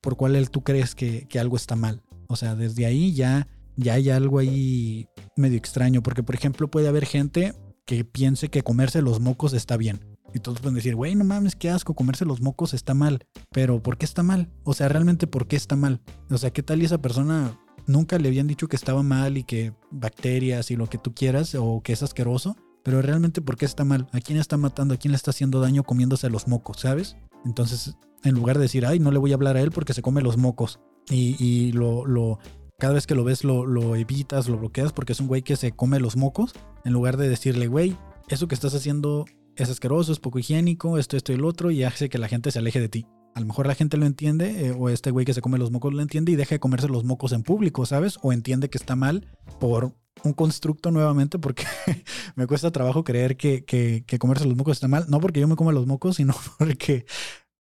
por 0.00 0.16
cual 0.16 0.36
él, 0.36 0.50
tú 0.50 0.62
crees 0.62 0.94
que, 0.94 1.26
que, 1.28 1.38
algo 1.38 1.56
está 1.56 1.76
mal. 1.76 2.02
O 2.28 2.36
sea, 2.36 2.54
desde 2.54 2.86
ahí 2.86 3.12
ya, 3.12 3.48
ya 3.76 3.94
hay 3.94 4.10
algo 4.10 4.38
ahí 4.38 5.08
medio 5.36 5.58
extraño, 5.58 6.02
porque 6.02 6.22
por 6.22 6.34
ejemplo 6.34 6.70
puede 6.70 6.88
haber 6.88 7.06
gente 7.06 7.54
que 7.86 8.04
piense 8.04 8.48
que 8.48 8.62
comerse 8.62 9.02
los 9.02 9.20
mocos 9.20 9.52
está 9.52 9.76
bien. 9.76 10.00
Y 10.34 10.38
todos 10.38 10.60
pueden 10.60 10.76
decir, 10.76 10.94
güey, 10.94 11.14
no 11.14 11.24
mames, 11.24 11.56
qué 11.56 11.70
asco, 11.70 11.94
comerse 11.94 12.24
los 12.24 12.40
mocos 12.40 12.74
está 12.74 12.94
mal. 12.94 13.26
Pero 13.50 13.82
¿por 13.82 13.98
qué 13.98 14.04
está 14.04 14.22
mal? 14.22 14.48
O 14.64 14.74
sea, 14.74 14.88
realmente, 14.88 15.26
¿por 15.26 15.46
qué 15.48 15.56
está 15.56 15.76
mal? 15.76 16.00
O 16.30 16.38
sea, 16.38 16.52
¿qué 16.52 16.62
tal 16.62 16.82
y 16.82 16.84
esa 16.84 16.98
persona 16.98 17.58
nunca 17.86 18.18
le 18.18 18.28
habían 18.28 18.46
dicho 18.46 18.68
que 18.68 18.76
estaba 18.76 19.02
mal 19.02 19.36
y 19.36 19.44
que 19.44 19.72
bacterias 19.90 20.70
y 20.70 20.76
lo 20.76 20.88
que 20.88 20.98
tú 20.98 21.14
quieras 21.14 21.54
o 21.56 21.82
que 21.82 21.92
es 21.92 22.02
asqueroso? 22.02 22.56
Pero 22.82 23.02
realmente, 23.02 23.42
¿por 23.42 23.56
qué 23.56 23.66
está 23.66 23.84
mal? 23.84 24.08
¿A 24.12 24.20
quién 24.20 24.38
está 24.38 24.56
matando? 24.56 24.94
¿A 24.94 24.96
quién 24.96 25.12
le 25.12 25.16
está 25.16 25.32
haciendo 25.32 25.60
daño 25.60 25.82
comiéndose 25.82 26.30
los 26.30 26.48
mocos? 26.48 26.80
¿Sabes? 26.80 27.16
Entonces, 27.44 27.96
en 28.24 28.34
lugar 28.34 28.56
de 28.56 28.62
decir, 28.62 28.86
ay, 28.86 28.98
no 28.98 29.10
le 29.10 29.18
voy 29.18 29.32
a 29.32 29.34
hablar 29.34 29.56
a 29.56 29.60
él 29.60 29.70
porque 29.70 29.94
se 29.94 30.02
come 30.02 30.22
los 30.22 30.36
mocos. 30.36 30.80
Y, 31.08 31.36
y 31.42 31.72
lo, 31.72 32.06
lo, 32.06 32.38
cada 32.78 32.94
vez 32.94 33.06
que 33.06 33.14
lo 33.14 33.24
ves 33.24 33.44
lo, 33.44 33.66
lo, 33.66 33.96
evitas, 33.96 34.48
lo 34.48 34.58
bloqueas 34.58 34.92
porque 34.92 35.12
es 35.12 35.20
un 35.20 35.28
güey 35.28 35.42
que 35.42 35.56
se 35.56 35.72
come 35.72 36.00
los 36.00 36.16
mocos. 36.16 36.54
En 36.84 36.92
lugar 36.92 37.16
de 37.16 37.28
decirle, 37.28 37.66
güey, 37.66 37.96
eso 38.28 38.48
que 38.48 38.54
estás 38.54 38.74
haciendo 38.74 39.26
es 39.56 39.68
asqueroso, 39.70 40.12
es 40.12 40.18
poco 40.18 40.38
higiénico, 40.38 40.98
esto, 40.98 41.16
esto 41.16 41.32
y 41.32 41.36
el 41.36 41.44
otro, 41.44 41.70
y 41.70 41.84
hace 41.84 42.08
que 42.08 42.18
la 42.18 42.28
gente 42.28 42.50
se 42.50 42.58
aleje 42.58 42.80
de 42.80 42.88
ti. 42.88 43.06
A 43.34 43.40
lo 43.40 43.46
mejor 43.46 43.66
la 43.66 43.74
gente 43.74 43.96
lo 43.96 44.06
entiende, 44.06 44.66
eh, 44.66 44.74
o 44.76 44.88
este 44.88 45.10
güey 45.10 45.24
que 45.24 45.34
se 45.34 45.40
come 45.40 45.58
los 45.58 45.70
mocos 45.70 45.92
lo 45.92 46.02
entiende 46.02 46.32
y 46.32 46.36
deja 46.36 46.56
de 46.56 46.60
comerse 46.60 46.88
los 46.88 47.04
mocos 47.04 47.32
en 47.32 47.42
público, 47.42 47.86
¿sabes? 47.86 48.18
O 48.22 48.32
entiende 48.32 48.70
que 48.70 48.78
está 48.78 48.96
mal 48.96 49.28
por 49.60 49.94
un 50.24 50.32
constructo 50.32 50.90
nuevamente, 50.90 51.38
porque 51.38 51.64
me 52.36 52.46
cuesta 52.46 52.70
trabajo 52.70 53.04
creer 53.04 53.36
que, 53.36 53.64
que, 53.64 54.04
que, 54.06 54.18
comerse 54.18 54.46
los 54.46 54.56
mocos 54.56 54.76
está 54.76 54.88
mal. 54.88 55.06
No 55.08 55.20
porque 55.20 55.40
yo 55.40 55.48
me 55.48 55.56
coma 55.56 55.72
los 55.72 55.86
mocos, 55.86 56.16
sino 56.16 56.34
porque, 56.58 57.06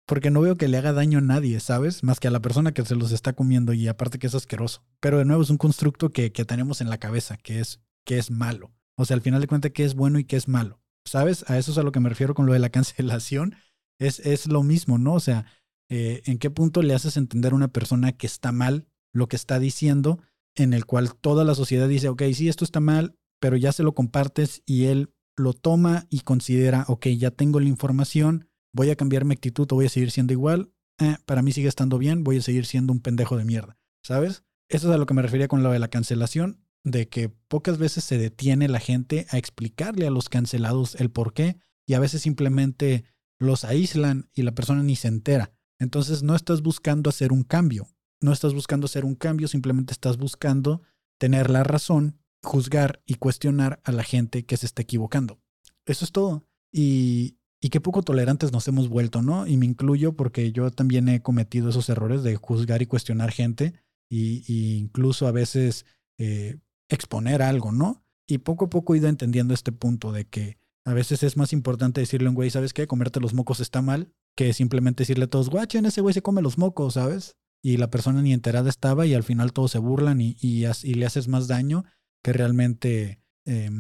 porque 0.06 0.30
no 0.30 0.40
veo 0.40 0.56
que 0.56 0.68
le 0.68 0.78
haga 0.78 0.92
daño 0.92 1.18
a 1.18 1.22
nadie, 1.22 1.60
¿sabes? 1.60 2.02
Más 2.02 2.20
que 2.20 2.28
a 2.28 2.30
la 2.30 2.40
persona 2.40 2.72
que 2.72 2.84
se 2.84 2.96
los 2.96 3.12
está 3.12 3.32
comiendo 3.32 3.72
y 3.72 3.88
aparte 3.88 4.18
que 4.18 4.26
es 4.26 4.34
asqueroso. 4.34 4.82
Pero 5.00 5.18
de 5.18 5.24
nuevo 5.24 5.42
es 5.42 5.50
un 5.50 5.58
constructo 5.58 6.10
que, 6.10 6.32
que 6.32 6.44
tenemos 6.44 6.80
en 6.80 6.90
la 6.90 6.98
cabeza, 6.98 7.36
que 7.36 7.60
es, 7.60 7.80
que 8.04 8.18
es 8.18 8.30
malo. 8.30 8.72
O 8.96 9.04
sea, 9.04 9.14
al 9.14 9.22
final 9.22 9.40
de 9.40 9.48
cuentas, 9.48 9.72
que 9.72 9.84
es 9.84 9.94
bueno 9.94 10.18
y 10.18 10.24
que 10.24 10.36
es 10.36 10.48
malo. 10.48 10.80
¿Sabes? 11.06 11.44
A 11.48 11.58
eso 11.58 11.72
es 11.72 11.78
a 11.78 11.82
lo 11.82 11.92
que 11.92 12.00
me 12.00 12.08
refiero 12.08 12.34
con 12.34 12.46
lo 12.46 12.52
de 12.52 12.58
la 12.58 12.68
cancelación. 12.70 13.56
Es, 13.98 14.20
es 14.20 14.46
lo 14.46 14.62
mismo, 14.62 14.98
¿no? 14.98 15.14
O 15.14 15.20
sea, 15.20 15.46
eh, 15.88 16.22
¿en 16.24 16.38
qué 16.38 16.50
punto 16.50 16.82
le 16.82 16.94
haces 16.94 17.16
entender 17.16 17.52
a 17.52 17.56
una 17.56 17.68
persona 17.68 18.12
que 18.12 18.26
está 18.26 18.52
mal 18.52 18.88
lo 19.14 19.28
que 19.28 19.36
está 19.36 19.58
diciendo, 19.58 20.20
en 20.54 20.72
el 20.72 20.86
cual 20.86 21.14
toda 21.14 21.44
la 21.44 21.54
sociedad 21.54 21.88
dice, 21.88 22.08
ok, 22.08 22.22
sí, 22.32 22.48
esto 22.48 22.64
está 22.64 22.80
mal, 22.80 23.16
pero 23.40 23.56
ya 23.56 23.72
se 23.72 23.82
lo 23.82 23.94
compartes 23.94 24.62
y 24.66 24.84
él 24.84 25.12
lo 25.36 25.52
toma 25.52 26.06
y 26.10 26.20
considera, 26.20 26.84
ok, 26.88 27.08
ya 27.08 27.30
tengo 27.30 27.60
la 27.60 27.68
información, 27.68 28.48
voy 28.72 28.90
a 28.90 28.96
cambiar 28.96 29.24
mi 29.24 29.34
actitud 29.34 29.66
o 29.70 29.76
voy 29.76 29.86
a 29.86 29.90
seguir 29.90 30.10
siendo 30.10 30.32
igual, 30.32 30.72
eh, 31.00 31.16
para 31.26 31.42
mí 31.42 31.52
sigue 31.52 31.68
estando 31.68 31.98
bien, 31.98 32.22
voy 32.24 32.38
a 32.38 32.42
seguir 32.42 32.66
siendo 32.66 32.92
un 32.92 33.00
pendejo 33.00 33.36
de 33.36 33.44
mierda, 33.44 33.76
¿sabes? 34.02 34.44
Eso 34.68 34.88
es 34.88 34.94
a 34.94 34.98
lo 34.98 35.06
que 35.06 35.14
me 35.14 35.22
refería 35.22 35.48
con 35.48 35.62
lo 35.62 35.72
de 35.72 35.78
la 35.78 35.88
cancelación 35.88 36.64
de 36.84 37.08
que 37.08 37.28
pocas 37.28 37.78
veces 37.78 38.04
se 38.04 38.18
detiene 38.18 38.68
la 38.68 38.78
gente 38.78 39.26
a 39.30 39.38
explicarle 39.38 40.06
a 40.06 40.10
los 40.10 40.28
cancelados 40.28 40.94
el 40.96 41.10
por 41.10 41.32
qué 41.32 41.56
y 41.86 41.94
a 41.94 41.98
veces 41.98 42.22
simplemente 42.22 43.04
los 43.38 43.64
aíslan 43.64 44.30
y 44.34 44.42
la 44.42 44.52
persona 44.52 44.82
ni 44.82 44.94
se 44.96 45.08
entera. 45.08 45.52
Entonces 45.78 46.22
no 46.22 46.36
estás 46.36 46.62
buscando 46.62 47.10
hacer 47.10 47.32
un 47.32 47.42
cambio, 47.42 47.88
no 48.24 48.32
estás 48.32 48.54
buscando 48.54 48.86
hacer 48.86 49.04
un 49.04 49.14
cambio, 49.14 49.48
simplemente 49.48 49.92
estás 49.92 50.16
buscando 50.16 50.82
tener 51.18 51.50
la 51.50 51.62
razón, 51.62 52.18
juzgar 52.42 53.02
y 53.06 53.14
cuestionar 53.14 53.80
a 53.84 53.92
la 53.92 54.02
gente 54.02 54.44
que 54.44 54.56
se 54.56 54.66
está 54.66 54.82
equivocando. 54.82 55.40
Eso 55.86 56.04
es 56.04 56.12
todo. 56.12 56.46
Y, 56.72 57.38
y 57.60 57.68
qué 57.68 57.80
poco 57.80 58.02
tolerantes 58.02 58.52
nos 58.52 58.66
hemos 58.68 58.88
vuelto, 58.88 59.22
¿no? 59.22 59.46
Y 59.46 59.56
me 59.56 59.66
incluyo 59.66 60.14
porque 60.16 60.52
yo 60.52 60.70
también 60.70 61.08
he 61.08 61.22
cometido 61.22 61.70
esos 61.70 61.88
errores 61.88 62.22
de 62.22 62.36
juzgar 62.36 62.82
y 62.82 62.86
cuestionar 62.86 63.30
gente 63.30 63.74
y, 64.10 64.76
incluso 64.76 65.26
a 65.26 65.32
veces 65.32 65.86
eh, 66.18 66.58
exponer 66.88 67.42
algo, 67.42 67.72
¿no? 67.72 68.04
Y 68.26 68.38
poco 68.38 68.66
a 68.66 68.70
poco 68.70 68.94
he 68.94 68.98
ido 68.98 69.08
entendiendo 69.08 69.54
este 69.54 69.72
punto 69.72 70.12
de 70.12 70.26
que 70.26 70.58
a 70.84 70.92
veces 70.92 71.22
es 71.22 71.36
más 71.36 71.52
importante 71.52 72.00
decirle 72.00 72.26
a 72.26 72.30
un 72.30 72.36
güey, 72.36 72.50
¿sabes 72.50 72.72
qué? 72.72 72.86
Comerte 72.86 73.20
los 73.20 73.34
mocos 73.34 73.60
está 73.60 73.82
mal, 73.82 74.12
que 74.36 74.52
simplemente 74.52 75.02
decirle 75.02 75.24
a 75.24 75.30
todos, 75.30 75.48
guachen, 75.48 75.86
ese 75.86 76.00
güey 76.00 76.14
se 76.14 76.22
come 76.22 76.42
los 76.42 76.58
mocos, 76.58 76.94
¿sabes? 76.94 77.36
Y 77.64 77.78
la 77.78 77.88
persona 77.88 78.20
ni 78.20 78.32
enterada 78.34 78.68
estaba 78.68 79.06
y 79.06 79.14
al 79.14 79.22
final 79.22 79.52
todos 79.52 79.70
se 79.70 79.78
burlan 79.78 80.20
y, 80.20 80.36
y, 80.40 80.94
le 80.94 81.06
haces 81.06 81.28
más 81.28 81.48
daño 81.48 81.84
que 82.22 82.34
realmente, 82.34 83.22
eh, 83.46 83.70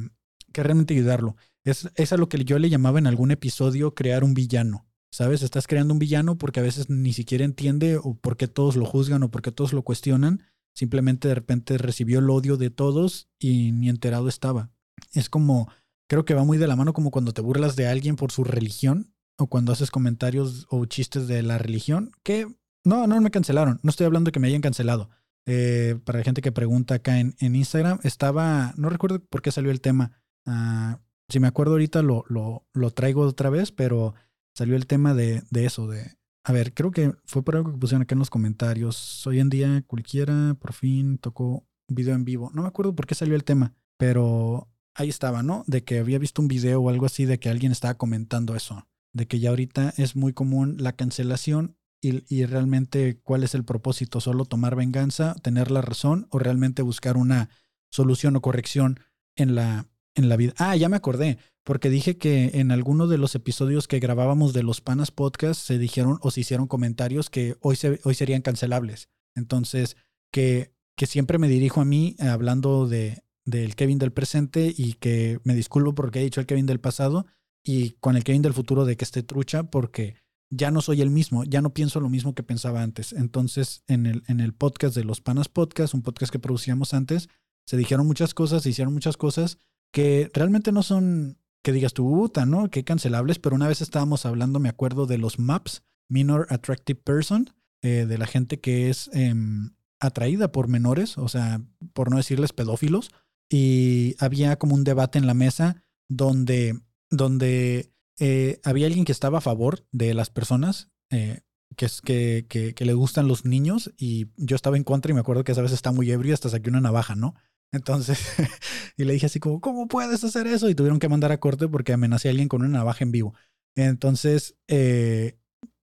que 0.52 0.62
realmente 0.62 0.94
ayudarlo. 0.94 1.36
Es, 1.64 1.90
es 1.94 2.12
a 2.12 2.16
lo 2.16 2.28
que 2.28 2.42
yo 2.44 2.58
le 2.58 2.70
llamaba 2.70 2.98
en 2.98 3.06
algún 3.06 3.30
episodio 3.30 3.94
crear 3.94 4.24
un 4.24 4.32
villano. 4.32 4.86
¿Sabes? 5.12 5.42
Estás 5.42 5.68
creando 5.68 5.92
un 5.92 6.00
villano 6.00 6.38
porque 6.38 6.58
a 6.58 6.64
veces 6.64 6.90
ni 6.90 7.12
siquiera 7.12 7.44
entiende 7.44 7.98
o 8.02 8.14
por 8.14 8.36
qué 8.36 8.48
todos 8.48 8.74
lo 8.74 8.84
juzgan 8.84 9.22
o 9.22 9.30
por 9.30 9.42
qué 9.42 9.52
todos 9.52 9.72
lo 9.72 9.82
cuestionan 9.82 10.42
Simplemente 10.74 11.28
de 11.28 11.36
repente 11.36 11.78
recibió 11.78 12.18
el 12.18 12.28
odio 12.28 12.56
de 12.56 12.70
todos 12.70 13.28
y 13.38 13.70
ni 13.72 13.88
enterado 13.88 14.28
estaba. 14.28 14.70
Es 15.12 15.30
como, 15.30 15.70
creo 16.08 16.24
que 16.24 16.34
va 16.34 16.44
muy 16.44 16.58
de 16.58 16.66
la 16.66 16.74
mano 16.74 16.92
como 16.92 17.12
cuando 17.12 17.32
te 17.32 17.42
burlas 17.42 17.76
de 17.76 17.86
alguien 17.86 18.16
por 18.16 18.32
su 18.32 18.42
religión 18.42 19.14
o 19.38 19.46
cuando 19.46 19.72
haces 19.72 19.92
comentarios 19.92 20.66
o 20.70 20.84
chistes 20.86 21.28
de 21.28 21.42
la 21.42 21.58
religión, 21.58 22.10
que 22.24 22.48
no, 22.84 23.06
no 23.06 23.20
me 23.20 23.30
cancelaron, 23.30 23.80
no 23.82 23.90
estoy 23.90 24.06
hablando 24.06 24.28
de 24.28 24.32
que 24.32 24.40
me 24.40 24.48
hayan 24.48 24.60
cancelado. 24.60 25.10
Eh, 25.46 25.98
para 26.04 26.18
la 26.20 26.24
gente 26.24 26.40
que 26.40 26.52
pregunta 26.52 26.94
acá 26.94 27.18
en, 27.18 27.34
en, 27.38 27.54
Instagram, 27.54 27.98
estaba, 28.02 28.72
no 28.76 28.88
recuerdo 28.88 29.22
por 29.24 29.42
qué 29.42 29.50
salió 29.50 29.70
el 29.70 29.80
tema. 29.80 30.12
Uh, 30.46 30.96
si 31.28 31.40
me 31.40 31.48
acuerdo 31.48 31.72
ahorita 31.72 32.02
lo, 32.02 32.24
lo, 32.28 32.66
lo, 32.72 32.90
traigo 32.92 33.22
otra 33.22 33.50
vez, 33.50 33.70
pero 33.72 34.14
salió 34.54 34.76
el 34.76 34.86
tema 34.86 35.12
de, 35.14 35.42
de 35.50 35.66
eso, 35.66 35.86
de, 35.86 36.16
a 36.44 36.52
ver, 36.52 36.74
creo 36.74 36.90
que 36.90 37.14
fue 37.24 37.42
por 37.42 37.56
algo 37.56 37.72
que 37.72 37.78
pusieron 37.78 38.02
acá 38.02 38.14
en 38.14 38.18
los 38.18 38.30
comentarios. 38.30 39.26
Hoy 39.26 39.40
en 39.40 39.48
día 39.48 39.82
cualquiera 39.86 40.54
por 40.60 40.74
fin 40.74 41.18
tocó 41.18 41.66
un 41.88 41.94
video 41.94 42.14
en 42.14 42.24
vivo. 42.24 42.50
No 42.54 42.62
me 42.62 42.68
acuerdo 42.68 42.94
por 42.94 43.06
qué 43.06 43.14
salió 43.14 43.34
el 43.34 43.44
tema, 43.44 43.74
pero 43.96 44.68
ahí 44.94 45.08
estaba, 45.08 45.42
¿no? 45.42 45.64
De 45.66 45.84
que 45.84 45.98
había 45.98 46.18
visto 46.18 46.42
un 46.42 46.48
video 46.48 46.82
o 46.82 46.90
algo 46.90 47.06
así 47.06 47.24
de 47.24 47.38
que 47.38 47.48
alguien 47.48 47.72
estaba 47.72 47.94
comentando 47.94 48.54
eso. 48.54 48.86
De 49.14 49.26
que 49.26 49.40
ya 49.40 49.50
ahorita 49.50 49.94
es 49.96 50.16
muy 50.16 50.34
común 50.34 50.76
la 50.78 50.92
cancelación 50.92 51.76
y, 52.04 52.44
realmente 52.44 53.20
cuál 53.22 53.44
es 53.44 53.54
el 53.54 53.64
propósito. 53.64 54.20
¿Solo 54.20 54.44
tomar 54.44 54.76
venganza, 54.76 55.34
tener 55.42 55.70
la 55.70 55.82
razón 55.82 56.26
o 56.30 56.38
realmente 56.38 56.82
buscar 56.82 57.16
una 57.16 57.50
solución 57.90 58.36
o 58.36 58.42
corrección 58.42 59.00
en 59.36 59.54
la, 59.54 59.88
en 60.14 60.28
la 60.28 60.36
vida? 60.36 60.54
Ah, 60.58 60.76
ya 60.76 60.88
me 60.88 60.96
acordé 60.96 61.38
porque 61.64 61.88
dije 61.90 62.18
que 62.18 62.52
en 62.54 62.70
alguno 62.70 63.06
de 63.06 63.18
los 63.18 63.34
episodios 63.34 63.88
que 63.88 64.00
grabábamos 64.00 64.52
de 64.52 64.62
los 64.62 64.80
Panas 64.80 65.10
Podcast 65.10 65.60
se 65.60 65.78
dijeron 65.78 66.18
o 66.20 66.30
se 66.30 66.40
hicieron 66.40 66.66
comentarios 66.66 67.30
que 67.30 67.56
hoy, 67.60 67.76
se, 67.76 68.00
hoy 68.04 68.14
serían 68.14 68.42
cancelables. 68.42 69.08
Entonces, 69.34 69.96
que, 70.30 70.74
que 70.96 71.06
siempre 71.06 71.38
me 71.38 71.48
dirijo 71.48 71.80
a 71.80 71.84
mí 71.84 72.16
hablando 72.20 72.86
de 72.86 73.24
del 73.44 73.76
Kevin 73.76 73.98
del 73.98 74.12
presente 74.12 74.72
y 74.76 74.94
que 74.94 75.38
me 75.44 75.54
disculpo 75.54 75.94
porque 75.94 76.20
he 76.20 76.24
dicho 76.24 76.40
el 76.40 76.46
Kevin 76.46 76.66
del 76.66 76.80
pasado 76.80 77.26
y 77.62 77.90
con 78.00 78.16
el 78.16 78.24
Kevin 78.24 78.42
del 78.42 78.54
futuro 78.54 78.84
de 78.84 78.96
que 78.96 79.04
esté 79.04 79.22
trucha 79.22 79.64
porque 79.64 80.16
ya 80.56 80.70
no 80.70 80.80
soy 80.80 81.00
el 81.00 81.10
mismo, 81.10 81.44
ya 81.44 81.60
no 81.62 81.74
pienso 81.74 82.00
lo 82.00 82.08
mismo 82.08 82.34
que 82.34 82.42
pensaba 82.42 82.82
antes. 82.82 83.12
Entonces, 83.12 83.82
en 83.86 84.06
el, 84.06 84.22
en 84.28 84.40
el 84.40 84.54
podcast 84.54 84.94
de 84.94 85.04
los 85.04 85.20
Panas 85.20 85.48
Podcast, 85.48 85.94
un 85.94 86.02
podcast 86.02 86.32
que 86.32 86.38
producíamos 86.38 86.94
antes, 86.94 87.28
se 87.66 87.76
dijeron 87.76 88.06
muchas 88.06 88.34
cosas, 88.34 88.62
se 88.62 88.70
hicieron 88.70 88.94
muchas 88.94 89.16
cosas 89.16 89.58
que 89.92 90.30
realmente 90.34 90.72
no 90.72 90.82
son 90.82 91.38
que 91.62 91.72
digas 91.72 91.94
tu 91.94 92.08
puta, 92.08 92.44
¿no? 92.44 92.68
Que 92.70 92.84
cancelables, 92.84 93.38
pero 93.38 93.56
una 93.56 93.68
vez 93.68 93.80
estábamos 93.80 94.26
hablando, 94.26 94.60
me 94.60 94.68
acuerdo 94.68 95.06
de 95.06 95.16
los 95.16 95.38
MAPS, 95.38 95.82
Minor 96.10 96.46
Attractive 96.50 97.00
Person, 97.00 97.54
eh, 97.80 98.04
de 98.06 98.18
la 98.18 98.26
gente 98.26 98.60
que 98.60 98.90
es 98.90 99.08
em, 99.14 99.70
atraída 99.98 100.52
por 100.52 100.68
menores, 100.68 101.16
o 101.16 101.28
sea, 101.28 101.62
por 101.94 102.10
no 102.10 102.18
decirles 102.18 102.52
pedófilos, 102.52 103.12
y 103.48 104.14
había 104.18 104.56
como 104.56 104.74
un 104.74 104.84
debate 104.84 105.18
en 105.18 105.26
la 105.26 105.32
mesa 105.32 105.82
donde, 106.06 106.78
donde 107.10 107.93
eh, 108.18 108.60
había 108.64 108.86
alguien 108.86 109.04
que 109.04 109.12
estaba 109.12 109.38
a 109.38 109.42
favor 109.42 109.86
de 109.92 110.14
las 110.14 110.30
personas 110.30 110.90
eh, 111.10 111.40
que, 111.76 112.46
que, 112.48 112.74
que, 112.74 112.84
le 112.84 112.94
gustan 112.94 113.26
los 113.26 113.44
niños 113.44 113.92
y 113.96 114.28
yo 114.36 114.54
estaba 114.54 114.76
en 114.76 114.84
contra 114.84 115.10
y 115.10 115.14
me 115.14 115.20
acuerdo 115.20 115.44
que 115.44 115.52
esa 115.52 115.62
vez 115.62 115.72
está 115.72 115.90
muy 115.90 116.10
ebrio 116.10 116.34
hasta 116.34 116.48
saqué 116.48 116.70
una 116.70 116.80
navaja, 116.80 117.16
¿no? 117.16 117.34
Entonces, 117.72 118.18
y 118.96 119.04
le 119.04 119.14
dije 119.14 119.26
así 119.26 119.40
como, 119.40 119.60
¿cómo 119.60 119.88
puedes 119.88 120.22
hacer 120.22 120.46
eso? 120.46 120.68
Y 120.68 120.74
tuvieron 120.74 121.00
que 121.00 121.08
mandar 121.08 121.32
a 121.32 121.40
corte 121.40 121.66
porque 121.66 121.92
amenacé 121.92 122.28
a 122.28 122.30
alguien 122.30 122.48
con 122.48 122.62
una 122.62 122.78
navaja 122.78 123.02
en 123.02 123.10
vivo. 123.10 123.34
Entonces, 123.74 124.56
eh, 124.68 125.38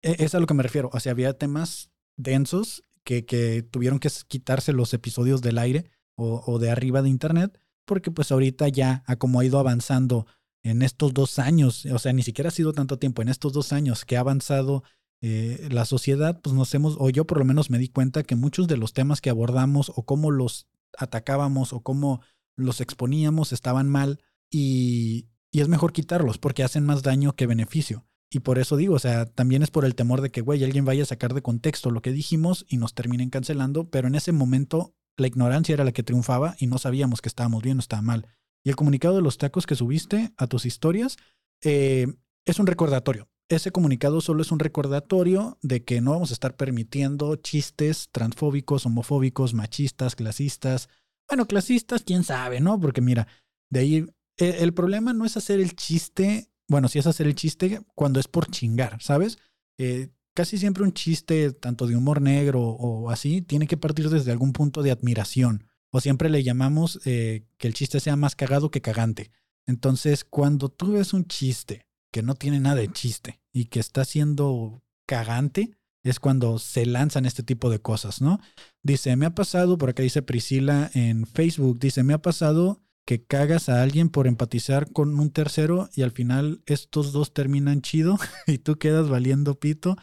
e, 0.03 0.17
es 0.19 0.35
a 0.35 0.41
lo 0.41 0.47
que 0.47 0.55
me 0.55 0.63
refiero. 0.63 0.91
O 0.93 1.01
sea, 1.01 1.13
había 1.13 1.33
temas 1.33 1.91
densos 2.17 2.85
que, 3.03 3.25
que 3.25 3.63
tuvieron 3.63 3.99
que 3.99 4.11
quitarse 4.29 4.75
los 4.75 4.93
episodios 4.93 5.41
del 5.41 5.57
aire 5.57 5.91
o, 6.17 6.43
o, 6.47 6.59
de 6.59 6.71
arriba 6.71 7.01
de 7.01 7.09
Internet, 7.09 7.59
porque 7.87 8.11
pues 8.11 8.31
ahorita 8.31 8.69
ya, 8.69 9.03
a 9.07 9.17
como 9.17 9.41
ha 9.41 9.45
ido 9.45 9.59
avanzando 9.59 10.27
en 10.63 10.83
estos 10.83 11.15
dos 11.15 11.39
años, 11.39 11.87
o 11.87 11.99
sea, 11.99 12.13
ni 12.13 12.23
siquiera 12.23 12.49
ha 12.49 12.53
sido 12.53 12.73
tanto 12.73 12.99
tiempo, 12.99 13.23
en 13.23 13.29
estos 13.29 13.53
dos 13.53 13.73
años 13.73 14.05
que 14.05 14.17
ha 14.17 14.21
avanzado 14.21 14.83
eh, 15.23 15.69
la 15.71 15.85
sociedad, 15.85 16.41
pues 16.41 16.55
nos 16.55 16.73
hemos, 16.75 16.97
o 16.99 17.11
yo 17.11 17.27
por 17.27 17.39
lo 17.39 17.45
menos 17.45 17.71
me 17.71 17.79
di 17.79 17.89
cuenta 17.89 18.23
que 18.23 18.37
muchos 18.37 18.69
de 18.69 18.77
los 18.77 18.93
temas 18.93 19.21
que 19.21 19.31
abordamos 19.31 19.93
o 19.95 20.05
cómo 20.05 20.31
los 20.31 20.67
atacábamos 20.97 21.73
o 21.73 21.81
cómo 21.81 22.21
los 22.57 22.81
exponíamos 22.81 23.53
estaban 23.53 23.89
mal 23.89 24.21
y, 24.51 25.29
y 25.51 25.61
es 25.61 25.69
mejor 25.69 25.93
quitarlos 25.93 26.39
porque 26.39 26.63
hacen 26.63 26.85
más 26.85 27.03
daño 27.03 27.35
que 27.37 27.47
beneficio. 27.47 28.07
Y 28.31 28.41
por 28.41 28.59
eso 28.59 28.77
digo, 28.77 28.95
o 28.95 28.99
sea, 28.99 29.27
también 29.27 29.63
es 29.63 29.71
por 29.71 29.85
el 29.85 29.97
temor 29.97 30.21
de 30.21 30.31
que, 30.31 30.41
güey, 30.41 30.63
alguien 30.63 30.85
vaya 30.85 31.03
a 31.03 31.07
sacar 31.07 31.35
de 31.35 31.43
contexto 31.43 31.91
lo 31.91 32.01
que 32.01 32.13
dijimos 32.13 32.65
y 32.69 32.77
nos 32.77 32.95
terminen 32.95 33.29
cancelando, 33.29 33.91
pero 33.91 34.07
en 34.07 34.15
ese 34.15 34.31
momento 34.31 34.95
la 35.17 35.27
ignorancia 35.27 35.73
era 35.73 35.85
la 35.85 35.93
que 35.93 36.05
triunfaba 36.05 36.55
y 36.59 36.69
no 36.69 36.79
sabíamos 36.79 37.21
que 37.21 37.29
estábamos 37.29 37.63
bien 37.63 37.79
o 37.79 37.81
estaba 37.81 38.03
mal. 38.03 38.27
Y 38.65 38.71
el 38.71 38.77
comunicado 38.77 39.17
de 39.17 39.23
los 39.23 39.39
tacos 39.39 39.67
que 39.67 39.75
subiste 39.75 40.33
a 40.37 40.47
tus 40.47 40.67
historias 40.67 41.17
eh, 41.63 42.07
es 42.45 42.59
un 42.59 42.67
recordatorio. 42.67 43.29
Ese 43.49 43.73
comunicado 43.73 44.21
solo 44.21 44.43
es 44.43 44.53
un 44.53 44.59
recordatorio 44.59 45.59
de 45.63 45.85
que 45.85 46.01
no 46.01 46.13
vamos 46.13 46.31
a 46.31 46.35
estar 46.35 46.57
permitiendo 46.57 47.37
chistes 47.37 48.09
transfóbicos, 48.13 48.87
homofóbicos, 48.87 49.55
machistas, 49.55 50.15
clasistas. 50.15 50.89
Bueno, 51.29 51.47
clasistas, 51.47 52.03
quién 52.05 52.23
sabe, 52.23 52.61
¿no? 52.61 52.79
Porque 52.79 53.01
mira, 53.01 53.27
de 53.71 53.81
ahí 53.81 53.97
el, 53.97 54.55
el 54.55 54.75
problema 54.75 55.13
no 55.13 55.25
es 55.25 55.37
hacer 55.37 55.59
el 55.59 55.75
chiste 55.75 56.51
bueno, 56.71 56.87
si 56.87 57.01
es 57.01 57.07
hacer 57.09 57.27
el 57.27 57.35
chiste 57.35 57.81
cuando 57.97 58.21
es 58.21 58.29
por 58.29 58.49
chingar, 58.49 59.03
¿sabes? 59.03 59.39
Eh, 59.77 60.11
casi 60.35 60.57
siempre 60.57 60.85
un 60.85 60.93
chiste, 60.93 61.51
tanto 61.51 61.89
de 61.89 61.97
humor 61.97 62.23
negro 62.23 62.63
o 62.63 63.11
así, 63.11 63.43
tiene 63.43 63.67
que 63.67 63.77
partir 63.77 64.09
desde 64.09 64.31
algún 64.31 64.53
punto 64.53 64.85
de 64.85 64.93
admiración. 64.93 65.67
O 65.91 66.01
siempre 66.01 66.31
le 66.31 66.43
llamamos 66.43 67.01
eh, 67.05 67.45
que 67.59 67.69
el 67.69 67.75
chiste 67.75 68.01
sea 68.01 68.17
más 68.17 68.37
cagado 68.37 68.71
que 68.71 68.81
cagante. 68.81 69.31
Entonces, 69.67 70.25
cuando 70.25 70.69
tú 70.69 70.93
ves 70.93 71.13
un 71.13 71.27
chiste 71.27 71.87
que 72.13 72.23
no 72.23 72.35
tiene 72.35 72.61
nada 72.61 72.77
de 72.77 72.91
chiste 72.93 73.41
y 73.53 73.67
que 73.67 73.81
está 73.81 74.05
siendo 74.05 74.83
cagante, 75.07 75.77
es 76.03 76.19
cuando 76.19 76.59
se 76.59 76.87
lanzan 76.87 77.27
este 77.27 77.43
tipo 77.43 77.71
de 77.71 77.81
cosas, 77.81 78.21
¿no? 78.23 78.41
Dice, 78.83 79.15
me 79.17 79.27
ha 79.27 79.35
pasado, 79.35 79.77
por 79.79 79.91
acá 79.91 80.03
dice 80.03 80.23
Priscila 80.23 80.91
en 80.95 81.27
Facebook, 81.27 81.79
dice, 81.79 82.03
me 82.03 82.15
ha 82.15 82.23
pasado 82.23 82.83
que 83.07 83.25
cagas 83.25 83.69
a 83.69 83.83
alguien 83.83 84.09
por 84.09 84.27
empatizar 84.27 84.93
con 84.93 85.19
un 85.19 85.31
tercero 85.31 85.91
y 85.95 86.03
al 86.03 86.13
final 86.13 86.63
estos 86.67 87.13
dos 87.13 87.35
terminan 87.35 87.83
chido 87.83 88.19
y 88.47 88.59
tú 88.59 88.77
quedas 88.79 89.09
valiendo 89.09 89.59
pito 89.59 89.97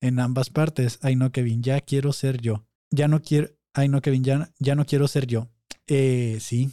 en 0.00 0.18
ambas 0.18 0.50
partes. 0.50 0.98
Ay, 1.02 1.16
no, 1.16 1.30
Kevin, 1.30 1.62
ya 1.62 1.80
quiero 1.80 2.12
ser 2.12 2.40
yo. 2.40 2.66
Ya 2.90 3.08
no 3.08 3.22
quiero, 3.22 3.50
ay, 3.74 3.88
no, 3.88 4.00
Kevin, 4.00 4.24
ya, 4.24 4.50
ya 4.58 4.74
no 4.74 4.86
quiero 4.86 5.06
ser 5.08 5.26
yo. 5.26 5.50
Eh, 5.86 6.38
sí, 6.40 6.70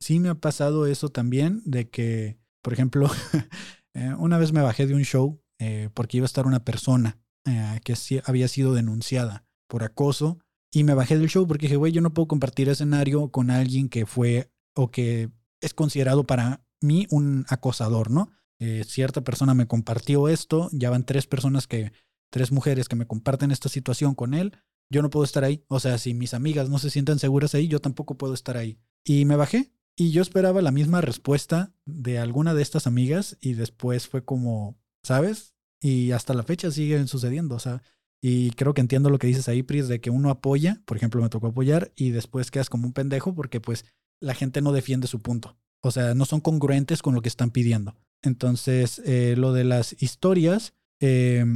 sí 0.00 0.18
me 0.18 0.30
ha 0.30 0.34
pasado 0.34 0.86
eso 0.86 1.10
también 1.10 1.62
de 1.64 1.88
que, 1.88 2.38
por 2.62 2.72
ejemplo, 2.72 3.08
eh, 3.94 4.14
una 4.18 4.38
vez 4.38 4.52
me 4.52 4.62
bajé 4.62 4.86
de 4.86 4.94
un 4.94 5.04
show 5.04 5.40
eh, 5.60 5.90
porque 5.94 6.16
iba 6.16 6.24
a 6.24 6.26
estar 6.26 6.46
una 6.46 6.64
persona 6.64 7.20
eh, 7.44 7.80
que 7.84 7.94
había 8.24 8.48
sido 8.48 8.72
denunciada 8.72 9.44
por 9.68 9.84
acoso 9.84 10.38
y 10.72 10.84
me 10.84 10.94
bajé 10.94 11.18
del 11.18 11.28
show 11.28 11.46
porque 11.46 11.66
dije, 11.66 11.76
güey, 11.76 11.92
yo 11.92 12.00
no 12.00 12.14
puedo 12.14 12.28
compartir 12.28 12.68
escenario 12.68 13.30
con 13.30 13.50
alguien 13.50 13.88
que 13.88 14.06
fue 14.06 14.50
o 14.74 14.90
que 14.90 15.30
es 15.60 15.74
considerado 15.74 16.26
para 16.26 16.64
mí 16.80 17.06
un 17.10 17.44
acosador, 17.48 18.10
¿no? 18.10 18.30
Eh, 18.58 18.84
cierta 18.86 19.22
persona 19.22 19.54
me 19.54 19.66
compartió 19.66 20.28
esto, 20.28 20.68
ya 20.72 20.90
van 20.90 21.04
tres 21.04 21.26
personas 21.26 21.66
que, 21.66 21.92
tres 22.30 22.52
mujeres 22.52 22.88
que 22.88 22.96
me 22.96 23.06
comparten 23.06 23.50
esta 23.50 23.68
situación 23.68 24.14
con 24.14 24.34
él, 24.34 24.56
yo 24.90 25.02
no 25.02 25.10
puedo 25.10 25.24
estar 25.24 25.44
ahí. 25.44 25.64
O 25.68 25.80
sea, 25.80 25.98
si 25.98 26.14
mis 26.14 26.34
amigas 26.34 26.68
no 26.68 26.78
se 26.78 26.90
sienten 26.90 27.18
seguras 27.18 27.54
ahí, 27.54 27.68
yo 27.68 27.80
tampoco 27.80 28.18
puedo 28.18 28.34
estar 28.34 28.56
ahí. 28.56 28.78
Y 29.04 29.24
me 29.24 29.36
bajé 29.36 29.72
y 29.96 30.10
yo 30.10 30.22
esperaba 30.22 30.62
la 30.62 30.72
misma 30.72 31.00
respuesta 31.00 31.72
de 31.86 32.18
alguna 32.18 32.54
de 32.54 32.62
estas 32.62 32.86
amigas 32.86 33.38
y 33.40 33.54
después 33.54 34.08
fue 34.08 34.24
como, 34.24 34.78
¿sabes? 35.02 35.54
Y 35.80 36.12
hasta 36.12 36.34
la 36.34 36.42
fecha 36.42 36.70
siguen 36.70 37.08
sucediendo, 37.08 37.54
o 37.54 37.58
sea, 37.58 37.82
y 38.22 38.50
creo 38.50 38.74
que 38.74 38.82
entiendo 38.82 39.08
lo 39.08 39.18
que 39.18 39.26
dices 39.26 39.48
ahí, 39.48 39.62
Pris, 39.62 39.88
de 39.88 40.00
que 40.00 40.10
uno 40.10 40.30
apoya, 40.30 40.82
por 40.84 40.96
ejemplo, 40.96 41.22
me 41.22 41.30
tocó 41.30 41.48
apoyar 41.48 41.92
y 41.96 42.10
después 42.10 42.50
quedas 42.50 42.68
como 42.68 42.86
un 42.86 42.92
pendejo 42.92 43.34
porque 43.34 43.60
pues 43.60 43.86
la 44.20 44.34
gente 44.34 44.60
no 44.60 44.72
defiende 44.72 45.06
su 45.06 45.20
punto. 45.20 45.58
O 45.82 45.90
sea, 45.90 46.14
no 46.14 46.26
son 46.26 46.40
congruentes 46.40 47.00
con 47.00 47.14
lo 47.14 47.22
que 47.22 47.30
están 47.30 47.50
pidiendo. 47.50 47.96
Entonces, 48.22 49.00
eh, 49.06 49.34
lo 49.38 49.54
de 49.54 49.64
las 49.64 50.00
historias, 50.02 50.74
eh, 51.00 51.46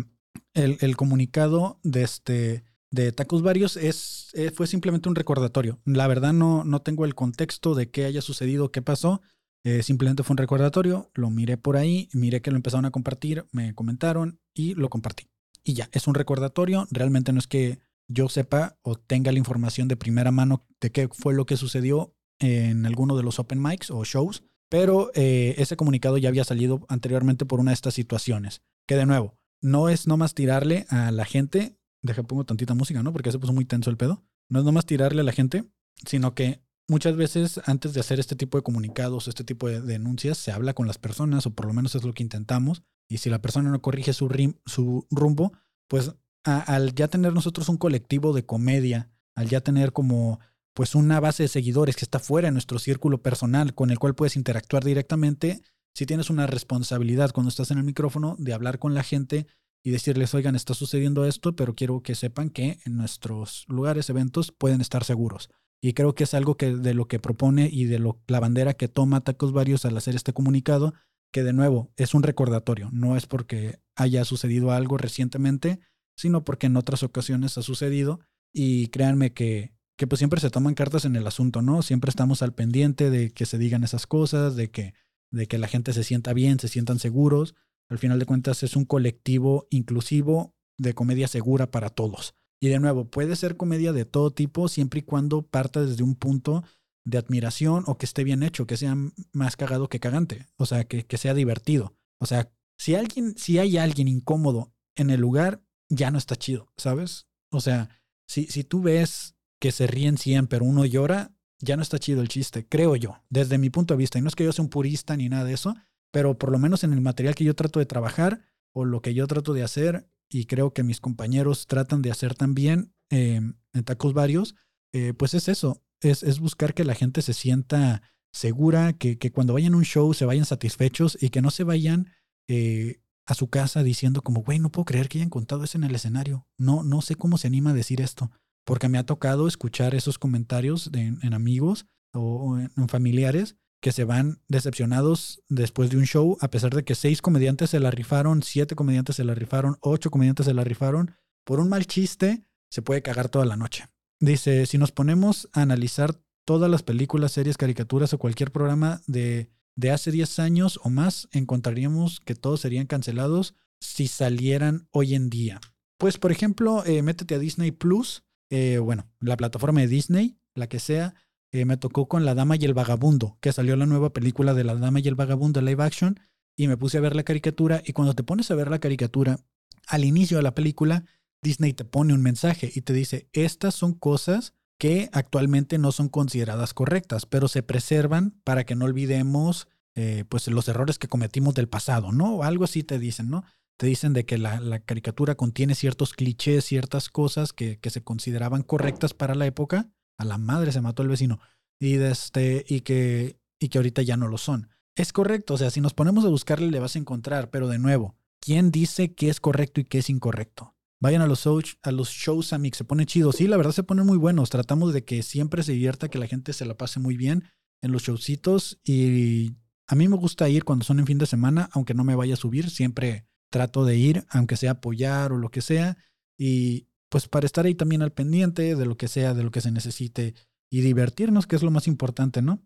el, 0.55 0.79
el, 0.81 0.97
comunicado 0.97 1.79
de, 1.83 2.03
este, 2.03 2.65
de 2.95 3.11
Tacos 3.11 3.43
Varios 3.43 3.77
es, 3.77 4.29
eh, 4.35 4.53
fue 4.53 4.67
simplemente 4.67 5.09
un 5.09 5.17
recordatorio. 5.17 5.81
La 5.85 6.07
verdad 6.07 6.33
no, 6.33 6.63
no 6.65 6.81
tengo 6.83 7.05
el 7.05 7.15
contexto 7.15 7.75
de 7.75 7.91
qué 7.91 8.05
haya 8.05 8.23
sucedido, 8.23 8.71
qué 8.71 8.83
pasó. 8.83 9.21
Eh, 9.65 9.83
simplemente 9.83 10.23
fue 10.23 10.35
un 10.35 10.39
recordatorio, 10.39 11.11
lo 11.15 11.31
miré 11.31 11.57
por 11.57 11.77
ahí, 11.77 12.09
miré 12.13 12.41
que 12.41 12.51
lo 12.51 12.57
empezaron 12.57 12.85
a 12.85 12.91
compartir, 12.91 13.47
me 13.51 13.75
comentaron 13.75 14.39
y 14.53 14.75
lo 14.75 14.91
compartí. 14.91 15.27
Y 15.65 15.75
ya, 15.75 15.89
es 15.93 16.07
un 16.07 16.15
recordatorio, 16.15 16.87
realmente 16.91 17.33
no 17.33 17.39
es 17.39 17.47
que 17.47 17.81
yo 18.07 18.29
sepa 18.29 18.77
o 18.83 18.97
tenga 18.97 19.33
la 19.33 19.39
información 19.39 19.89
de 19.89 19.97
primera 19.97 20.31
mano 20.31 20.67
de 20.81 20.93
qué 20.93 21.09
fue 21.09 21.35
lo 21.35 21.47
que 21.47 21.57
sucedió 21.57 22.15
en 22.39 22.85
alguno 22.85 23.17
de 23.17 23.23
los 23.23 23.39
open 23.39 23.63
mics 23.63 23.91
o 23.91 24.05
shows, 24.05 24.45
pero 24.69 25.11
eh, 25.15 25.55
ese 25.57 25.77
comunicado 25.77 26.19
ya 26.19 26.29
había 26.29 26.45
salido 26.45 26.85
anteriormente 26.89 27.47
por 27.47 27.59
una 27.59 27.71
de 27.71 27.77
estas 27.77 27.95
situaciones. 27.95 28.63
Que 28.87 28.97
de 28.97 29.07
nuevo, 29.07 29.39
no 29.63 29.89
es 29.89 30.07
nomás 30.07 30.35
tirarle 30.35 30.85
a 30.91 31.11
la 31.11 31.25
gente, 31.25 31.79
deja 32.05 32.23
pongo 32.23 32.45
tantita 32.45 32.75
música, 32.75 33.03
¿no? 33.03 33.13
Porque 33.13 33.33
se 33.33 33.39
puso 33.39 33.53
muy 33.53 33.65
tenso 33.65 33.91
el 33.91 33.97
pedo. 33.97 34.23
No 34.49 34.61
es 34.61 34.65
nomás 34.65 34.87
tirarle 34.87 35.23
a 35.23 35.25
la 35.25 35.33
gente, 35.33 35.65
sino 36.07 36.35
que 36.35 36.63
muchas 36.87 37.17
veces 37.17 37.61
antes 37.65 37.95
de 37.95 38.01
hacer 38.01 38.21
este 38.21 38.37
tipo 38.37 38.59
de 38.59 38.63
comunicados, 38.63 39.27
este 39.27 39.43
tipo 39.43 39.69
de 39.69 39.81
denuncias, 39.81 40.39
se 40.39 40.53
habla 40.53 40.75
con 40.75 40.87
las 40.87 40.99
personas, 40.99 41.47
o 41.47 41.55
por 41.55 41.67
lo 41.67 41.73
menos 41.73 41.95
es 41.95 42.05
lo 42.05 42.13
que 42.13 42.23
intentamos, 42.23 42.83
y 43.09 43.19
si 43.19 43.31
la 43.31 43.41
persona 43.41 43.71
no 43.71 43.81
corrige 43.81 44.13
su, 44.13 44.29
rim, 44.29 44.55
su 44.67 45.07
rumbo, 45.11 45.53
pues 45.89 46.15
al 46.45 46.95
ya 46.95 47.09
tener 47.09 47.33
nosotros 47.33 47.69
un 47.71 47.79
colectivo 47.79 48.35
de 48.35 48.45
comedia, 48.45 49.11
al 49.35 49.49
ya 49.49 49.63
tener 49.63 49.93
como 49.93 50.41
pues 50.75 50.95
una 50.95 51.21
base 51.21 51.45
de 51.45 51.49
seguidores 51.49 51.97
que 51.97 52.05
está 52.05 52.19
fuera 52.19 52.49
de 52.49 52.53
nuestro 52.53 52.79
círculo 52.79 53.23
personal 53.23 53.75
con 53.75 53.91
el 53.91 53.99
cual 53.99 54.15
puedes 54.15 54.37
interactuar 54.37 54.85
directamente, 54.85 55.63
si 55.95 56.05
tienes 56.05 56.29
una 56.29 56.47
responsabilidad 56.47 57.31
cuando 57.31 57.49
estás 57.49 57.71
en 57.71 57.79
el 57.79 57.85
micrófono 57.85 58.37
de 58.39 58.53
hablar 58.53 58.79
con 58.79 58.93
la 58.93 59.05
gente 59.05 59.47
y 59.85 59.91
decirles, 59.91 60.35
oigan, 60.35 60.57
está 60.57 60.75
sucediendo 60.75 61.25
esto, 61.25 61.55
pero 61.55 61.75
quiero 61.75 62.03
que 62.03 62.15
sepan 62.15 62.51
que 62.51 62.79
en 62.85 62.97
nuestros 62.97 63.65
lugares, 63.69 64.11
eventos, 64.11 64.51
pueden 64.51 64.81
estar 64.81 65.05
seguros. 65.05 65.51
Y 65.81 65.93
creo 65.93 66.15
que 66.15 66.25
es 66.25 66.35
algo 66.35 66.57
que 66.57 66.75
de 66.75 66.95
lo 66.95 67.07
que 67.07 67.21
propone 67.21 67.69
y 67.71 67.85
de 67.85 67.99
lo, 67.99 68.19
la 68.27 68.41
bandera 68.41 68.75
que 68.75 68.89
toma 68.89 69.21
Tacos 69.21 69.53
Varios 69.53 69.85
al 69.85 69.97
hacer 69.97 70.17
este 70.17 70.33
comunicado, 70.33 70.95
que 71.31 71.43
de 71.43 71.53
nuevo 71.53 71.93
es 71.97 72.15
un 72.15 72.23
recordatorio, 72.23 72.89
no 72.93 73.17
es 73.17 73.27
porque 73.27 73.81
haya 73.95 74.25
sucedido 74.25 74.73
algo 74.73 74.97
recientemente, 74.97 75.81
sino 76.17 76.45
porque 76.45 76.67
en 76.67 76.77
otras 76.77 77.03
ocasiones 77.03 77.59
ha 77.59 77.63
sucedido. 77.63 78.21
Y 78.53 78.89
créanme 78.89 79.33
que 79.35 79.75
que 79.97 80.07
pues 80.07 80.19
siempre 80.19 80.41
se 80.41 80.51
toman 80.51 80.75
cartas 80.75 81.05
en 81.05 81.17
el 81.17 81.27
asunto, 81.27 81.63
¿no? 81.63 81.83
Siempre 81.83 82.11
estamos 82.11 82.43
al 82.43 82.53
pendiente 82.53 83.11
de 83.11 83.31
que 83.31 83.47
se 83.47 83.59
digan 83.59 83.85
esas 83.85 84.07
cosas, 84.07 84.57
de 84.57 84.71
que, 84.71 84.95
de 85.31 85.47
que 85.47 85.59
la 85.59 85.69
gente 85.69 85.93
se 85.93 86.05
sienta 86.05 86.33
bien, 86.33 86.59
se 86.59 86.69
sientan 86.69 86.99
seguros. 86.99 87.55
Al 87.91 87.99
final 87.99 88.19
de 88.19 88.27
cuentas 88.27 88.63
es 88.63 88.77
un 88.77 88.85
colectivo 88.85 89.67
inclusivo 89.71 90.55
de 90.79 90.95
comedia 90.95 91.29
segura 91.29 91.71
para 91.71 91.91
todos. 91.91 92.35
Y 92.61 92.69
de 92.69 92.81
nuevo, 92.81 93.11
puede 93.11 93.37
ser 93.37 93.57
comedia 93.57 93.93
de 93.93 94.05
todo 94.05 94.31
tipo 94.31 94.69
siempre 94.69 95.01
y 95.01 95.03
cuando 95.03 95.43
parta 95.43 95.85
desde 95.85 96.03
un 96.03 96.15
punto 96.15 96.65
de 97.05 97.19
admiración 97.19 97.85
o 97.87 97.99
que 97.99 98.07
esté 98.07 98.25
bien 98.25 98.43
hecho, 98.43 98.67
que 98.67 98.77
sea 98.77 98.97
más 99.33 99.57
cagado 99.57 99.89
que 99.89 100.01
cagante, 100.01 100.47
o 100.57 100.65
sea, 100.65 100.85
que, 100.85 101.05
que 101.05 101.19
sea 101.19 101.35
divertido. 101.35 101.95
O 102.19 102.27
sea, 102.27 102.51
si 102.79 102.95
alguien, 102.95 103.37
si 103.37 103.59
hay 103.59 103.77
alguien 103.77 104.09
incómodo 104.09 104.73
en 104.97 105.11
el 105.11 105.21
lugar, 105.21 105.63
ya 105.91 106.11
no 106.11 106.19
está 106.19 106.37
chido, 106.37 106.73
¿sabes? 106.77 107.27
O 107.51 107.61
sea, 107.61 107.91
si, 108.27 108.47
si 108.47 108.65
tú 108.65 108.83
ves 108.83 109.37
que 109.61 109.71
se 109.71 109.87
ríen 109.87 110.17
100, 110.17 110.47
pero 110.47 110.65
uno 110.65 110.85
llora, 110.87 111.35
ya 111.61 111.77
no 111.77 111.83
está 111.83 111.99
chido 111.99 112.21
el 112.21 112.29
chiste, 112.29 112.67
creo 112.67 112.97
yo, 112.97 113.23
desde 113.29 113.59
mi 113.59 113.71
punto 113.71 113.95
de 113.95 113.99
vista. 113.99 114.19
Y 114.19 114.23
no 114.23 114.29
es 114.29 114.35
que 114.35 114.45
yo 114.45 114.53
sea 114.53 114.65
un 114.65 114.71
purista 114.71 115.17
ni 115.17 115.29
nada 115.29 115.45
de 115.45 115.55
eso, 115.55 115.75
pero 116.15 116.39
por 116.39 116.53
lo 116.53 116.61
menos 116.61 116.85
en 116.85 116.93
el 116.93 117.01
material 117.01 117.35
que 117.35 117.43
yo 117.43 117.57
trato 117.57 117.81
de 117.81 117.87
trabajar 117.87 118.41
o 118.73 118.85
lo 118.85 119.03
que 119.03 119.15
yo 119.15 119.27
trato 119.27 119.53
de 119.53 119.65
hacer, 119.65 120.09
y 120.31 120.45
creo 120.47 120.73
que 120.73 120.85
mis 120.85 121.01
compañeros 121.01 121.67
tratan 121.67 122.03
de 122.03 122.13
hacer 122.13 122.37
también 122.37 122.95
eh, 123.11 123.41
en 123.73 123.85
tacos 123.85 124.15
varios, 124.15 124.55
eh, 124.93 125.13
pues 125.13 125.35
es 125.35 125.49
eso, 125.49 125.83
es, 126.01 126.23
es, 126.23 126.39
buscar 126.39 126.73
que 126.73 126.85
la 126.85 126.95
gente 126.95 127.21
se 127.21 127.33
sienta 127.33 128.03
segura, 128.33 128.93
que, 128.93 129.19
que, 129.19 129.33
cuando 129.33 129.55
vayan 129.55 129.75
a 129.75 129.77
un 129.77 129.85
show 129.85 130.15
se 130.15 130.25
vayan 130.25 130.45
satisfechos 130.45 131.19
y 131.21 131.31
que 131.31 131.43
no 131.43 131.51
se 131.51 131.65
vayan 131.65 132.13
eh, 132.49 133.01
a 133.27 133.35
su 133.35 133.49
casa 133.49 133.83
diciendo 133.83 134.23
como, 134.23 134.43
güey, 134.43 134.61
no 134.61 134.71
puedo 134.71 134.85
creer 134.85 135.09
que 135.09 135.19
hayan 135.19 135.31
contado 135.31 135.65
eso 135.65 135.79
en 135.79 135.85
el 135.85 135.97
escenario. 135.97 136.47
No, 136.57 136.85
no 136.85 137.03
sé 137.03 137.17
cómo 137.17 137.39
se 137.39 137.49
anima 137.49 137.71
a 137.71 137.75
decir 137.75 138.01
esto, 138.01 138.31
porque 138.65 138.89
me 138.89 138.99
ha 138.99 139.05
tocado 139.05 139.49
escuchar 139.49 139.97
esos 139.97 140.21
comentarios 140.21 140.93
de, 140.93 141.07
en 141.07 141.35
amigos 141.35 141.87
o 142.13 142.57
en 142.57 142.89
familiares 142.89 143.57
que 143.85 143.93
se 143.93 144.05
van 144.05 144.41
decepcionados 144.49 145.45
después 145.51 145.91
de 145.91 145.99
un 145.99 146.07
show, 146.07 146.39
a 146.41 146.51
pesar 146.51 146.75
de 146.75 146.85
que 146.85 146.95
seis 146.95 147.21
comediantes 147.21 147.69
se 147.69 147.81
la 147.81 147.91
rifaron, 147.91 148.43
siete 148.43 148.75
comediantes 148.75 149.17
se 149.17 149.25
la 149.25 149.35
rifaron, 149.35 149.77
ocho 149.81 150.11
comediantes 150.11 150.47
se 150.47 150.55
la 150.55 150.65
rifaron, 150.65 151.13
por 151.45 151.61
un 151.61 151.69
mal 151.69 151.87
chiste 151.87 152.47
se 152.71 152.83
puede 152.83 153.03
cagar 153.03 153.29
toda 153.29 153.45
la 153.45 153.57
noche. 153.57 153.89
Dice, 154.19 154.65
si 154.65 154.79
nos 154.79 154.91
ponemos 154.91 155.51
a 155.53 155.61
analizar 155.61 156.19
todas 156.47 156.71
las 156.71 156.83
películas, 156.83 157.33
series, 157.33 157.59
caricaturas 157.59 158.13
o 158.15 158.19
cualquier 158.19 158.51
programa 158.51 159.03
de 159.07 159.55
de 159.77 159.91
hace 159.91 160.11
10 160.11 160.39
años 160.39 160.81
o 160.83 160.91
más, 160.91 161.29
encontraríamos 161.33 162.21
que 162.21 162.35
todos 162.35 162.61
serían 162.61 162.87
cancelados 162.87 163.55
si 163.81 164.07
salieran 164.07 164.89
hoy 164.93 165.15
en 165.15 165.31
día. 165.31 165.61
Pues, 165.99 166.19
por 166.19 166.33
ejemplo, 166.33 166.85
eh, 166.85 167.03
métete 167.03 167.35
a 167.35 167.39
Disney 167.39 167.71
Plus, 167.71 168.25
eh, 168.51 168.79
bueno, 168.79 169.11
la 169.21 169.37
plataforma 169.37 169.81
de 169.81 169.89
Disney, 169.89 170.39
la 170.55 170.69
que 170.69 170.79
sea, 170.79 171.15
eh, 171.55 171.65
me 171.67 171.77
tocó 171.77 172.09
con 172.09 172.25
La 172.25 172.35
Dama 172.35 172.57
y 172.57 172.65
el 172.65 172.75
Vagabundo, 172.75 173.39
que 173.41 173.53
salió 173.53 173.77
la 173.77 173.87
nueva 173.87 174.13
película 174.13 174.55
de 174.55 174.65
La 174.65 174.75
Dama 174.75 174.99
y 174.99 175.07
el 175.07 175.15
Vagabundo 175.15 175.61
live 175.61 175.85
action, 175.85 176.19
y 176.57 176.67
me 176.67 176.77
puse 176.77 176.99
a 176.99 177.01
ver 177.01 177.15
la 177.15 177.23
caricatura, 177.23 177.81
y 177.87 177.93
cuando 177.93 178.13
te 178.15 178.25
pones 178.25 178.51
a 178.51 178.57
ver 178.57 178.69
la 178.69 178.81
caricatura, 178.81 179.39
al 179.87 180.05
inicio 180.05 180.37
de 180.37 180.43
la 180.43 180.57
película, 180.57 181.05
Disney 181.43 181.73
te 181.73 181.85
pone 181.85 182.13
un 182.13 182.23
mensaje 182.23 182.73
y 182.75 182.81
te 182.81 182.93
dice, 182.93 183.29
estas 183.33 183.77
son 183.77 183.93
cosas 183.93 184.53
que 184.79 185.09
actualmente 185.13 185.79
no 185.79 185.93
son 185.93 186.09
consideradas 186.09 186.75
correctas, 186.75 187.25
pero 187.25 187.47
se 187.47 187.63
preservan 187.63 188.33
para 188.43 188.65
que 188.65 188.75
no 188.75 188.87
olvidemos 188.87 189.69
eh, 189.95 190.25
pues 190.29 190.49
los 190.49 190.67
errores 190.67 190.99
que 190.99 191.07
cometimos 191.07 191.55
del 191.55 191.69
pasado, 191.69 192.11
¿no? 192.11 192.43
Algo 192.43 192.65
así 192.65 192.83
te 192.83 192.99
dicen, 192.99 193.31
¿no? 193.31 193.45
Te 193.77 193.87
dicen 193.87 194.13
de 194.13 194.27
que 194.27 194.39
la, 194.39 194.81
caricatura 194.81 195.37
contiene 195.37 195.77
ciertos 195.77 196.15
clichés, 196.15 196.65
ciertas 196.65 197.11
cosas 197.11 197.53
que, 197.53 197.79
que, 197.79 197.91
se 197.91 198.03
consideraban 198.03 198.65
correctas 198.65 199.15
para 199.15 199.37
la 199.37 199.47
época. 199.47 199.93
A 200.17 200.25
la 200.25 200.39
madre 200.39 200.73
se 200.73 200.81
mató 200.81 201.03
el 201.03 201.09
vecino. 201.09 201.41
Y, 201.81 201.95
de 201.95 202.11
este, 202.11 202.65
y, 202.69 202.81
que, 202.81 203.39
y 203.59 203.69
que 203.69 203.79
ahorita 203.79 204.03
ya 204.03 204.17
no 204.17 204.29
lo 204.29 204.39
son. 204.39 204.71
Es 204.97 205.13
correcto, 205.13 205.55
o 205.55 205.59
sea, 205.59 205.71
si 205.71 205.81
nos 205.81 205.93
ponemos 205.93 206.25
a 206.25 206.29
buscarle 206.29 206.71
le 206.71 206.79
vas 206.79 206.95
a 206.95 207.01
encontrar, 207.01 207.51
pero 207.51 207.67
de 207.67 207.79
nuevo, 207.79 208.17
¿quién 208.41 208.71
dice 208.71 209.15
qué 209.15 209.29
es 209.29 209.41
correcto 209.41 209.81
y 209.81 209.85
qué 209.85 209.99
es 209.99 210.09
incorrecto? 210.09 210.75
Vayan 211.01 211.21
a 211.21 211.27
los, 211.27 211.41
shows, 211.41 211.79
a 211.83 211.93
los 211.93 212.09
shows, 212.09 212.47
se 212.47 212.85
ponen 212.85 213.07
chidos. 213.07 213.37
Sí, 213.37 213.47
la 213.47 213.59
verdad 213.59 213.73
se 213.73 213.83
ponen 213.83 214.07
muy 214.07 214.17
buenos. 214.17 214.49
Tratamos 214.49 214.95
de 214.95 215.05
que 215.05 215.23
siempre 215.23 215.63
se 215.63 215.73
divierta, 215.73 216.09
que 216.09 216.19
la 216.19 216.27
gente 216.27 216.55
se 216.55 216.65
la 216.65 216.79
pase 216.79 216.99
muy 216.99 217.19
bien 217.19 217.45
en 217.83 217.93
los 217.93 218.05
showcitos. 218.05 218.81
Y 218.85 219.57
a 219.87 219.95
mí 219.97 220.09
me 220.09 220.17
gusta 220.17 220.49
ir 220.49 220.65
cuando 220.65 220.85
son 220.85 221.01
en 221.01 221.07
fin 221.07 221.19
de 221.19 221.27
semana, 221.27 221.69
aunque 221.73 221.93
no 221.93 222.05
me 222.05 222.15
vaya 222.15 222.35
a 222.35 222.39
subir. 222.39 222.71
Siempre 222.71 223.27
trato 223.51 223.85
de 223.85 223.99
ir, 223.99 224.25
aunque 224.31 224.57
sea 224.57 224.71
apoyar 224.71 225.33
o 225.33 225.37
lo 225.37 225.51
que 225.51 225.61
sea. 225.61 225.99
Y 226.39 226.89
pues 227.15 227.29
para 227.29 227.47
estar 227.47 227.65
ahí 227.65 227.77
también 227.77 228.03
al 228.03 228.11
pendiente 228.11 228.75
de 228.75 228.87
lo 228.87 228.97
que 228.97 229.07
sea, 229.07 229.35
de 229.35 229.45
lo 229.45 229.53
que 229.53 229.61
se 229.61 229.71
necesite 229.71 230.35
y 230.69 230.81
divertirnos, 230.81 231.47
que 231.47 231.55
es 231.55 231.63
lo 231.63 231.71
más 231.71 231.87
importante, 231.87 232.43
¿no? 232.43 232.61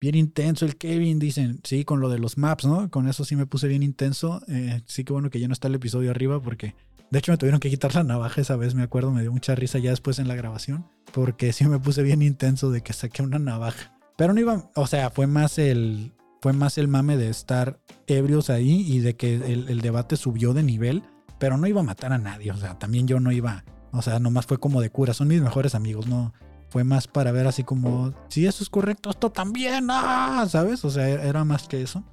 Bien 0.00 0.16
intenso 0.16 0.66
el 0.66 0.76
Kevin, 0.76 1.20
dicen, 1.20 1.60
sí, 1.62 1.84
con 1.84 2.00
lo 2.00 2.08
de 2.08 2.18
los 2.18 2.36
maps, 2.36 2.64
¿no? 2.64 2.90
Con 2.90 3.06
eso 3.06 3.24
sí 3.24 3.36
me 3.36 3.46
puse 3.46 3.68
bien 3.68 3.84
intenso. 3.84 4.42
Eh, 4.48 4.82
sí 4.86 5.04
que 5.04 5.12
bueno 5.12 5.30
que 5.30 5.38
ya 5.38 5.46
no 5.46 5.52
está 5.52 5.68
el 5.68 5.76
episodio 5.76 6.10
arriba 6.10 6.42
porque 6.42 6.74
de 7.12 7.20
hecho, 7.20 7.30
me 7.30 7.38
tuvieron 7.38 7.60
que 7.60 7.70
quitar 7.70 7.94
la 7.94 8.02
navaja 8.02 8.40
esa 8.40 8.56
vez, 8.56 8.74
me 8.74 8.82
acuerdo, 8.82 9.12
me 9.12 9.20
dio 9.20 9.30
mucha 9.30 9.54
risa 9.54 9.78
ya 9.78 9.90
después 9.90 10.18
en 10.18 10.26
la 10.26 10.34
grabación, 10.34 10.88
porque 11.12 11.52
sí 11.52 11.64
me 11.64 11.78
puse 11.78 12.02
bien 12.02 12.22
intenso 12.22 12.72
de 12.72 12.80
que 12.80 12.92
saqué 12.92 13.22
una 13.22 13.38
navaja. 13.38 13.96
Pero 14.16 14.34
no 14.34 14.40
iba, 14.40 14.68
o 14.74 14.88
sea, 14.88 15.10
fue 15.10 15.28
más 15.28 15.58
el, 15.58 16.12
fue 16.42 16.54
más 16.54 16.76
el 16.76 16.88
mame 16.88 17.16
de 17.16 17.28
estar 17.28 17.78
ebrios 18.08 18.50
ahí 18.50 18.84
y 18.84 18.98
de 18.98 19.14
que 19.14 19.36
el, 19.36 19.80
debate 19.80 20.16
subió 20.16 20.54
de 20.54 20.64
nivel, 20.64 21.04
pero 21.38 21.56
no 21.56 21.68
iba 21.68 21.82
a 21.82 21.84
matar 21.84 22.12
a 22.12 22.18
nadie, 22.18 22.50
o 22.50 22.56
sea, 22.56 22.76
también 22.76 23.06
yo 23.06 23.20
no 23.20 23.30
iba, 23.30 23.64
o 23.96 24.02
sea, 24.02 24.18
nomás 24.18 24.46
fue 24.46 24.58
como 24.58 24.80
de 24.80 24.90
cura, 24.90 25.14
son 25.14 25.28
mis 25.28 25.42
mejores 25.42 25.74
amigos, 25.74 26.06
no, 26.06 26.32
fue 26.68 26.84
más 26.84 27.06
para 27.06 27.32
ver 27.32 27.46
así 27.46 27.64
como, 27.64 28.14
si 28.28 28.46
eso 28.46 28.62
es 28.62 28.70
correcto, 28.70 29.10
esto 29.10 29.30
también, 29.30 29.88
¡ah! 29.90 30.46
¿sabes? 30.48 30.84
O 30.84 30.90
sea, 30.90 31.08
era 31.08 31.44
más 31.44 31.68
que 31.68 31.82
eso. 31.82 32.04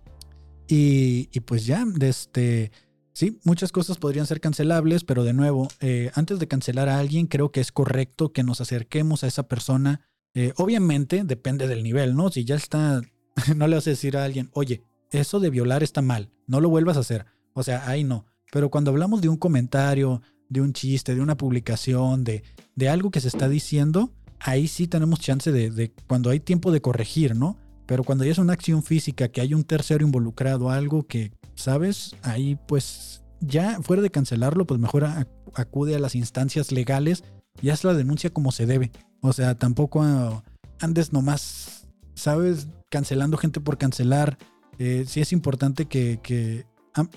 Y, 0.68 1.30
y 1.34 1.42
pues 1.42 1.66
ya. 1.66 1.86
Este, 2.00 2.72
Sí, 3.14 3.40
muchas 3.44 3.72
cosas 3.72 4.00
podrían 4.00 4.26
ser 4.26 4.42
cancelables, 4.42 5.04
pero 5.04 5.24
de 5.24 5.34
nuevo, 5.34 5.68
eh, 5.82 6.10
antes 6.16 6.40
de 6.40 6.48
cancelar 6.48 6.90
a 6.90 6.98
alguien, 6.98 7.28
creo 7.28 7.52
que 7.52 7.62
es 7.62 7.72
correcto 7.72 8.34
que 8.34 8.42
nos 8.42 8.60
acerquemos 8.60 9.24
a 9.24 9.28
esa 9.28 9.48
persona. 9.48 10.02
Eh, 10.34 10.52
obviamente, 10.58 11.24
depende 11.24 11.68
del 11.68 11.84
nivel, 11.84 12.16
¿no? 12.16 12.32
Si 12.32 12.44
ya 12.44 12.56
está, 12.56 13.02
no 13.56 13.68
le 13.68 13.76
vas 13.76 13.86
a 13.86 13.92
decir 13.92 14.18
a 14.18 14.24
alguien, 14.24 14.50
oye, 14.54 14.84
eso 15.12 15.40
de 15.40 15.52
violar 15.52 15.84
está 15.84 16.02
mal, 16.02 16.32
no 16.48 16.60
lo 16.60 16.70
vuelvas 16.70 16.98
a 16.98 17.02
hacer. 17.02 17.28
O 17.54 17.62
sea, 17.62 17.88
ahí 17.88 18.04
no. 18.04 18.26
Pero 18.52 18.72
cuando 18.72 18.90
hablamos 18.90 19.22
de 19.22 19.30
un 19.30 19.38
comentario, 19.38 20.24
de 20.54 20.62
un 20.62 20.72
chiste, 20.72 21.16
de 21.16 21.22
una 21.22 21.36
publicación, 21.36 22.24
de, 22.24 22.44
de 22.76 22.90
algo 22.90 23.12
que 23.12 23.20
se 23.20 23.28
está 23.28 23.50
diciendo, 23.50 24.12
ahí 24.40 24.68
sí 24.68 24.88
tenemos 24.88 25.20
chance 25.20 25.52
de, 25.52 25.72
de, 25.72 25.92
cuando 26.08 26.30
hay 26.30 26.40
tiempo 26.40 26.72
de 26.72 26.82
corregir, 26.82 27.36
¿no? 27.36 27.58
Pero 27.86 28.04
cuando 28.04 28.24
ya 28.24 28.32
es 28.32 28.38
una 28.38 28.54
acción 28.54 28.84
física, 28.84 29.28
que 29.28 29.42
hay 29.42 29.54
un 29.54 29.64
tercero 29.64 30.06
involucrado, 30.06 30.70
algo 30.70 31.04
que, 31.04 31.32
¿sabes? 31.56 32.16
Ahí 32.22 32.58
pues 32.68 33.24
ya 33.42 33.82
fuera 33.82 34.02
de 34.02 34.12
cancelarlo, 34.12 34.66
pues 34.66 34.80
mejor 34.80 35.06
acude 35.54 35.96
a 35.96 36.00
las 36.00 36.16
instancias 36.16 36.72
legales 36.72 37.24
y 37.62 37.70
haz 37.70 37.84
la 37.84 37.94
denuncia 37.94 38.30
como 38.30 38.52
se 38.52 38.66
debe. 38.66 38.92
O 39.22 39.34
sea, 39.34 39.56
tampoco 39.56 40.44
andes 40.80 41.12
nomás, 41.12 41.88
¿sabes? 42.14 42.68
Cancelando 42.90 43.38
gente 43.38 43.60
por 43.60 43.78
cancelar. 43.78 44.38
Eh, 44.80 45.06
sí 45.08 45.20
es 45.20 45.34
importante 45.34 45.86
que, 45.86 46.20
que 46.24 46.66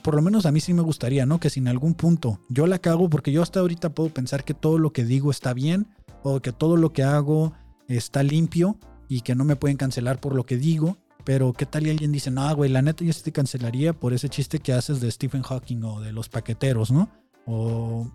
por 0.03 0.15
lo 0.15 0.23
menos 0.23 0.47
a 0.47 0.53
mí 0.53 0.61
sí 0.61 0.73
me 0.73 0.83
gustaría, 0.83 1.27
¿no? 1.27 1.39
Que 1.39 1.51
si 1.51 1.61
en 1.61 1.69
algún 1.69 1.95
punto 1.95 2.41
yo 2.49 2.67
la 2.67 2.79
cago, 2.79 3.11
porque 3.11 3.33
yo 3.33 3.43
hasta 3.43 3.61
ahorita 3.61 3.91
puedo 3.91 4.11
pensar 4.11 4.45
que 4.45 4.55
todo 4.55 4.79
lo 4.79 4.93
que 4.93 5.05
digo 5.05 5.31
está 5.31 5.53
bien 5.53 5.89
o 6.23 6.41
que 6.41 6.53
todo 6.53 6.77
lo 6.77 6.93
que 6.93 7.03
hago 7.03 7.53
está 7.89 8.23
limpio 8.23 8.79
y 9.09 9.21
que 9.21 9.35
no 9.35 9.45
me 9.45 9.57
pueden 9.57 9.77
cancelar 9.77 10.21
por 10.21 10.35
lo 10.35 10.45
que 10.45 10.57
digo. 10.57 10.97
Pero 11.25 11.53
qué 11.53 11.67
tal 11.67 11.87
y 11.87 11.91
alguien 11.91 12.13
dice, 12.13 12.31
no, 12.31 12.55
güey, 12.55 12.71
la 12.71 12.83
neta 12.83 13.05
yo 13.05 13.13
sí 13.13 13.23
te 13.23 13.33
cancelaría 13.33 13.93
por 13.93 14.13
ese 14.13 14.29
chiste 14.29 14.61
que 14.61 14.73
haces 14.73 15.01
de 15.01 15.11
Stephen 15.11 15.43
Hawking 15.43 15.83
o 15.83 16.01
de 16.01 16.13
los 16.13 16.29
paqueteros, 16.29 16.93
¿no? 16.93 17.11
O, 17.47 18.09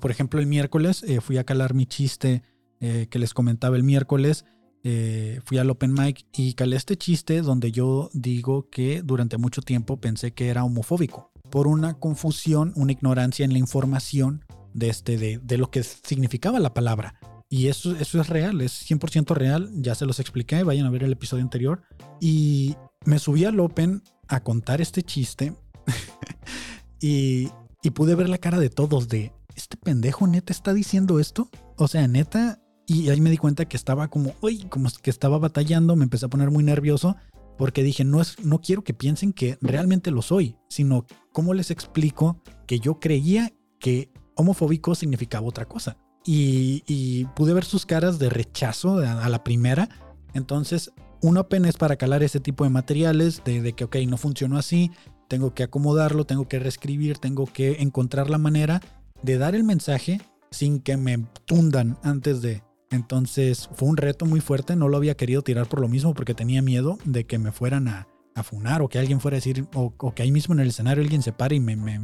por 0.00 0.10
ejemplo, 0.10 0.40
el 0.40 0.46
miércoles 0.46 1.02
eh, 1.06 1.20
fui 1.20 1.38
a 1.38 1.44
calar 1.44 1.74
mi 1.74 1.86
chiste 1.86 2.42
eh, 2.80 3.08
que 3.10 3.18
les 3.18 3.34
comentaba 3.34 3.76
el 3.76 3.84
miércoles. 3.84 4.46
Eh, 4.82 5.40
fui 5.44 5.58
al 5.58 5.68
open 5.70 5.92
mic 5.92 6.26
y 6.32 6.54
calé 6.54 6.76
este 6.76 6.96
chiste 6.96 7.42
donde 7.42 7.70
yo 7.70 8.08
digo 8.14 8.70
que 8.70 9.02
durante 9.02 9.36
mucho 9.36 9.60
tiempo 9.60 10.00
pensé 10.00 10.32
que 10.32 10.48
era 10.48 10.64
homofóbico 10.64 11.30
por 11.50 11.66
una 11.66 11.94
confusión, 11.94 12.72
una 12.76 12.92
ignorancia 12.92 13.44
en 13.44 13.52
la 13.52 13.58
información 13.58 14.44
de, 14.72 14.88
este, 14.88 15.18
de, 15.18 15.38
de 15.38 15.58
lo 15.58 15.70
que 15.70 15.82
significaba 15.82 16.60
la 16.60 16.72
palabra. 16.72 17.18
Y 17.52 17.66
eso, 17.66 17.96
eso 17.96 18.20
es 18.20 18.28
real, 18.28 18.60
es 18.60 18.88
100% 18.88 19.34
real. 19.34 19.70
Ya 19.74 19.96
se 19.96 20.06
los 20.06 20.20
expliqué, 20.20 20.62
vayan 20.62 20.86
a 20.86 20.90
ver 20.90 21.02
el 21.02 21.12
episodio 21.12 21.42
anterior. 21.42 21.82
Y 22.20 22.76
me 23.04 23.18
subí 23.18 23.44
al 23.44 23.58
Open 23.58 24.02
a 24.28 24.40
contar 24.40 24.80
este 24.80 25.02
chiste. 25.02 25.54
y, 27.00 27.50
y 27.82 27.90
pude 27.90 28.14
ver 28.14 28.28
la 28.28 28.38
cara 28.38 28.60
de 28.60 28.70
todos 28.70 29.08
de, 29.08 29.32
¿este 29.56 29.76
pendejo 29.76 30.28
neta 30.28 30.52
está 30.52 30.72
diciendo 30.72 31.18
esto? 31.18 31.50
O 31.76 31.88
sea, 31.88 32.06
neta. 32.06 32.60
Y 32.90 33.08
ahí 33.08 33.20
me 33.20 33.30
di 33.30 33.36
cuenta 33.36 33.66
que 33.66 33.76
estaba 33.76 34.08
como, 34.08 34.34
uy, 34.40 34.64
como 34.64 34.88
que 35.00 35.10
estaba 35.10 35.38
batallando, 35.38 35.94
me 35.94 36.02
empecé 36.02 36.26
a 36.26 36.28
poner 36.28 36.50
muy 36.50 36.64
nervioso 36.64 37.14
porque 37.56 37.84
dije, 37.84 38.02
no, 38.02 38.20
es, 38.20 38.44
no 38.44 38.60
quiero 38.60 38.82
que 38.82 38.94
piensen 38.94 39.32
que 39.32 39.58
realmente 39.60 40.10
lo 40.10 40.22
soy, 40.22 40.56
sino 40.68 41.06
cómo 41.30 41.54
les 41.54 41.70
explico 41.70 42.42
que 42.66 42.80
yo 42.80 42.98
creía 42.98 43.52
que 43.78 44.10
homofóbico 44.34 44.96
significaba 44.96 45.46
otra 45.46 45.66
cosa 45.66 45.98
y, 46.24 47.26
pude 47.36 47.54
ver 47.54 47.64
sus 47.64 47.86
caras 47.86 48.18
de 48.18 48.28
rechazo 48.28 48.98
a, 48.98 49.28
la 49.28 49.44
primera. 49.44 49.88
Entonces, 50.34 50.90
un 51.22 51.36
Open 51.36 51.66
es 51.66 51.76
para 51.76 51.94
calar 51.94 52.24
ese 52.24 52.40
tipo 52.40 52.64
de 52.64 52.70
materiales, 52.70 53.40
de, 53.44 53.72
que, 53.72 53.84
ok, 53.84 53.98
no 54.08 54.16
funcionó 54.16 54.58
así, 54.58 54.90
tengo 55.28 55.54
que 55.54 55.62
acomodarlo, 55.62 56.24
tengo 56.24 56.48
que 56.48 56.58
reescribir, 56.58 57.18
tengo 57.18 57.46
que 57.46 57.82
encontrar 57.82 58.30
la 58.30 58.38
manera 58.38 58.80
de 59.22 59.38
dar 59.38 59.54
el 59.54 59.62
mensaje 59.62 60.20
sin 60.50 60.80
que 60.80 60.96
me 60.96 61.24
tundan 61.44 61.98
antes 62.02 62.42
de. 62.42 62.64
Entonces 62.90 63.68
fue 63.72 63.88
un 63.88 63.96
reto 63.96 64.26
muy 64.26 64.40
fuerte, 64.40 64.74
no 64.76 64.88
lo 64.88 64.96
había 64.96 65.16
querido 65.16 65.42
tirar 65.42 65.68
por 65.68 65.80
lo 65.80 65.88
mismo 65.88 66.12
porque 66.12 66.34
tenía 66.34 66.60
miedo 66.60 66.98
de 67.04 67.24
que 67.24 67.38
me 67.38 67.52
fueran 67.52 67.86
a, 67.88 68.08
a 68.34 68.42
funar 68.42 68.82
o 68.82 68.88
que 68.88 68.98
alguien 68.98 69.20
fuera 69.20 69.36
a 69.36 69.38
decir, 69.38 69.66
o, 69.74 69.94
que 70.14 70.22
ahí 70.22 70.32
mismo 70.32 70.54
en 70.54 70.60
el 70.60 70.68
escenario 70.68 71.02
alguien 71.02 71.22
se 71.22 71.32
pare 71.32 71.56
y 71.56 71.60
me, 71.60 71.76
me 71.76 72.00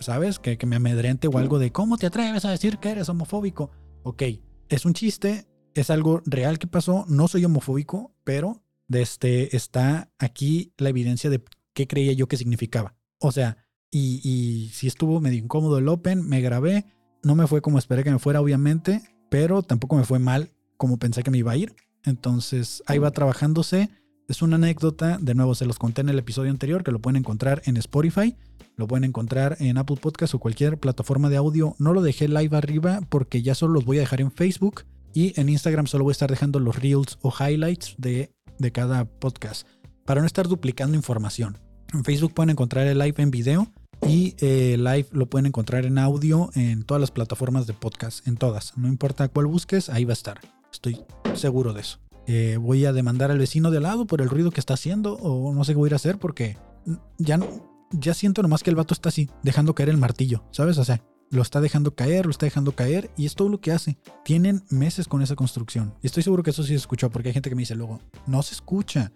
¿sabes? 0.00 0.38
Que, 0.38 0.56
que, 0.56 0.66
me 0.66 0.76
amedrente 0.76 1.28
o 1.28 1.36
algo 1.38 1.58
de, 1.58 1.72
¿cómo 1.72 1.98
te 1.98 2.06
atreves 2.06 2.44
a 2.46 2.50
decir 2.50 2.78
que 2.78 2.90
eres 2.90 3.08
homofóbico? 3.10 3.70
Ok, 4.02 4.22
es 4.70 4.86
un 4.86 4.94
chiste, 4.94 5.46
es 5.74 5.90
algo 5.90 6.22
real 6.24 6.58
que 6.58 6.66
pasó, 6.66 7.04
no 7.06 7.28
soy 7.28 7.44
homofóbico, 7.44 8.14
pero 8.24 8.62
este, 8.88 9.54
está 9.54 10.10
aquí 10.18 10.72
la 10.78 10.88
evidencia 10.88 11.28
de 11.28 11.42
qué 11.74 11.86
creía 11.86 12.12
yo 12.14 12.28
que 12.28 12.38
significaba. 12.38 12.94
O 13.18 13.30
sea, 13.30 13.58
y, 13.90 14.20
y 14.24 14.68
si 14.70 14.86
estuvo 14.86 15.20
medio 15.20 15.38
incómodo 15.38 15.78
el 15.78 15.88
Open, 15.88 16.26
me 16.26 16.40
grabé, 16.40 16.86
no 17.22 17.34
me 17.34 17.46
fue 17.46 17.60
como 17.60 17.78
esperé 17.78 18.04
que 18.04 18.10
me 18.10 18.18
fuera, 18.18 18.40
obviamente, 18.40 19.02
pero 19.30 19.62
tampoco 19.62 19.96
me 19.96 20.04
fue 20.04 20.18
mal 20.18 20.50
como 20.76 20.98
pensé 20.98 21.22
que 21.22 21.30
me 21.30 21.38
iba 21.38 21.52
a 21.52 21.56
ir. 21.56 21.74
Entonces 22.04 22.82
ahí 22.86 22.98
va 22.98 23.10
trabajándose. 23.10 23.88
Es 24.28 24.42
una 24.42 24.56
anécdota, 24.56 25.18
de 25.20 25.34
nuevo 25.34 25.54
se 25.54 25.64
los 25.64 25.78
conté 25.78 26.02
en 26.02 26.08
el 26.10 26.18
episodio 26.18 26.50
anterior, 26.50 26.84
que 26.84 26.92
lo 26.92 27.00
pueden 27.00 27.16
encontrar 27.16 27.62
en 27.64 27.76
Spotify, 27.78 28.36
lo 28.76 28.86
pueden 28.86 29.04
encontrar 29.04 29.56
en 29.58 29.76
Apple 29.76 29.96
Podcast 29.96 30.34
o 30.34 30.38
cualquier 30.38 30.78
plataforma 30.78 31.28
de 31.30 31.36
audio. 31.36 31.74
No 31.78 31.92
lo 31.92 32.02
dejé 32.02 32.28
live 32.28 32.56
arriba 32.56 33.00
porque 33.08 33.42
ya 33.42 33.54
solo 33.54 33.74
los 33.74 33.84
voy 33.84 33.96
a 33.96 34.00
dejar 34.00 34.20
en 34.20 34.30
Facebook 34.30 34.84
y 35.12 35.38
en 35.40 35.48
Instagram 35.48 35.86
solo 35.86 36.04
voy 36.04 36.12
a 36.12 36.12
estar 36.12 36.30
dejando 36.30 36.60
los 36.60 36.76
reels 36.76 37.18
o 37.22 37.32
highlights 37.32 37.94
de, 37.98 38.30
de 38.58 38.72
cada 38.72 39.04
podcast 39.04 39.66
para 40.04 40.20
no 40.20 40.26
estar 40.26 40.46
duplicando 40.46 40.96
información. 40.96 41.58
En 41.92 42.04
Facebook 42.04 42.32
pueden 42.32 42.50
encontrar 42.50 42.86
el 42.86 42.98
live 42.98 43.16
en 43.18 43.30
video 43.30 43.72
y 44.06 44.34
eh, 44.38 44.76
live 44.78 45.06
lo 45.12 45.26
pueden 45.26 45.46
encontrar 45.46 45.86
en 45.86 45.98
audio 45.98 46.50
en 46.54 46.82
todas 46.84 47.00
las 47.00 47.10
plataformas 47.10 47.66
de 47.66 47.74
podcast, 47.74 48.26
en 48.26 48.36
todas. 48.36 48.76
No 48.76 48.88
importa 48.88 49.28
cuál 49.28 49.46
busques, 49.46 49.88
ahí 49.88 50.04
va 50.04 50.12
a 50.12 50.14
estar. 50.14 50.40
Estoy 50.72 51.04
seguro 51.34 51.72
de 51.72 51.82
eso. 51.82 51.98
Eh, 52.26 52.58
voy 52.60 52.84
a 52.84 52.92
demandar 52.92 53.30
al 53.30 53.38
vecino 53.38 53.70
de 53.70 53.80
lado 53.80 54.06
por 54.06 54.20
el 54.20 54.28
ruido 54.28 54.50
que 54.50 54.60
está 54.60 54.74
haciendo 54.74 55.14
o 55.14 55.52
no 55.52 55.64
sé 55.64 55.72
qué 55.72 55.78
voy 55.78 55.90
a 55.92 55.96
hacer 55.96 56.18
porque 56.18 56.56
ya, 57.18 57.40
ya 57.90 58.14
siento 58.14 58.42
nomás 58.42 58.62
que 58.62 58.70
el 58.70 58.76
vato 58.76 58.94
está 58.94 59.08
así, 59.08 59.28
dejando 59.42 59.74
caer 59.74 59.88
el 59.88 59.96
martillo, 59.96 60.44
¿sabes? 60.50 60.78
O 60.78 60.84
sea, 60.84 61.02
lo 61.30 61.42
está 61.42 61.60
dejando 61.60 61.94
caer, 61.94 62.26
lo 62.26 62.30
está 62.30 62.46
dejando 62.46 62.72
caer 62.72 63.10
y 63.16 63.26
es 63.26 63.34
todo 63.34 63.48
lo 63.48 63.60
que 63.60 63.72
hace. 63.72 63.98
Tienen 64.24 64.64
meses 64.70 65.08
con 65.08 65.22
esa 65.22 65.36
construcción. 65.36 65.94
Y 66.02 66.06
estoy 66.06 66.22
seguro 66.22 66.42
que 66.42 66.50
eso 66.50 66.62
sí 66.62 66.70
se 66.70 66.76
escuchó 66.76 67.10
porque 67.10 67.28
hay 67.28 67.34
gente 67.34 67.48
que 67.48 67.56
me 67.56 67.62
dice 67.62 67.74
luego, 67.74 68.00
no 68.26 68.42
se 68.42 68.54
escucha. 68.54 69.12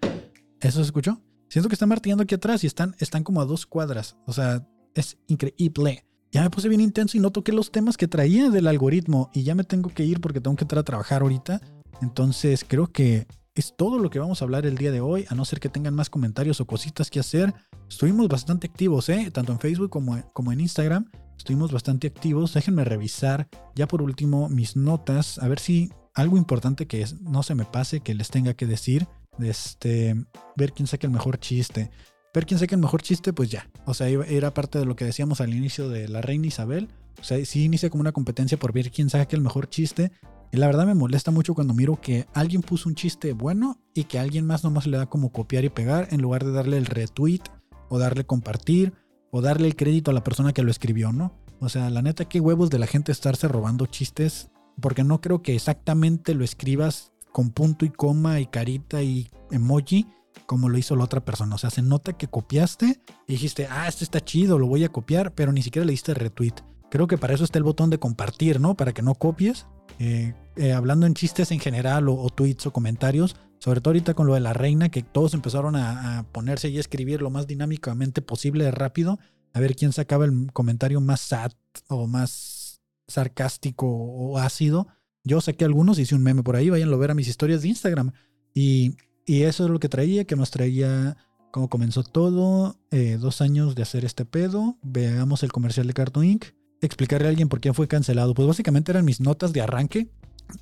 ¿Eso 0.61 0.79
se 0.79 0.87
escuchó? 0.87 1.21
Siento 1.55 1.69
que 1.69 1.77
están 1.77 1.89
martillando 1.89 2.25
aquí 2.25 2.35
atrás 2.35 2.65
y 2.65 2.67
están, 2.67 2.97
están 2.99 3.23
como 3.23 3.41
a 3.41 3.45
dos 3.45 3.65
cuadras. 3.65 4.17
O 4.27 4.33
sea, 4.33 4.67
es 4.93 5.19
increíble. 5.29 6.05
Ya 6.33 6.43
me 6.43 6.51
puse 6.51 6.69
bien 6.69 6.81
intenso 6.81 7.17
y 7.17 7.21
no 7.21 7.31
toqué 7.31 7.53
los 7.53 7.71
temas 7.71 7.97
que 7.97 8.09
traía 8.09 8.51
del 8.51 8.67
algoritmo 8.67 9.31
y 9.33 9.45
ya 9.45 9.55
me 9.55 9.63
tengo 9.63 9.91
que 9.91 10.05
ir 10.05 10.21
porque 10.21 10.41
tengo 10.41 10.57
que 10.57 10.65
entrar 10.65 10.81
a 10.81 10.83
trabajar 10.83 11.23
ahorita. 11.23 11.61
Entonces 12.03 12.65
creo 12.67 12.89
que 12.89 13.29
es 13.55 13.73
todo 13.77 14.01
lo 14.01 14.11
que 14.11 14.19
vamos 14.19 14.43
a 14.43 14.47
hablar 14.47 14.67
el 14.67 14.77
día 14.77 14.91
de 14.91 15.01
hoy, 15.01 15.27
a 15.29 15.37
no 15.37 15.45
ser 15.45 15.61
que 15.61 15.69
tengan 15.69 15.95
más 15.95 16.11
comentarios 16.11 16.61
o 16.61 16.67
cositas 16.67 17.09
que 17.09 17.21
hacer. 17.21 17.55
Estuvimos 17.89 18.27
bastante 18.27 18.67
activos, 18.67 19.09
¿eh? 19.09 19.31
tanto 19.33 19.53
en 19.53 19.61
Facebook 19.61 19.91
como, 19.91 20.21
como 20.33 20.51
en 20.51 20.59
Instagram. 20.59 21.09
Estuvimos 21.39 21.71
bastante 21.71 22.09
activos. 22.09 22.53
Déjenme 22.53 22.83
revisar 22.83 23.49
ya 23.77 23.87
por 23.87 24.03
último 24.03 24.49
mis 24.49 24.75
notas, 24.75 25.39
a 25.39 25.47
ver 25.47 25.61
si 25.61 25.93
algo 26.15 26.37
importante 26.37 26.89
que 26.89 27.07
no 27.21 27.45
se 27.45 27.55
me 27.55 27.65
pase, 27.65 28.01
que 28.01 28.15
les 28.15 28.31
tenga 28.31 28.55
que 28.55 28.67
decir. 28.67 29.07
Este, 29.41 30.15
ver 30.57 30.73
quién 30.73 30.87
saca 30.87 31.07
el 31.07 31.13
mejor 31.13 31.39
chiste. 31.39 31.91
Ver 32.33 32.47
quién 32.47 32.59
saca 32.59 32.75
el 32.75 32.81
mejor 32.81 33.03
chiste, 33.03 33.33
pues 33.33 33.51
ya. 33.51 33.71
O 33.87 33.95
sea, 33.95 34.09
era 34.09 34.53
parte 34.53 34.79
de 34.79 34.85
lo 34.85 34.97
que 34.97 35.05
decíamos 35.05 35.41
al 35.41 35.55
inicio 35.55 35.89
de 35.89 36.09
la 36.09 36.21
reina 36.21 36.47
Isabel. 36.47 36.89
O 37.21 37.25
sea, 37.25 37.43
sí 37.45 37.65
inicia 37.65 37.91
como 37.91 38.01
una 38.01 38.13
competencia 38.13 38.59
por 38.59 38.73
ver 38.73 38.91
quién 38.91 39.09
saca 39.09 39.37
el 39.37 39.43
mejor 39.43 39.69
chiste. 39.69 40.11
Y 40.51 40.57
la 40.57 40.67
verdad 40.67 40.87
me 40.87 40.95
molesta 40.95 41.31
mucho 41.31 41.55
cuando 41.55 41.75
miro 41.75 42.01
que 42.01 42.27
alguien 42.33 42.63
puso 42.63 42.89
un 42.89 42.95
chiste 42.95 43.33
bueno 43.33 43.81
y 43.93 44.05
que 44.05 44.19
alguien 44.19 44.47
más 44.47 44.63
nomás 44.63 44.87
le 44.87 44.97
da 44.97 45.07
como 45.07 45.33
copiar 45.33 45.65
y 45.65 45.69
pegar 45.69 46.09
en 46.11 46.23
lugar 46.23 46.45
de 46.45 46.53
darle 46.53 46.77
el 46.77 46.87
retweet 46.87 47.43
o 47.89 47.99
darle 47.99 48.25
compartir 48.25 48.93
o 49.31 49.41
darle 49.41 49.67
el 49.67 49.75
crédito 49.75 50.13
a 50.13 50.15
la 50.15 50.23
persona 50.23 50.53
que 50.53 50.63
lo 50.63 50.71
escribió, 50.71 51.13
¿no? 51.13 51.33
O 51.59 51.69
sea, 51.69 51.91
la 51.91 52.03
neta, 52.03 52.27
qué 52.27 52.41
huevos 52.41 52.71
de 52.71 52.79
la 52.79 52.87
gente 52.87 53.11
estarse 53.11 53.49
robando 53.49 53.87
chistes, 53.87 54.51
porque 54.81 55.03
no 55.03 55.21
creo 55.21 55.43
que 55.43 55.55
exactamente 55.55 56.35
lo 56.35 56.45
escribas 56.45 57.13
con 57.35 57.51
punto 57.51 57.85
y 57.85 57.91
coma 57.91 58.39
y 58.39 58.47
carita 58.47 59.03
y 59.03 59.29
emoji 59.51 60.07
como 60.47 60.69
lo 60.69 60.79
hizo 60.79 60.95
la 60.95 61.03
otra 61.03 61.25
persona. 61.25 61.57
O 61.57 61.59
sea, 61.59 61.69
se 61.69 61.83
nota 61.83 62.13
que 62.13 62.29
copiaste 62.29 63.01
y 63.27 63.33
dijiste, 63.33 63.67
ah, 63.69 63.89
este 63.89 64.05
está 64.05 64.25
chido, 64.25 64.57
lo 64.57 64.69
voy 64.69 64.85
a 64.85 64.89
copiar, 64.89 65.35
pero 65.35 65.51
ni 65.51 65.61
siquiera 65.61 65.85
le 65.85 65.91
diste 65.91 66.15
retweet. 66.15 66.55
Creo 66.93 67.09
que 67.09 67.19
para 67.19 67.35
eso 67.35 67.43
está 67.43 67.59
el 67.59 67.65
botón 67.65 67.91
de 67.91 67.99
compartir, 67.99 68.61
¿no? 68.61 68.77
Para 68.77 68.93
que 68.93 69.03
no 69.03 69.17
copies. 69.17 69.67
Eh, 69.99 70.33
eh, 70.55 70.73
hablando 70.73 71.07
en 71.07 71.15
chistes 71.15 71.51
en 71.51 71.59
general 71.59 72.09
o, 72.09 72.29
tweets 72.31 72.69
o 72.69 72.73
comentarios, 72.73 73.35
sobre 73.59 73.81
todo 73.81 73.91
ahorita 73.91 74.15
con 74.15 74.29
lo 74.29 74.35
de 74.35 74.41
la 74.41 74.53
reina, 74.53 74.89
que 74.89 75.03
todos 75.03 75.35
empezaron 75.35 75.75
a, 75.75 76.27
ponerse 76.31 76.69
y 76.69 76.79
escribir 76.79 77.21
lo 77.21 77.31
más 77.31 77.49
dinámicamente 77.49 78.23
posible, 78.23 78.71
rápido, 78.71 79.19
a 79.55 79.59
ver 79.59 79.75
quién 79.75 79.93
sacaba 79.93 80.25
el 80.25 80.53
comentario 80.53 81.01
más 81.01 81.21
sad 81.21 81.51
o 81.89 82.07
más 82.07 82.81
sarcástico 83.09 83.89
o 83.89 84.39
ácido. 84.39 84.87
Yo 85.25 85.41
saqué 85.41 85.65
algunos, 85.65 85.99
hice 85.99 86.15
un 86.15 86.23
meme 86.23 86.43
por 86.43 86.57
ahí, 86.57 86.71
vayan 86.71 86.93
a 86.93 86.97
ver 86.97 87.11
a 87.11 87.15
mis 87.15 87.29
historias 87.29 87.63
de 87.63 87.69
Instagram. 87.69 88.13
Y, 88.55 88.97
eso 89.27 89.65
es 89.65 89.71
lo 89.71 89.81
que 89.81 89.89
traía, 89.89 90.25
que 90.25 90.37
nos 90.37 90.51
traía 90.51 91.17
cómo 91.51 91.71
comenzó 91.71 92.03
todo, 92.03 92.77
eh, 92.91 93.17
dos 93.19 93.41
años 93.41 93.75
de 93.75 93.83
hacer 93.83 94.05
este 94.05 94.27
pedo, 94.27 94.77
veamos 94.83 95.43
el 95.43 95.53
comercial 95.53 95.87
de 95.87 95.95
Cartoon 95.95 96.27
Inc 96.27 96.45
explicarle 96.87 97.27
a 97.27 97.31
alguien 97.31 97.49
por 97.49 97.61
qué 97.61 97.73
fue 97.73 97.89
cancelado. 97.89 98.35
Pues 98.35 98.47
básicamente 98.47 98.93
eran 98.93 99.05
mis 99.05 99.21
notas 99.21 99.53
de 99.53 99.61
arranque 99.61 100.09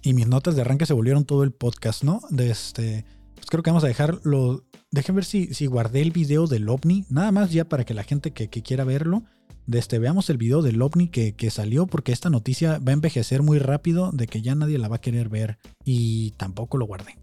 y 0.03 0.15
mis 0.15 0.27
notas 0.27 0.55
de 0.55 0.63
arranque 0.63 0.87
se 0.87 0.95
volvieron 0.95 1.25
todo 1.25 1.45
el 1.45 1.53
podcast, 1.53 2.05
¿no? 2.05 2.21
De 2.31 2.51
este, 2.51 3.05
pues 3.35 3.47
creo 3.47 3.63
que 3.63 3.71
vamos 3.71 3.85
a 3.85 3.89
dejarlo. 3.89 4.65
Dejen 4.91 5.15
ver 5.15 5.25
si, 5.25 5.53
si 5.55 5.67
guardé 5.67 6.03
el 6.03 6.11
video 6.11 6.47
del 6.47 6.69
ovni, 6.69 7.05
nada 7.09 7.33
más 7.33 7.51
ya 7.51 7.65
para 7.65 7.85
que 7.85 7.95
la 7.95 8.05
gente 8.05 8.33
que, 8.33 8.49
quiera 8.49 8.85
verlo, 8.85 9.25
de 9.67 9.79
este, 9.79 9.99
veamos 9.99 10.29
el 10.31 10.39
video 10.39 10.63
del 10.63 10.81
ovni 10.83 11.09
que, 11.09 11.35
que, 11.35 11.51
salió, 11.51 11.87
porque 11.87 12.13
esta 12.13 12.31
noticia 12.31 12.79
va 12.79 12.91
a 12.91 12.95
envejecer 12.95 13.43
muy 13.43 13.59
rápido 13.59 14.11
de 14.13 14.27
que 14.27 14.43
ya 14.43 14.55
nadie 14.55 14.79
la 14.79 14.89
va 14.89 14.97
a 14.97 15.01
querer 15.01 15.29
ver 15.29 15.59
y 15.85 16.33
tampoco 16.33 16.79
lo 16.79 16.87
guardé. 16.87 17.19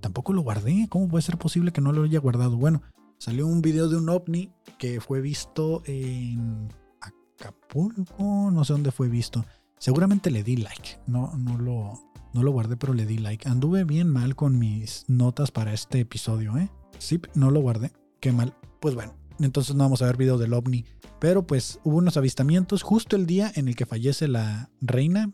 Tampoco 0.00 0.32
lo 0.32 0.42
guardé, 0.42 0.86
¿cómo 0.88 1.08
puede 1.08 1.22
ser 1.22 1.38
posible 1.38 1.72
que 1.72 1.80
no 1.80 1.92
lo 1.92 2.02
haya 2.02 2.18
guardado? 2.18 2.56
Bueno, 2.56 2.82
salió 3.18 3.46
un 3.46 3.62
video 3.62 3.88
de 3.88 3.96
un 3.96 4.08
ovni 4.08 4.50
que 4.78 5.00
fue 5.00 5.20
visto 5.20 5.82
en 5.86 6.68
Acapulco, 7.00 8.50
no 8.50 8.64
sé 8.64 8.72
dónde 8.72 8.90
fue 8.90 9.08
visto. 9.08 9.44
Seguramente 9.78 10.30
le 10.30 10.42
di 10.42 10.56
like, 10.56 10.98
no, 11.06 11.32
no, 11.36 11.58
lo, 11.58 12.00
no 12.32 12.42
lo 12.42 12.50
guardé, 12.50 12.76
pero 12.76 12.94
le 12.94 13.06
di 13.06 13.18
like. 13.18 13.48
Anduve 13.48 13.84
bien 13.84 14.08
mal 14.08 14.34
con 14.34 14.58
mis 14.58 15.04
notas 15.08 15.50
para 15.50 15.72
este 15.72 16.00
episodio, 16.00 16.56
¿eh? 16.56 16.70
Sí, 16.98 17.20
no 17.34 17.50
lo 17.50 17.60
guardé, 17.60 17.92
qué 18.20 18.32
mal. 18.32 18.54
Pues 18.80 18.94
bueno, 18.94 19.14
entonces 19.44 19.74
no 19.74 19.84
vamos 19.84 20.02
a 20.02 20.06
ver 20.06 20.16
video 20.16 20.38
del 20.38 20.54
ovni. 20.54 20.84
Pero 21.18 21.46
pues 21.46 21.78
hubo 21.84 21.98
unos 21.98 22.16
avistamientos 22.16 22.82
justo 22.82 23.16
el 23.16 23.26
día 23.26 23.52
en 23.54 23.68
el 23.68 23.76
que 23.76 23.86
fallece 23.86 24.28
la 24.28 24.70
reina. 24.80 25.32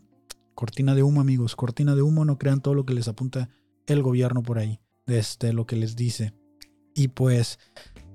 Cortina 0.55 0.93
de 0.93 1.03
humo, 1.03 1.21
amigos, 1.21 1.55
cortina 1.55 1.95
de 1.95 2.01
humo, 2.01 2.25
no 2.25 2.37
crean 2.37 2.61
todo 2.61 2.73
lo 2.73 2.85
que 2.85 2.93
les 2.93 3.07
apunta 3.07 3.49
el 3.87 4.03
gobierno 4.03 4.43
por 4.43 4.59
ahí, 4.59 4.79
desde 5.07 5.53
lo 5.53 5.65
que 5.65 5.75
les 5.75 5.95
dice. 5.95 6.33
Y 6.93 7.07
pues, 7.09 7.59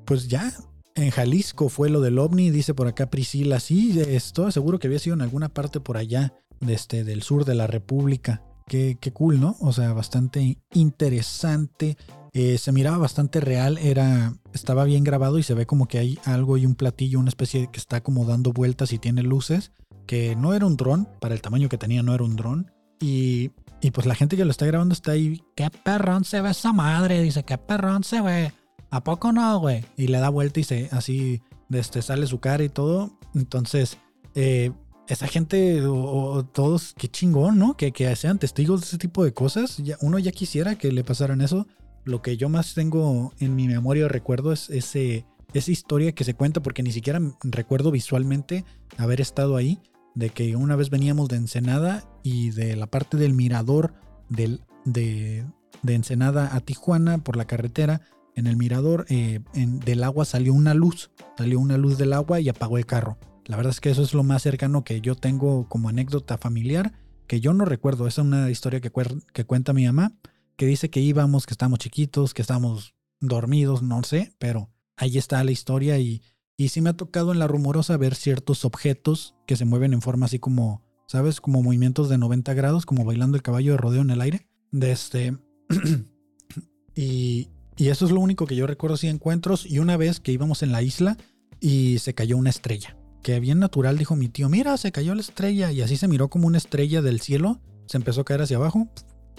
pues 0.04 0.28
ya, 0.28 0.52
en 0.94 1.10
Jalisco 1.10 1.68
fue 1.68 1.88
lo 1.90 2.00
del 2.00 2.18
ovni, 2.18 2.50
dice 2.50 2.74
por 2.74 2.86
acá 2.86 3.10
Priscila. 3.10 3.60
Sí, 3.60 3.98
estoy 4.00 4.52
seguro 4.52 4.78
que 4.78 4.86
había 4.86 4.98
sido 4.98 5.14
en 5.14 5.22
alguna 5.22 5.48
parte 5.48 5.80
por 5.80 5.96
allá, 5.96 6.34
este, 6.60 7.04
del 7.04 7.22
sur 7.22 7.44
de 7.44 7.54
la 7.54 7.66
República. 7.66 8.42
Qué, 8.66 8.96
qué 9.00 9.12
cool, 9.12 9.40
¿no? 9.40 9.56
O 9.60 9.72
sea, 9.72 9.92
bastante 9.92 10.58
interesante. 10.72 11.96
Eh, 12.32 12.58
se 12.58 12.72
miraba 12.72 12.98
bastante 12.98 13.40
real, 13.40 13.78
era, 13.78 14.34
estaba 14.54 14.84
bien 14.84 15.04
grabado 15.04 15.38
y 15.38 15.42
se 15.42 15.52
ve 15.52 15.66
como 15.66 15.86
que 15.86 15.98
hay 15.98 16.18
algo 16.24 16.56
y 16.56 16.64
un 16.64 16.76
platillo, 16.76 17.18
una 17.18 17.28
especie 17.28 17.68
que 17.70 17.78
está 17.78 18.02
como 18.02 18.24
dando 18.24 18.52
vueltas 18.52 18.92
y 18.92 18.98
tiene 18.98 19.22
luces, 19.22 19.72
que 20.06 20.36
no 20.36 20.54
era 20.54 20.64
un 20.64 20.76
dron, 20.76 21.08
para 21.20 21.34
el 21.34 21.42
tamaño 21.42 21.68
que 21.68 21.76
tenía 21.76 22.02
no 22.02 22.14
era 22.14 22.24
un 22.24 22.36
dron. 22.36 22.70
Y, 23.00 23.50
y 23.80 23.90
pues 23.90 24.06
la 24.06 24.14
gente 24.14 24.36
que 24.36 24.44
lo 24.44 24.50
está 24.50 24.64
grabando 24.64 24.94
está 24.94 25.12
ahí, 25.12 25.42
qué 25.56 25.68
perrón 25.70 26.24
se 26.24 26.40
ve 26.40 26.50
esa 26.50 26.72
madre, 26.72 27.20
dice, 27.20 27.44
qué 27.44 27.58
perrón 27.58 28.04
se 28.04 28.20
ve. 28.20 28.52
¿A 28.90 29.02
poco 29.02 29.32
no, 29.32 29.58
güey? 29.58 29.84
Y 29.96 30.06
le 30.06 30.18
da 30.18 30.28
vuelta 30.28 30.60
y 30.60 30.64
se 30.64 30.88
así 30.92 31.42
este, 31.70 32.00
sale 32.00 32.26
su 32.26 32.38
cara 32.38 32.62
y 32.62 32.68
todo. 32.68 33.18
Entonces, 33.34 33.98
eh, 34.36 34.70
esa 35.08 35.26
gente 35.26 35.84
o, 35.84 36.44
todos, 36.44 36.94
qué 36.96 37.08
chingón, 37.08 37.58
¿no? 37.58 37.76
Que, 37.76 37.92
que, 37.92 38.14
sean 38.14 38.38
testigos 38.38 38.80
de 38.80 38.86
ese 38.86 38.98
tipo 38.98 39.24
de 39.24 39.34
cosas. 39.34 39.78
Ya, 39.78 39.96
uno 40.00 40.18
ya 40.18 40.30
quisiera 40.30 40.76
que 40.76 40.92
le 40.92 41.02
pasaran 41.02 41.40
eso. 41.40 41.66
Lo 42.04 42.22
que 42.22 42.36
yo 42.36 42.48
más 42.48 42.74
tengo 42.74 43.32
en 43.40 43.56
mi 43.56 43.68
memoria 43.68 44.06
o 44.06 44.08
recuerdo 44.08 44.52
es 44.52 44.70
ese, 44.70 45.26
esa 45.52 45.70
historia 45.70 46.12
que 46.12 46.24
se 46.24 46.34
cuenta, 46.34 46.62
porque 46.62 46.82
ni 46.82 46.92
siquiera 46.92 47.20
recuerdo 47.42 47.90
visualmente 47.90 48.64
haber 48.96 49.20
estado 49.20 49.56
ahí. 49.56 49.80
De 50.14 50.30
que 50.30 50.54
una 50.54 50.76
vez 50.76 50.90
veníamos 50.90 51.28
de 51.28 51.36
Ensenada 51.36 52.04
y 52.22 52.50
de 52.50 52.76
la 52.76 52.86
parte 52.86 53.16
del 53.16 53.34
mirador 53.34 53.94
del, 54.28 54.60
de, 54.84 55.44
de 55.82 55.94
Ensenada 55.94 56.54
a 56.54 56.60
Tijuana 56.60 57.18
por 57.18 57.36
la 57.36 57.46
carretera 57.46 58.00
en 58.34 58.46
el 58.46 58.56
mirador 58.56 59.06
eh, 59.08 59.40
del 59.54 60.02
agua 60.02 60.24
salió 60.24 60.52
una 60.54 60.74
luz, 60.74 61.10
salió 61.38 61.60
una 61.60 61.78
luz 61.78 61.98
del 61.98 62.12
agua 62.12 62.40
y 62.40 62.48
apagó 62.48 62.78
el 62.78 62.86
carro. 62.86 63.18
La 63.46 63.56
verdad 63.56 63.70
es 63.70 63.80
que 63.80 63.90
eso 63.90 64.02
es 64.02 64.14
lo 64.14 64.24
más 64.24 64.42
cercano 64.42 64.84
que 64.84 65.00
yo 65.00 65.14
tengo 65.14 65.68
como 65.68 65.88
anécdota 65.88 66.38
familiar, 66.38 66.92
que 67.26 67.40
yo 67.40 67.52
no 67.52 67.64
recuerdo. 67.64 68.06
Es 68.06 68.18
una 68.18 68.50
historia 68.50 68.80
que, 68.80 68.90
que 69.32 69.44
cuenta 69.44 69.72
mi 69.72 69.86
mamá, 69.86 70.12
que 70.56 70.66
dice 70.66 70.90
que 70.90 71.00
íbamos, 71.00 71.46
que 71.46 71.54
estábamos 71.54 71.78
chiquitos, 71.78 72.34
que 72.34 72.42
estábamos 72.42 72.94
dormidos, 73.20 73.82
no 73.82 74.02
sé, 74.02 74.32
pero 74.38 74.70
ahí 74.96 75.18
está 75.18 75.42
la 75.44 75.50
historia 75.50 75.98
y, 75.98 76.22
y 76.56 76.68
sí 76.68 76.80
me 76.80 76.90
ha 76.90 76.96
tocado 76.96 77.32
en 77.32 77.38
la 77.38 77.46
rumorosa 77.46 77.96
ver 77.96 78.14
ciertos 78.14 78.64
objetos 78.64 79.34
que 79.46 79.56
se 79.56 79.64
mueven 79.64 79.92
en 79.92 80.02
forma 80.02 80.26
así 80.26 80.38
como, 80.38 80.82
¿sabes? 81.06 81.40
Como 81.40 81.62
movimientos 81.62 82.08
de 82.08 82.18
90 82.18 82.54
grados, 82.54 82.86
como 82.86 83.04
bailando 83.04 83.36
el 83.36 83.42
caballo 83.42 83.72
de 83.72 83.78
rodeo 83.78 84.02
en 84.02 84.10
el 84.10 84.20
aire. 84.20 84.46
De 84.70 84.92
este... 84.92 85.36
y, 86.94 87.48
y 87.76 87.88
eso 87.88 88.04
es 88.04 88.12
lo 88.12 88.20
único 88.20 88.46
que 88.46 88.56
yo 88.56 88.66
recuerdo 88.66 88.94
así 88.94 89.08
encuentros. 89.08 89.66
Y 89.66 89.78
una 89.78 89.96
vez 89.96 90.20
que 90.20 90.32
íbamos 90.32 90.62
en 90.62 90.72
la 90.72 90.82
isla 90.82 91.16
y 91.60 91.98
se 91.98 92.14
cayó 92.14 92.36
una 92.36 92.50
estrella. 92.50 92.96
Que 93.22 93.40
bien 93.40 93.58
natural 93.58 93.96
dijo 93.96 94.16
mi 94.16 94.28
tío, 94.28 94.48
mira, 94.48 94.76
se 94.76 94.92
cayó 94.92 95.14
la 95.14 95.22
estrella. 95.22 95.72
Y 95.72 95.80
así 95.80 95.96
se 95.96 96.08
miró 96.08 96.28
como 96.28 96.46
una 96.46 96.58
estrella 96.58 97.02
del 97.02 97.20
cielo. 97.20 97.60
Se 97.86 97.96
empezó 97.96 98.20
a 98.20 98.24
caer 98.24 98.42
hacia 98.42 98.58
abajo 98.58 98.88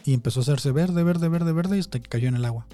y 0.06 0.14
empezó 0.14 0.39
a 0.39 0.43
hacerse 0.43 0.72
verde, 0.72 1.03
verde, 1.03 1.28
verde, 1.30 1.51
verde 1.51 1.78
y 1.78 1.80
hasta 1.80 1.99
que 1.99 2.08
cayó 2.08 2.30
en 2.30 2.36
el 2.36 2.45
agua. 2.45 2.68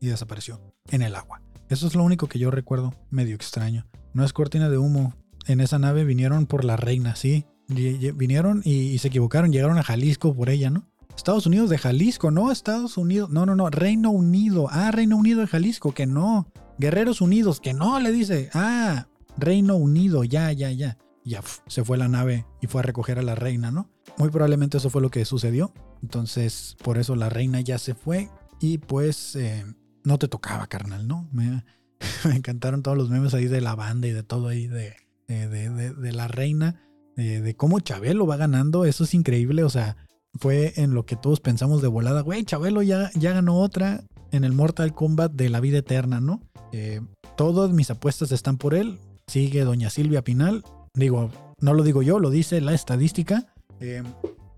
Y 0.00 0.06
desapareció 0.06 0.60
en 0.90 1.02
el 1.02 1.14
agua. 1.16 1.42
Eso 1.68 1.86
es 1.86 1.94
lo 1.94 2.04
único 2.04 2.28
que 2.28 2.38
yo 2.38 2.50
recuerdo, 2.50 2.94
medio 3.10 3.34
extraño. 3.34 3.86
No 4.12 4.24
es 4.24 4.32
cortina 4.32 4.68
de 4.68 4.78
humo. 4.78 5.14
En 5.46 5.60
esa 5.60 5.78
nave 5.78 6.04
vinieron 6.04 6.46
por 6.46 6.64
la 6.64 6.76
reina, 6.76 7.16
sí. 7.16 7.44
Vinieron 7.68 8.62
y, 8.64 8.90
y 8.90 8.98
se 8.98 9.08
equivocaron, 9.08 9.52
llegaron 9.52 9.78
a 9.78 9.82
Jalisco 9.82 10.32
por 10.34 10.48
ella, 10.48 10.70
¿no? 10.70 10.88
Estados 11.16 11.46
Unidos 11.46 11.70
de 11.70 11.78
Jalisco, 11.78 12.30
no 12.30 12.52
Estados 12.52 12.98
Unidos, 12.98 13.30
no, 13.30 13.46
no, 13.46 13.56
no, 13.56 13.70
Reino 13.70 14.10
Unido, 14.10 14.68
ah, 14.70 14.90
Reino 14.90 15.16
Unido 15.16 15.40
de 15.40 15.46
Jalisco, 15.46 15.92
que 15.92 16.06
no, 16.06 16.46
Guerreros 16.78 17.20
Unidos, 17.20 17.58
que 17.58 17.72
no, 17.72 17.98
le 18.00 18.12
dice, 18.12 18.50
ah, 18.52 19.06
Reino 19.38 19.76
Unido, 19.76 20.24
ya, 20.24 20.52
ya, 20.52 20.70
ya. 20.70 20.98
Ya 21.24 21.42
se 21.66 21.82
fue 21.82 21.98
la 21.98 22.06
nave 22.06 22.46
y 22.60 22.68
fue 22.68 22.82
a 22.82 22.82
recoger 22.82 23.18
a 23.18 23.22
la 23.22 23.34
reina, 23.34 23.72
¿no? 23.72 23.90
Muy 24.16 24.30
probablemente 24.30 24.76
eso 24.76 24.90
fue 24.90 25.02
lo 25.02 25.10
que 25.10 25.24
sucedió. 25.24 25.72
Entonces, 26.02 26.76
por 26.82 26.98
eso 26.98 27.16
la 27.16 27.28
reina 27.28 27.60
ya 27.60 27.78
se 27.78 27.94
fue 27.94 28.28
y 28.60 28.78
pues 28.78 29.36
eh, 29.36 29.64
no 30.04 30.18
te 30.18 30.28
tocaba, 30.28 30.66
carnal, 30.66 31.06
¿no? 31.06 31.28
Me, 31.32 31.64
encantaron 32.34 32.82
todos 32.82 32.96
los 32.96 33.10
memes 33.10 33.34
ahí 33.34 33.46
de 33.46 33.60
la 33.60 33.74
banda 33.74 34.08
y 34.08 34.12
de 34.12 34.22
todo 34.22 34.48
ahí 34.48 34.66
de, 34.66 34.94
de, 35.28 35.48
de, 35.48 35.92
de 35.94 36.12
la 36.12 36.28
reina, 36.28 36.82
de 37.16 37.56
cómo 37.56 37.80
Chabelo 37.80 38.26
va 38.26 38.36
ganando, 38.36 38.84
eso 38.84 39.04
es 39.04 39.14
increíble, 39.14 39.64
o 39.64 39.70
sea, 39.70 39.96
fue 40.38 40.74
en 40.76 40.92
lo 40.92 41.06
que 41.06 41.16
todos 41.16 41.40
pensamos 41.40 41.80
de 41.80 41.88
volada, 41.88 42.20
güey, 42.20 42.44
Chabelo 42.44 42.82
ya, 42.82 43.10
ya 43.14 43.32
ganó 43.32 43.58
otra 43.58 44.04
en 44.32 44.44
el 44.44 44.52
Mortal 44.52 44.94
Kombat 44.94 45.32
de 45.32 45.48
la 45.48 45.60
vida 45.60 45.78
eterna, 45.78 46.20
¿no? 46.20 46.42
Eh, 46.72 47.00
todas 47.36 47.72
mis 47.72 47.90
apuestas 47.90 48.32
están 48.32 48.58
por 48.58 48.74
él. 48.74 48.98
Sigue 49.26 49.64
doña 49.64 49.90
Silvia 49.90 50.22
Pinal. 50.22 50.64
Digo, 50.94 51.30
no 51.60 51.74
lo 51.74 51.82
digo 51.82 52.02
yo, 52.02 52.18
lo 52.18 52.30
dice 52.30 52.60
la 52.60 52.74
estadística. 52.74 53.54
Eh, 53.80 54.02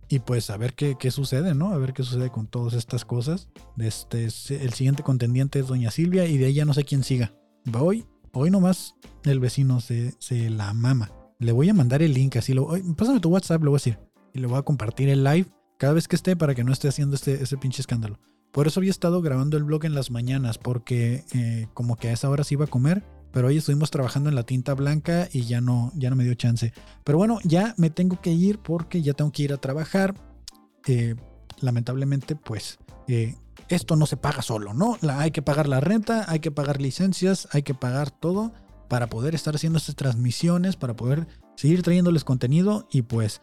y 0.08 0.20
pues 0.20 0.50
a 0.50 0.56
ver 0.56 0.74
qué, 0.74 0.96
qué, 0.98 1.10
sucede, 1.10 1.54
¿no? 1.54 1.72
A 1.72 1.78
ver 1.78 1.92
qué 1.92 2.02
sucede 2.02 2.30
con 2.30 2.46
todas 2.46 2.74
estas 2.74 3.04
cosas. 3.04 3.48
Este, 3.78 4.24
el 4.24 4.72
siguiente 4.72 5.02
contendiente 5.02 5.58
es 5.58 5.66
Doña 5.66 5.90
Silvia 5.90 6.26
y 6.26 6.38
de 6.38 6.46
ahí 6.46 6.54
ya 6.54 6.64
no 6.64 6.74
sé 6.74 6.84
quién 6.84 7.04
siga. 7.04 7.34
Hoy, 7.78 8.06
hoy 8.32 8.50
nomás 8.50 8.94
el 9.24 9.40
vecino 9.40 9.80
se, 9.80 10.14
se 10.18 10.50
la 10.50 10.72
mama. 10.72 11.12
Le 11.38 11.52
voy 11.52 11.68
a 11.68 11.74
mandar 11.74 12.02
el 12.02 12.14
link 12.14 12.36
así. 12.36 12.54
Lo, 12.54 12.68
pásame 12.96 13.20
tu 13.20 13.28
WhatsApp, 13.28 13.62
le 13.62 13.68
voy 13.68 13.76
a 13.76 13.80
decir. 13.80 13.98
Y 14.32 14.40
le 14.40 14.46
voy 14.46 14.58
a 14.58 14.62
compartir 14.62 15.08
el 15.08 15.24
live 15.24 15.46
cada 15.78 15.92
vez 15.92 16.08
que 16.08 16.16
esté 16.16 16.36
para 16.36 16.54
que 16.54 16.64
no 16.64 16.72
esté 16.72 16.88
haciendo 16.88 17.14
este, 17.14 17.42
ese 17.42 17.56
pinche 17.58 17.82
escándalo. 17.82 18.18
Por 18.52 18.66
eso 18.66 18.80
había 18.80 18.90
estado 18.90 19.20
grabando 19.20 19.56
el 19.56 19.64
blog 19.64 19.84
en 19.84 19.94
las 19.94 20.10
mañanas, 20.10 20.58
porque 20.58 21.24
eh, 21.34 21.68
como 21.74 21.96
que 21.96 22.08
a 22.08 22.12
esa 22.12 22.30
hora 22.30 22.44
se 22.44 22.54
iba 22.54 22.64
a 22.64 22.68
comer, 22.68 23.04
pero 23.32 23.48
hoy 23.48 23.58
estuvimos 23.58 23.90
trabajando 23.90 24.28
en 24.28 24.34
la 24.34 24.42
tinta 24.42 24.74
blanca 24.74 25.28
y 25.32 25.42
ya 25.42 25.60
no, 25.60 25.92
ya 25.94 26.10
no 26.10 26.16
me 26.16 26.24
dio 26.24 26.34
chance. 26.34 26.72
Pero 27.04 27.18
bueno, 27.18 27.38
ya 27.44 27.74
me 27.76 27.90
tengo 27.90 28.20
que 28.20 28.32
ir 28.32 28.58
porque 28.58 29.02
ya 29.02 29.14
tengo 29.14 29.32
que 29.32 29.42
ir 29.42 29.52
a 29.52 29.58
trabajar. 29.58 30.14
Eh, 30.86 31.14
lamentablemente, 31.60 32.36
pues 32.36 32.78
eh, 33.06 33.36
esto 33.68 33.96
no 33.96 34.06
se 34.06 34.16
paga 34.16 34.42
solo, 34.42 34.74
¿no? 34.74 34.96
Hay 35.08 35.30
que 35.30 35.42
pagar 35.42 35.68
la 35.68 35.80
renta, 35.80 36.24
hay 36.28 36.40
que 36.40 36.50
pagar 36.50 36.80
licencias, 36.80 37.48
hay 37.52 37.62
que 37.62 37.74
pagar 37.74 38.10
todo 38.10 38.52
para 38.88 39.08
poder 39.08 39.34
estar 39.34 39.54
haciendo 39.54 39.78
estas 39.78 39.96
transmisiones, 39.96 40.76
para 40.76 40.96
poder 40.96 41.26
seguir 41.56 41.82
trayéndoles 41.82 42.24
contenido 42.24 42.88
y 42.90 43.02
pues 43.02 43.42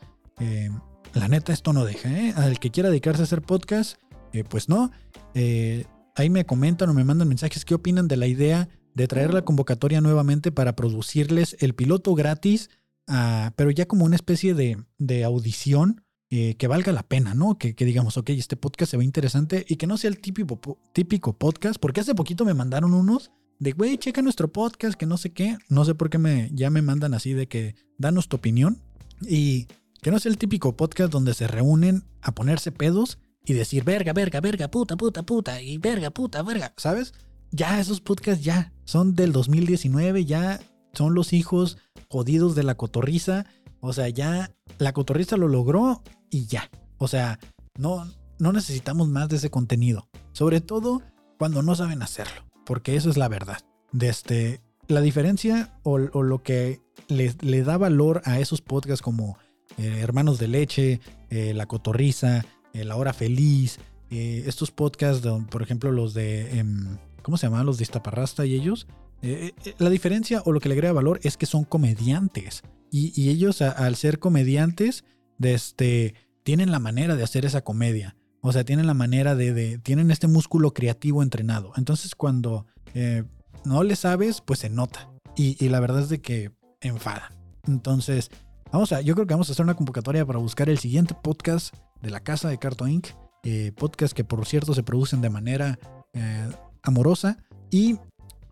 la 1.16 1.30
neta 1.30 1.54
esto 1.54 1.72
no 1.74 1.86
deja, 1.86 2.10
¿eh? 2.10 2.34
Al 2.36 2.60
que 2.60 2.72
quiera 2.72 2.90
dedicarse 2.90 3.22
a 3.22 3.24
hacer 3.24 3.42
podcast, 3.42 3.98
eh, 4.34 4.44
pues 4.44 4.68
no. 4.68 4.92
Eh, 5.34 5.86
ahí 6.16 6.30
me 6.30 6.46
comentan 6.46 6.90
o 6.90 6.94
me 6.94 7.06
mandan 7.06 7.30
mensajes 7.30 7.64
qué 7.64 7.74
opinan 7.74 8.08
de 8.08 8.18
la 8.18 8.28
idea 8.28 8.68
de 8.96 9.08
traer 9.08 9.34
la 9.34 9.44
convocatoria 9.44 10.02
nuevamente 10.02 10.52
para 10.52 10.76
producirles 10.76 11.58
el 11.60 11.76
piloto 11.76 12.16
gratis, 12.16 12.70
ah, 13.08 13.52
pero 13.56 13.70
ya 13.70 13.86
como 13.86 14.06
una 14.06 14.16
especie 14.16 14.56
de, 14.56 15.24
audición 15.24 16.02
eh, 16.32 16.56
que 16.56 16.68
valga 16.68 16.92
la 16.92 17.04
pena, 17.04 17.36
¿no? 17.36 17.60
Que, 17.60 17.74
digamos, 17.74 18.18
ok, 18.18 18.32
este 18.32 18.56
podcast 18.56 18.92
se 18.92 18.98
ve 18.98 19.04
interesante 19.04 19.66
y 19.68 19.76
que 19.76 19.86
no 19.86 19.98
sea 19.98 20.10
el 20.10 20.20
típico, 20.20 20.80
típico 20.94 21.38
podcast, 21.38 21.80
porque 21.80 22.00
hace 22.00 22.16
poquito 22.16 22.46
me 22.46 22.54
mandaron 22.54 22.94
unos 22.94 23.32
de, 23.60 23.74
güey, 23.74 23.98
checa 23.98 24.22
nuestro 24.22 24.52
podcast, 24.52 24.96
que 24.96 25.06
no 25.06 25.18
sé 25.18 25.34
qué, 25.34 25.58
no 25.70 25.86
sé 25.86 25.94
por 25.94 26.10
qué 26.10 26.18
me, 26.18 26.50
ya 26.54 26.70
me 26.70 26.82
mandan 26.82 27.14
así 27.14 27.34
de 27.34 27.48
que 27.48 27.76
danos 27.98 28.28
tu 28.28 28.38
opinión 28.38 28.82
y 29.22 29.68
que 30.02 30.12
no 30.12 30.18
es 30.18 30.26
el 30.26 30.38
típico 30.38 30.76
podcast 30.76 31.12
donde 31.12 31.34
se 31.34 31.48
reúnen 31.48 32.04
a 32.22 32.34
ponerse 32.34 32.72
pedos 32.72 33.20
y 33.46 33.54
decir 33.54 33.84
verga, 33.84 34.14
verga, 34.14 34.40
verga, 34.40 34.72
puta, 34.72 34.96
puta, 34.96 35.24
puta, 35.24 35.62
y 35.62 35.78
verga, 35.78 36.12
puta, 36.12 36.42
verga, 36.44 36.74
¿sabes? 36.78 37.14
Ya 37.52 37.80
esos 37.80 38.02
podcasts 38.02 38.44
ya 38.44 38.74
son 38.86 39.16
del 39.16 39.32
2019, 39.32 40.26
ya 40.26 40.60
son 40.94 41.14
los 41.14 41.34
hijos 41.34 41.78
jodidos 42.10 42.56
de 42.56 42.64
la 42.64 42.76
cotorriza. 42.76 43.46
O 43.82 43.94
sea, 43.94 44.10
ya 44.10 44.52
la 44.80 44.94
cotorriza 44.94 45.38
lo 45.38 45.48
logró 45.48 46.02
y 46.30 46.46
ya. 46.46 46.70
O 46.98 47.08
sea, 47.08 47.40
no, 47.78 48.08
no 48.40 48.54
necesitamos 48.54 49.10
más 49.10 49.30
de 49.30 49.36
ese 49.36 49.50
contenido. 49.50 50.08
Sobre 50.32 50.62
todo 50.62 51.02
cuando 51.38 51.62
no 51.62 51.76
saben 51.76 52.02
hacerlo. 52.02 52.46
Porque 52.66 52.96
eso 52.96 53.10
es 53.10 53.18
la 53.18 53.28
verdad. 53.28 53.60
Desde 53.92 54.10
este, 54.54 54.62
la 54.88 55.02
diferencia 55.02 55.78
o, 55.84 55.98
lo 55.98 56.42
que 56.42 56.82
le, 57.08 57.36
le, 57.42 57.64
da 57.64 57.78
valor 57.78 58.22
a 58.26 58.40
esos 58.40 58.62
podcasts 58.62 59.02
como 59.02 59.38
eh, 59.78 60.00
Hermanos 60.02 60.40
de 60.40 60.48
Leche, 60.48 61.00
eh, 61.30 61.54
La 61.54 61.66
Cotorriza, 61.66 62.46
eh, 62.74 62.86
La 62.86 62.96
Hora 62.96 63.14
Feliz, 63.14 63.80
estos 64.10 64.72
podcasts, 64.72 65.28
por 65.50 65.62
ejemplo, 65.62 65.92
los 65.92 66.14
de, 66.14 66.60
em, 66.60 66.98
¿cómo 67.26 67.38
se 67.38 67.48
llaman? 67.48 67.66
Los 67.66 67.80
de 67.80 67.86
y 68.46 68.54
ellos. 68.54 68.86
la 69.80 69.90
diferencia 69.90 70.44
o 70.46 70.52
lo 70.52 70.60
que 70.60 70.70
le 70.70 70.76
agrega 70.76 70.94
valor 70.94 71.20
es 71.24 71.38
que 71.38 71.48
son 71.48 71.64
comediantes. 71.64 72.62
Y, 72.92 73.30
ellos, 73.30 73.64
al 73.64 73.96
ser 73.96 74.20
comediantes, 74.20 75.04
este, 75.42 76.14
tienen 76.44 76.72
la 76.72 76.78
manera 76.78 77.16
de 77.16 77.24
hacer 77.24 77.44
esa 77.44 77.62
comedia. 77.62 78.16
O 78.42 78.54
sea, 78.54 78.64
tienen 78.64 78.86
la 78.86 78.94
manera 78.94 79.34
de, 79.34 79.80
tienen 79.80 80.12
este 80.12 80.28
músculo 80.28 80.72
creativo 80.76 81.24
entrenado. 81.24 81.74
Entonces, 81.78 82.14
cuando 82.14 82.68
no 83.66 83.82
le 83.82 83.96
sabes, 83.96 84.42
pues 84.42 84.60
se 84.60 84.70
nota. 84.70 85.10
Y, 85.36 85.68
la 85.68 85.80
verdad 85.80 86.04
es 86.04 86.10
de 86.10 86.22
que 86.22 86.52
enfada. 86.80 87.32
Entonces, 87.68 88.30
Vamos 88.72 88.92
a, 88.92 89.00
yo 89.00 89.14
creo 89.14 89.26
que 89.26 89.34
vamos 89.34 89.48
a 89.48 89.54
hacer 89.54 89.64
una 89.64 89.76
convocatoria 89.76 90.26
para 90.26 90.40
buscar 90.40 90.70
el 90.70 90.80
siguiente 90.80 91.16
podcast 91.22 91.74
de 92.02 92.10
la 92.10 92.20
casa 92.20 92.50
de 92.50 92.58
Carto 92.58 92.88
Inc. 92.88 93.08
Eh, 93.44 93.72
podcast 93.74 94.14
que 94.14 94.26
por 94.26 94.46
cierto 94.46 94.74
se 94.74 94.84
producen 94.84 95.22
de 95.22 95.30
manera 95.30 95.80
eh, 96.14 96.50
amorosa 96.86 97.38
y 97.72 97.98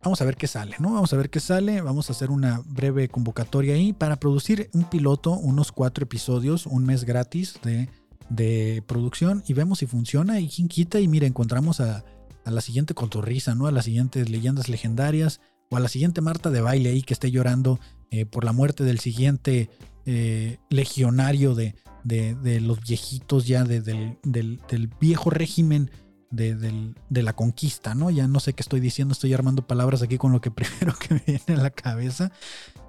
vamos 0.04 0.22
a 0.22 0.26
ver 0.26 0.36
qué 0.36 0.48
sale, 0.48 0.76
¿no? 0.80 0.94
Vamos 0.94 1.14
a 1.14 1.18
ver 1.18 1.30
qué 1.30 1.40
sale, 1.40 1.82
vamos 1.82 2.10
a 2.10 2.14
hacer 2.14 2.30
una 2.30 2.62
breve 2.66 3.08
convocatoria 3.08 3.76
ahí 3.76 3.94
para 3.94 4.18
producir 4.18 4.70
un 4.74 4.84
piloto, 4.84 5.32
unos 5.32 5.72
cuatro 5.72 6.04
episodios, 6.04 6.66
un 6.66 6.86
mes 6.86 7.06
gratis 7.06 7.60
de, 7.64 7.90
de 8.30 8.84
producción 8.86 9.44
y 9.48 9.54
vemos 9.54 9.80
si 9.80 9.86
funciona 9.86 10.40
y 10.40 10.50
quién 10.50 10.68
quita 10.68 11.00
y 11.00 11.08
mira, 11.08 11.28
encontramos 11.28 11.80
a, 11.80 12.04
a 12.46 12.52
la 12.52 12.62
siguiente 12.62 12.94
cotorriza, 12.94 13.56
¿no? 13.56 13.68
A 13.68 13.72
las 13.72 13.86
siguientes 13.86 14.30
leyendas 14.30 14.70
legendarias 14.70 15.40
o 15.70 15.78
a 15.78 15.80
la 15.80 15.88
siguiente 15.88 16.22
Marta 16.22 16.50
de 16.50 16.62
baile 16.62 16.90
ahí 16.90 17.02
que 17.02 17.14
esté 17.14 17.32
llorando 17.32 17.80
eh, 18.12 18.26
por 18.26 18.44
la 18.44 18.54
muerte 18.54 18.84
del 18.84 19.00
siguiente 19.00 19.70
eh, 20.06 20.58
legionario 20.70 21.56
de, 21.56 21.76
de, 22.04 22.60
los 22.62 22.82
viejitos 22.82 23.48
ya 23.48 23.64
del, 23.64 24.18
del, 24.24 24.90
viejo 25.00 25.30
régimen 25.30 25.90
de, 26.34 27.22
la 27.22 27.34
conquista, 27.34 27.96
¿no? 27.96 28.10
Ya 28.10 28.28
no 28.28 28.40
sé 28.40 28.54
qué 28.54 28.62
estoy 28.62 28.80
diciendo, 28.80 29.14
estoy 29.14 29.34
armando 29.34 29.66
palabras 29.68 30.02
aquí 30.02 30.18
con 30.18 30.32
lo 30.32 30.42
que 30.42 30.52
primero 30.52 30.94
que 30.98 31.16
me 31.16 31.24
viene 31.26 31.62
a 31.62 31.64
la 31.64 31.70
cabeza. 31.70 32.32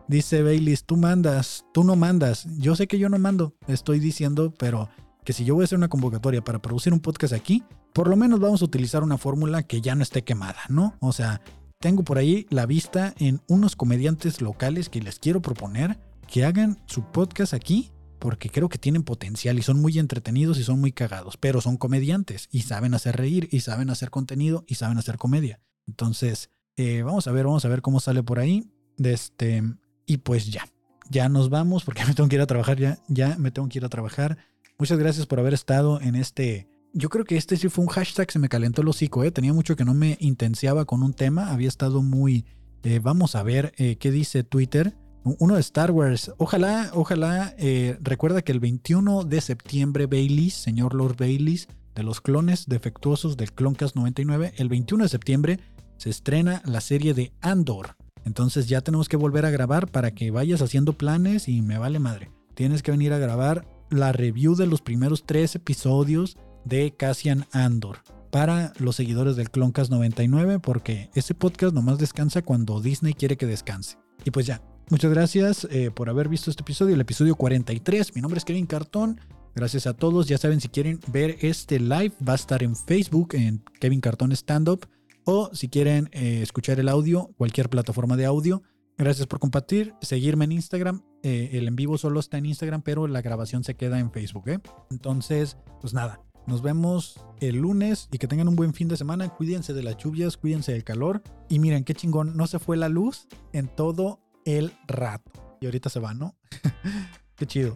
Dice 0.09 0.43
Bailey, 0.43 0.77
tú 0.85 0.97
mandas, 0.97 1.65
tú 1.73 1.85
no 1.85 1.97
mandas. 1.97 2.47
Yo 2.59 2.77
sé 2.77 2.87
que 2.87 2.99
yo 2.99 3.09
no 3.09 3.19
mando, 3.19 3.55
estoy 3.69 4.01
diciendo, 4.01 4.53
pero 4.59 4.89
que 5.25 5.33
si 5.33 5.45
yo 5.45 5.55
voy 5.55 5.63
a 5.63 5.65
hacer 5.65 5.79
una 5.79 5.89
convocatoria 5.89 6.43
para 6.43 6.61
producir 6.61 6.93
un 6.93 7.01
podcast 7.01 7.33
aquí, 7.33 7.63
por 7.93 8.09
lo 8.09 8.17
menos 8.17 8.41
vamos 8.41 8.61
a 8.61 8.65
utilizar 8.67 9.03
una 9.03 9.17
fórmula 9.17 9.63
que 9.63 9.81
ya 9.81 9.95
no 9.95 10.03
esté 10.03 10.23
quemada, 10.23 10.61
¿no? 10.69 10.95
O 11.01 11.13
sea, 11.13 11.41
tengo 11.81 12.03
por 12.03 12.19
ahí 12.19 12.47
la 12.51 12.67
vista 12.67 13.15
en 13.19 13.41
unos 13.49 13.77
comediantes 13.77 14.43
locales 14.43 14.89
que 14.89 15.01
les 15.01 15.19
quiero 15.19 15.41
proponer 15.41 15.99
que 16.27 16.45
hagan 16.45 16.79
su 16.87 17.03
podcast 17.11 17.55
aquí 17.55 17.91
porque 18.19 18.51
creo 18.51 18.69
que 18.69 18.79
tienen 18.79 19.03
potencial 19.03 19.59
y 19.59 19.63
son 19.63 19.81
muy 19.81 19.99
entretenidos 19.99 20.59
y 20.59 20.65
son 20.65 20.81
muy 20.81 20.93
cagados, 20.93 21.37
pero 21.37 21.61
son 21.61 21.77
comediantes 21.77 22.49
y 22.51 22.63
saben 22.63 22.95
hacer 22.95 23.17
reír 23.17 23.49
y 23.51 23.61
saben 23.61 23.91
hacer 23.91 24.11
contenido 24.11 24.65
y 24.67 24.77
saben 24.77 24.99
hacer 24.99 25.19
comedia. 25.19 25.61
Entonces, 25.87 26.51
eh, 26.77 27.03
vamos 27.03 27.27
a 27.27 27.33
ver, 27.33 27.45
vamos 27.45 27.65
a 27.65 27.69
ver 27.69 27.83
cómo 27.83 28.01
sale 28.01 28.23
por 28.23 28.39
ahí. 28.39 28.71
De 28.97 29.13
este, 29.13 29.63
y 30.07 30.19
pues 30.19 30.47
ya. 30.47 30.69
ya 31.11 31.29
nos 31.29 31.51
vamos 31.51 31.85
porque 31.85 32.05
me 32.07 32.15
tengo 32.15 32.29
que 32.29 32.37
ir 32.37 32.43
a 32.43 32.47
trabajar, 32.47 32.79
ya, 32.79 32.99
ya 33.09 33.37
me 33.39 33.51
tengo 33.51 33.69
que 33.69 33.79
ir 33.79 33.85
a 33.85 33.89
trabajar. 33.89 34.39
Muchas 34.79 34.99
gracias 34.99 35.27
por 35.27 35.39
haber 35.39 35.55
estado 35.55 36.01
en 36.01 36.17
este... 36.17 36.69
Yo 36.93 37.09
creo 37.09 37.25
que 37.25 37.37
este 37.37 37.57
sí 37.57 37.69
fue 37.69 37.85
un 37.85 37.91
hashtag, 37.91 38.31
se 38.31 38.39
me 38.39 38.49
calentó 38.49 38.83
el 38.83 38.89
hocico, 38.89 39.25
¿eh? 39.25 39.33
Tenía 39.33 39.53
mucho 39.53 39.75
que 39.75 39.85
no 39.85 39.95
me 39.95 40.17
intenciaba 40.21 40.85
con 40.85 41.03
un 41.03 41.13
tema, 41.13 41.51
había 41.51 41.69
estado 41.69 42.03
muy... 42.03 42.45
Eh, 42.85 43.01
vamos 43.01 43.35
a 43.35 43.43
ver 43.43 43.73
eh, 43.79 43.97
qué 43.97 44.11
dice 44.11 44.45
Twitter. 44.45 44.95
Uno 45.25 45.55
de 45.55 45.61
Star 45.61 45.91
Wars. 45.91 46.33
Ojalá, 46.37 46.91
ojalá, 46.93 47.55
eh, 47.57 47.97
recuerda 48.03 48.43
que 48.43 48.53
el 48.53 48.61
21 48.61 49.25
de 49.25 49.41
septiembre 49.41 50.07
Baileys, 50.07 50.55
señor 50.55 50.95
Lord 50.95 51.17
Baileys, 51.17 51.69
de 51.95 52.03
los 52.03 52.21
clones 52.21 52.67
defectuosos 52.67 53.37
del 53.39 53.53
Cloncast 53.53 53.97
99, 53.97 54.53
el 54.57 54.69
21 54.69 55.05
de 55.05 55.09
septiembre 55.09 55.61
se 55.97 56.11
estrena 56.11 56.61
la 56.67 56.81
serie 56.83 57.15
de 57.15 57.33
Andor. 57.41 57.97
Entonces 58.25 58.69
ya 58.69 58.83
tenemos 58.83 59.09
que 59.09 59.17
volver 59.17 59.47
a 59.47 59.51
grabar 59.51 59.91
para 59.91 60.11
que 60.11 60.31
vayas 60.31 60.61
haciendo 60.61 60.93
planes 60.93 61.49
y 61.49 61.63
me 61.63 61.79
vale 61.79 62.01
madre. 62.01 62.31
Tienes 62.55 62.83
que 62.83 62.91
venir 62.91 63.13
a 63.13 63.19
grabar 63.19 63.67
la 63.91 64.13
review 64.13 64.57
de 64.57 64.67
los 64.67 64.83
primeros 64.83 65.25
tres 65.25 65.55
episodios 65.55 66.37
de 66.65 66.95
Cassian 66.97 67.47
Andor 67.53 67.99
para 68.31 68.73
los 68.79 68.97
seguidores 68.97 69.37
del 69.37 69.51
Cloncast 69.51 69.91
99 69.91 70.59
porque 70.59 71.11
ese 71.15 71.35
podcast 71.35 71.75
nomás 71.75 71.99
descansa 71.99 72.43
cuando 72.43 72.81
Disney 72.81 73.15
quiere 73.15 73.37
que 73.37 73.47
descanse. 73.47 73.97
Y 74.25 74.31
pues 74.31 74.47
ya, 74.47 74.63
muchas 74.91 75.11
gracias 75.11 75.67
eh, 75.71 75.91
por 75.91 76.09
haber 76.09 76.29
visto 76.29 76.51
este 76.51 76.63
episodio, 76.63 76.95
el 76.95 77.01
episodio 77.01 77.37
43. 77.37 78.15
Mi 78.15 78.21
nombre 78.21 78.39
es 78.39 78.45
Kevin 78.45 78.67
Cartón. 78.67 79.21
Gracias 79.55 79.87
a 79.87 79.95
todos. 79.95 80.27
Ya 80.27 80.39
saben, 80.39 80.61
si 80.61 80.69
quieren 80.69 81.01
ver 81.09 81.39
este 81.41 81.79
live, 81.79 82.13
va 82.27 82.33
a 82.33 82.37
estar 82.37 82.63
en 82.63 82.75
Facebook, 82.75 83.35
en 83.35 83.63
Kevin 83.81 84.01
Cartón 84.01 84.33
Stand 84.33 84.69
Up. 84.69 84.89
O 85.25 85.51
si 85.55 85.69
quieren 85.69 86.11
eh, 86.13 86.41
escuchar 86.43 86.81
el 86.81 86.89
audio, 86.89 87.31
cualquier 87.37 87.71
plataforma 87.71 88.17
de 88.17 88.27
audio. 88.27 88.63
Gracias 88.99 89.27
por 89.27 89.41
compartir, 89.41 89.95
seguirme 90.03 90.45
en 90.45 90.53
Instagram. 90.53 91.03
Eh, 91.23 91.51
el 91.55 91.67
en 91.67 91.77
vivo 91.77 91.99
solo 91.99 92.21
está 92.21 92.39
en 92.39 92.47
Instagram, 92.47 92.83
pero 92.83 93.07
la 93.07 93.23
grabación 93.23 93.65
se 93.65 93.75
queda 93.75 93.99
en 93.99 94.13
Facebook. 94.13 94.45
Entonces, 94.91 95.57
pues 95.81 95.95
nada, 95.95 96.21
nos 96.47 96.63
vemos 96.63 97.21
el 97.41 97.57
lunes 97.57 98.09
y 98.13 98.19
que 98.19 98.29
tengan 98.29 98.49
un 98.49 98.57
buen 98.57 98.75
fin 98.75 98.89
de 98.89 98.97
semana. 98.97 99.29
Cuídense 99.31 99.73
de 99.73 99.83
las 99.83 99.97
lluvias, 99.97 100.37
cuídense 100.37 100.73
del 100.73 100.85
calor. 100.85 101.23
Y 101.49 101.59
miren 101.59 101.85
qué 101.85 101.95
chingón, 101.95 102.37
no 102.37 102.47
se 102.47 102.59
fue 102.59 102.77
la 102.77 102.89
luz 102.89 103.27
en 103.53 103.69
todo 103.69 104.21
el 104.45 104.73
rato. 104.87 105.31
Y 105.61 105.67
ahorita 105.67 105.89
se 105.89 106.01
va, 106.01 106.15
¿no? 106.15 106.35
qué 107.37 107.47
chido. 107.47 107.75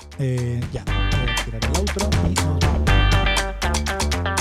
ya, 0.73 0.85
voy 0.85 1.31
a 1.31 1.45
tirar 1.45 1.64
el 1.64 1.77
outro 1.77 2.09
y 2.29 2.35
nos 2.35 2.59
vemos. 2.61 4.38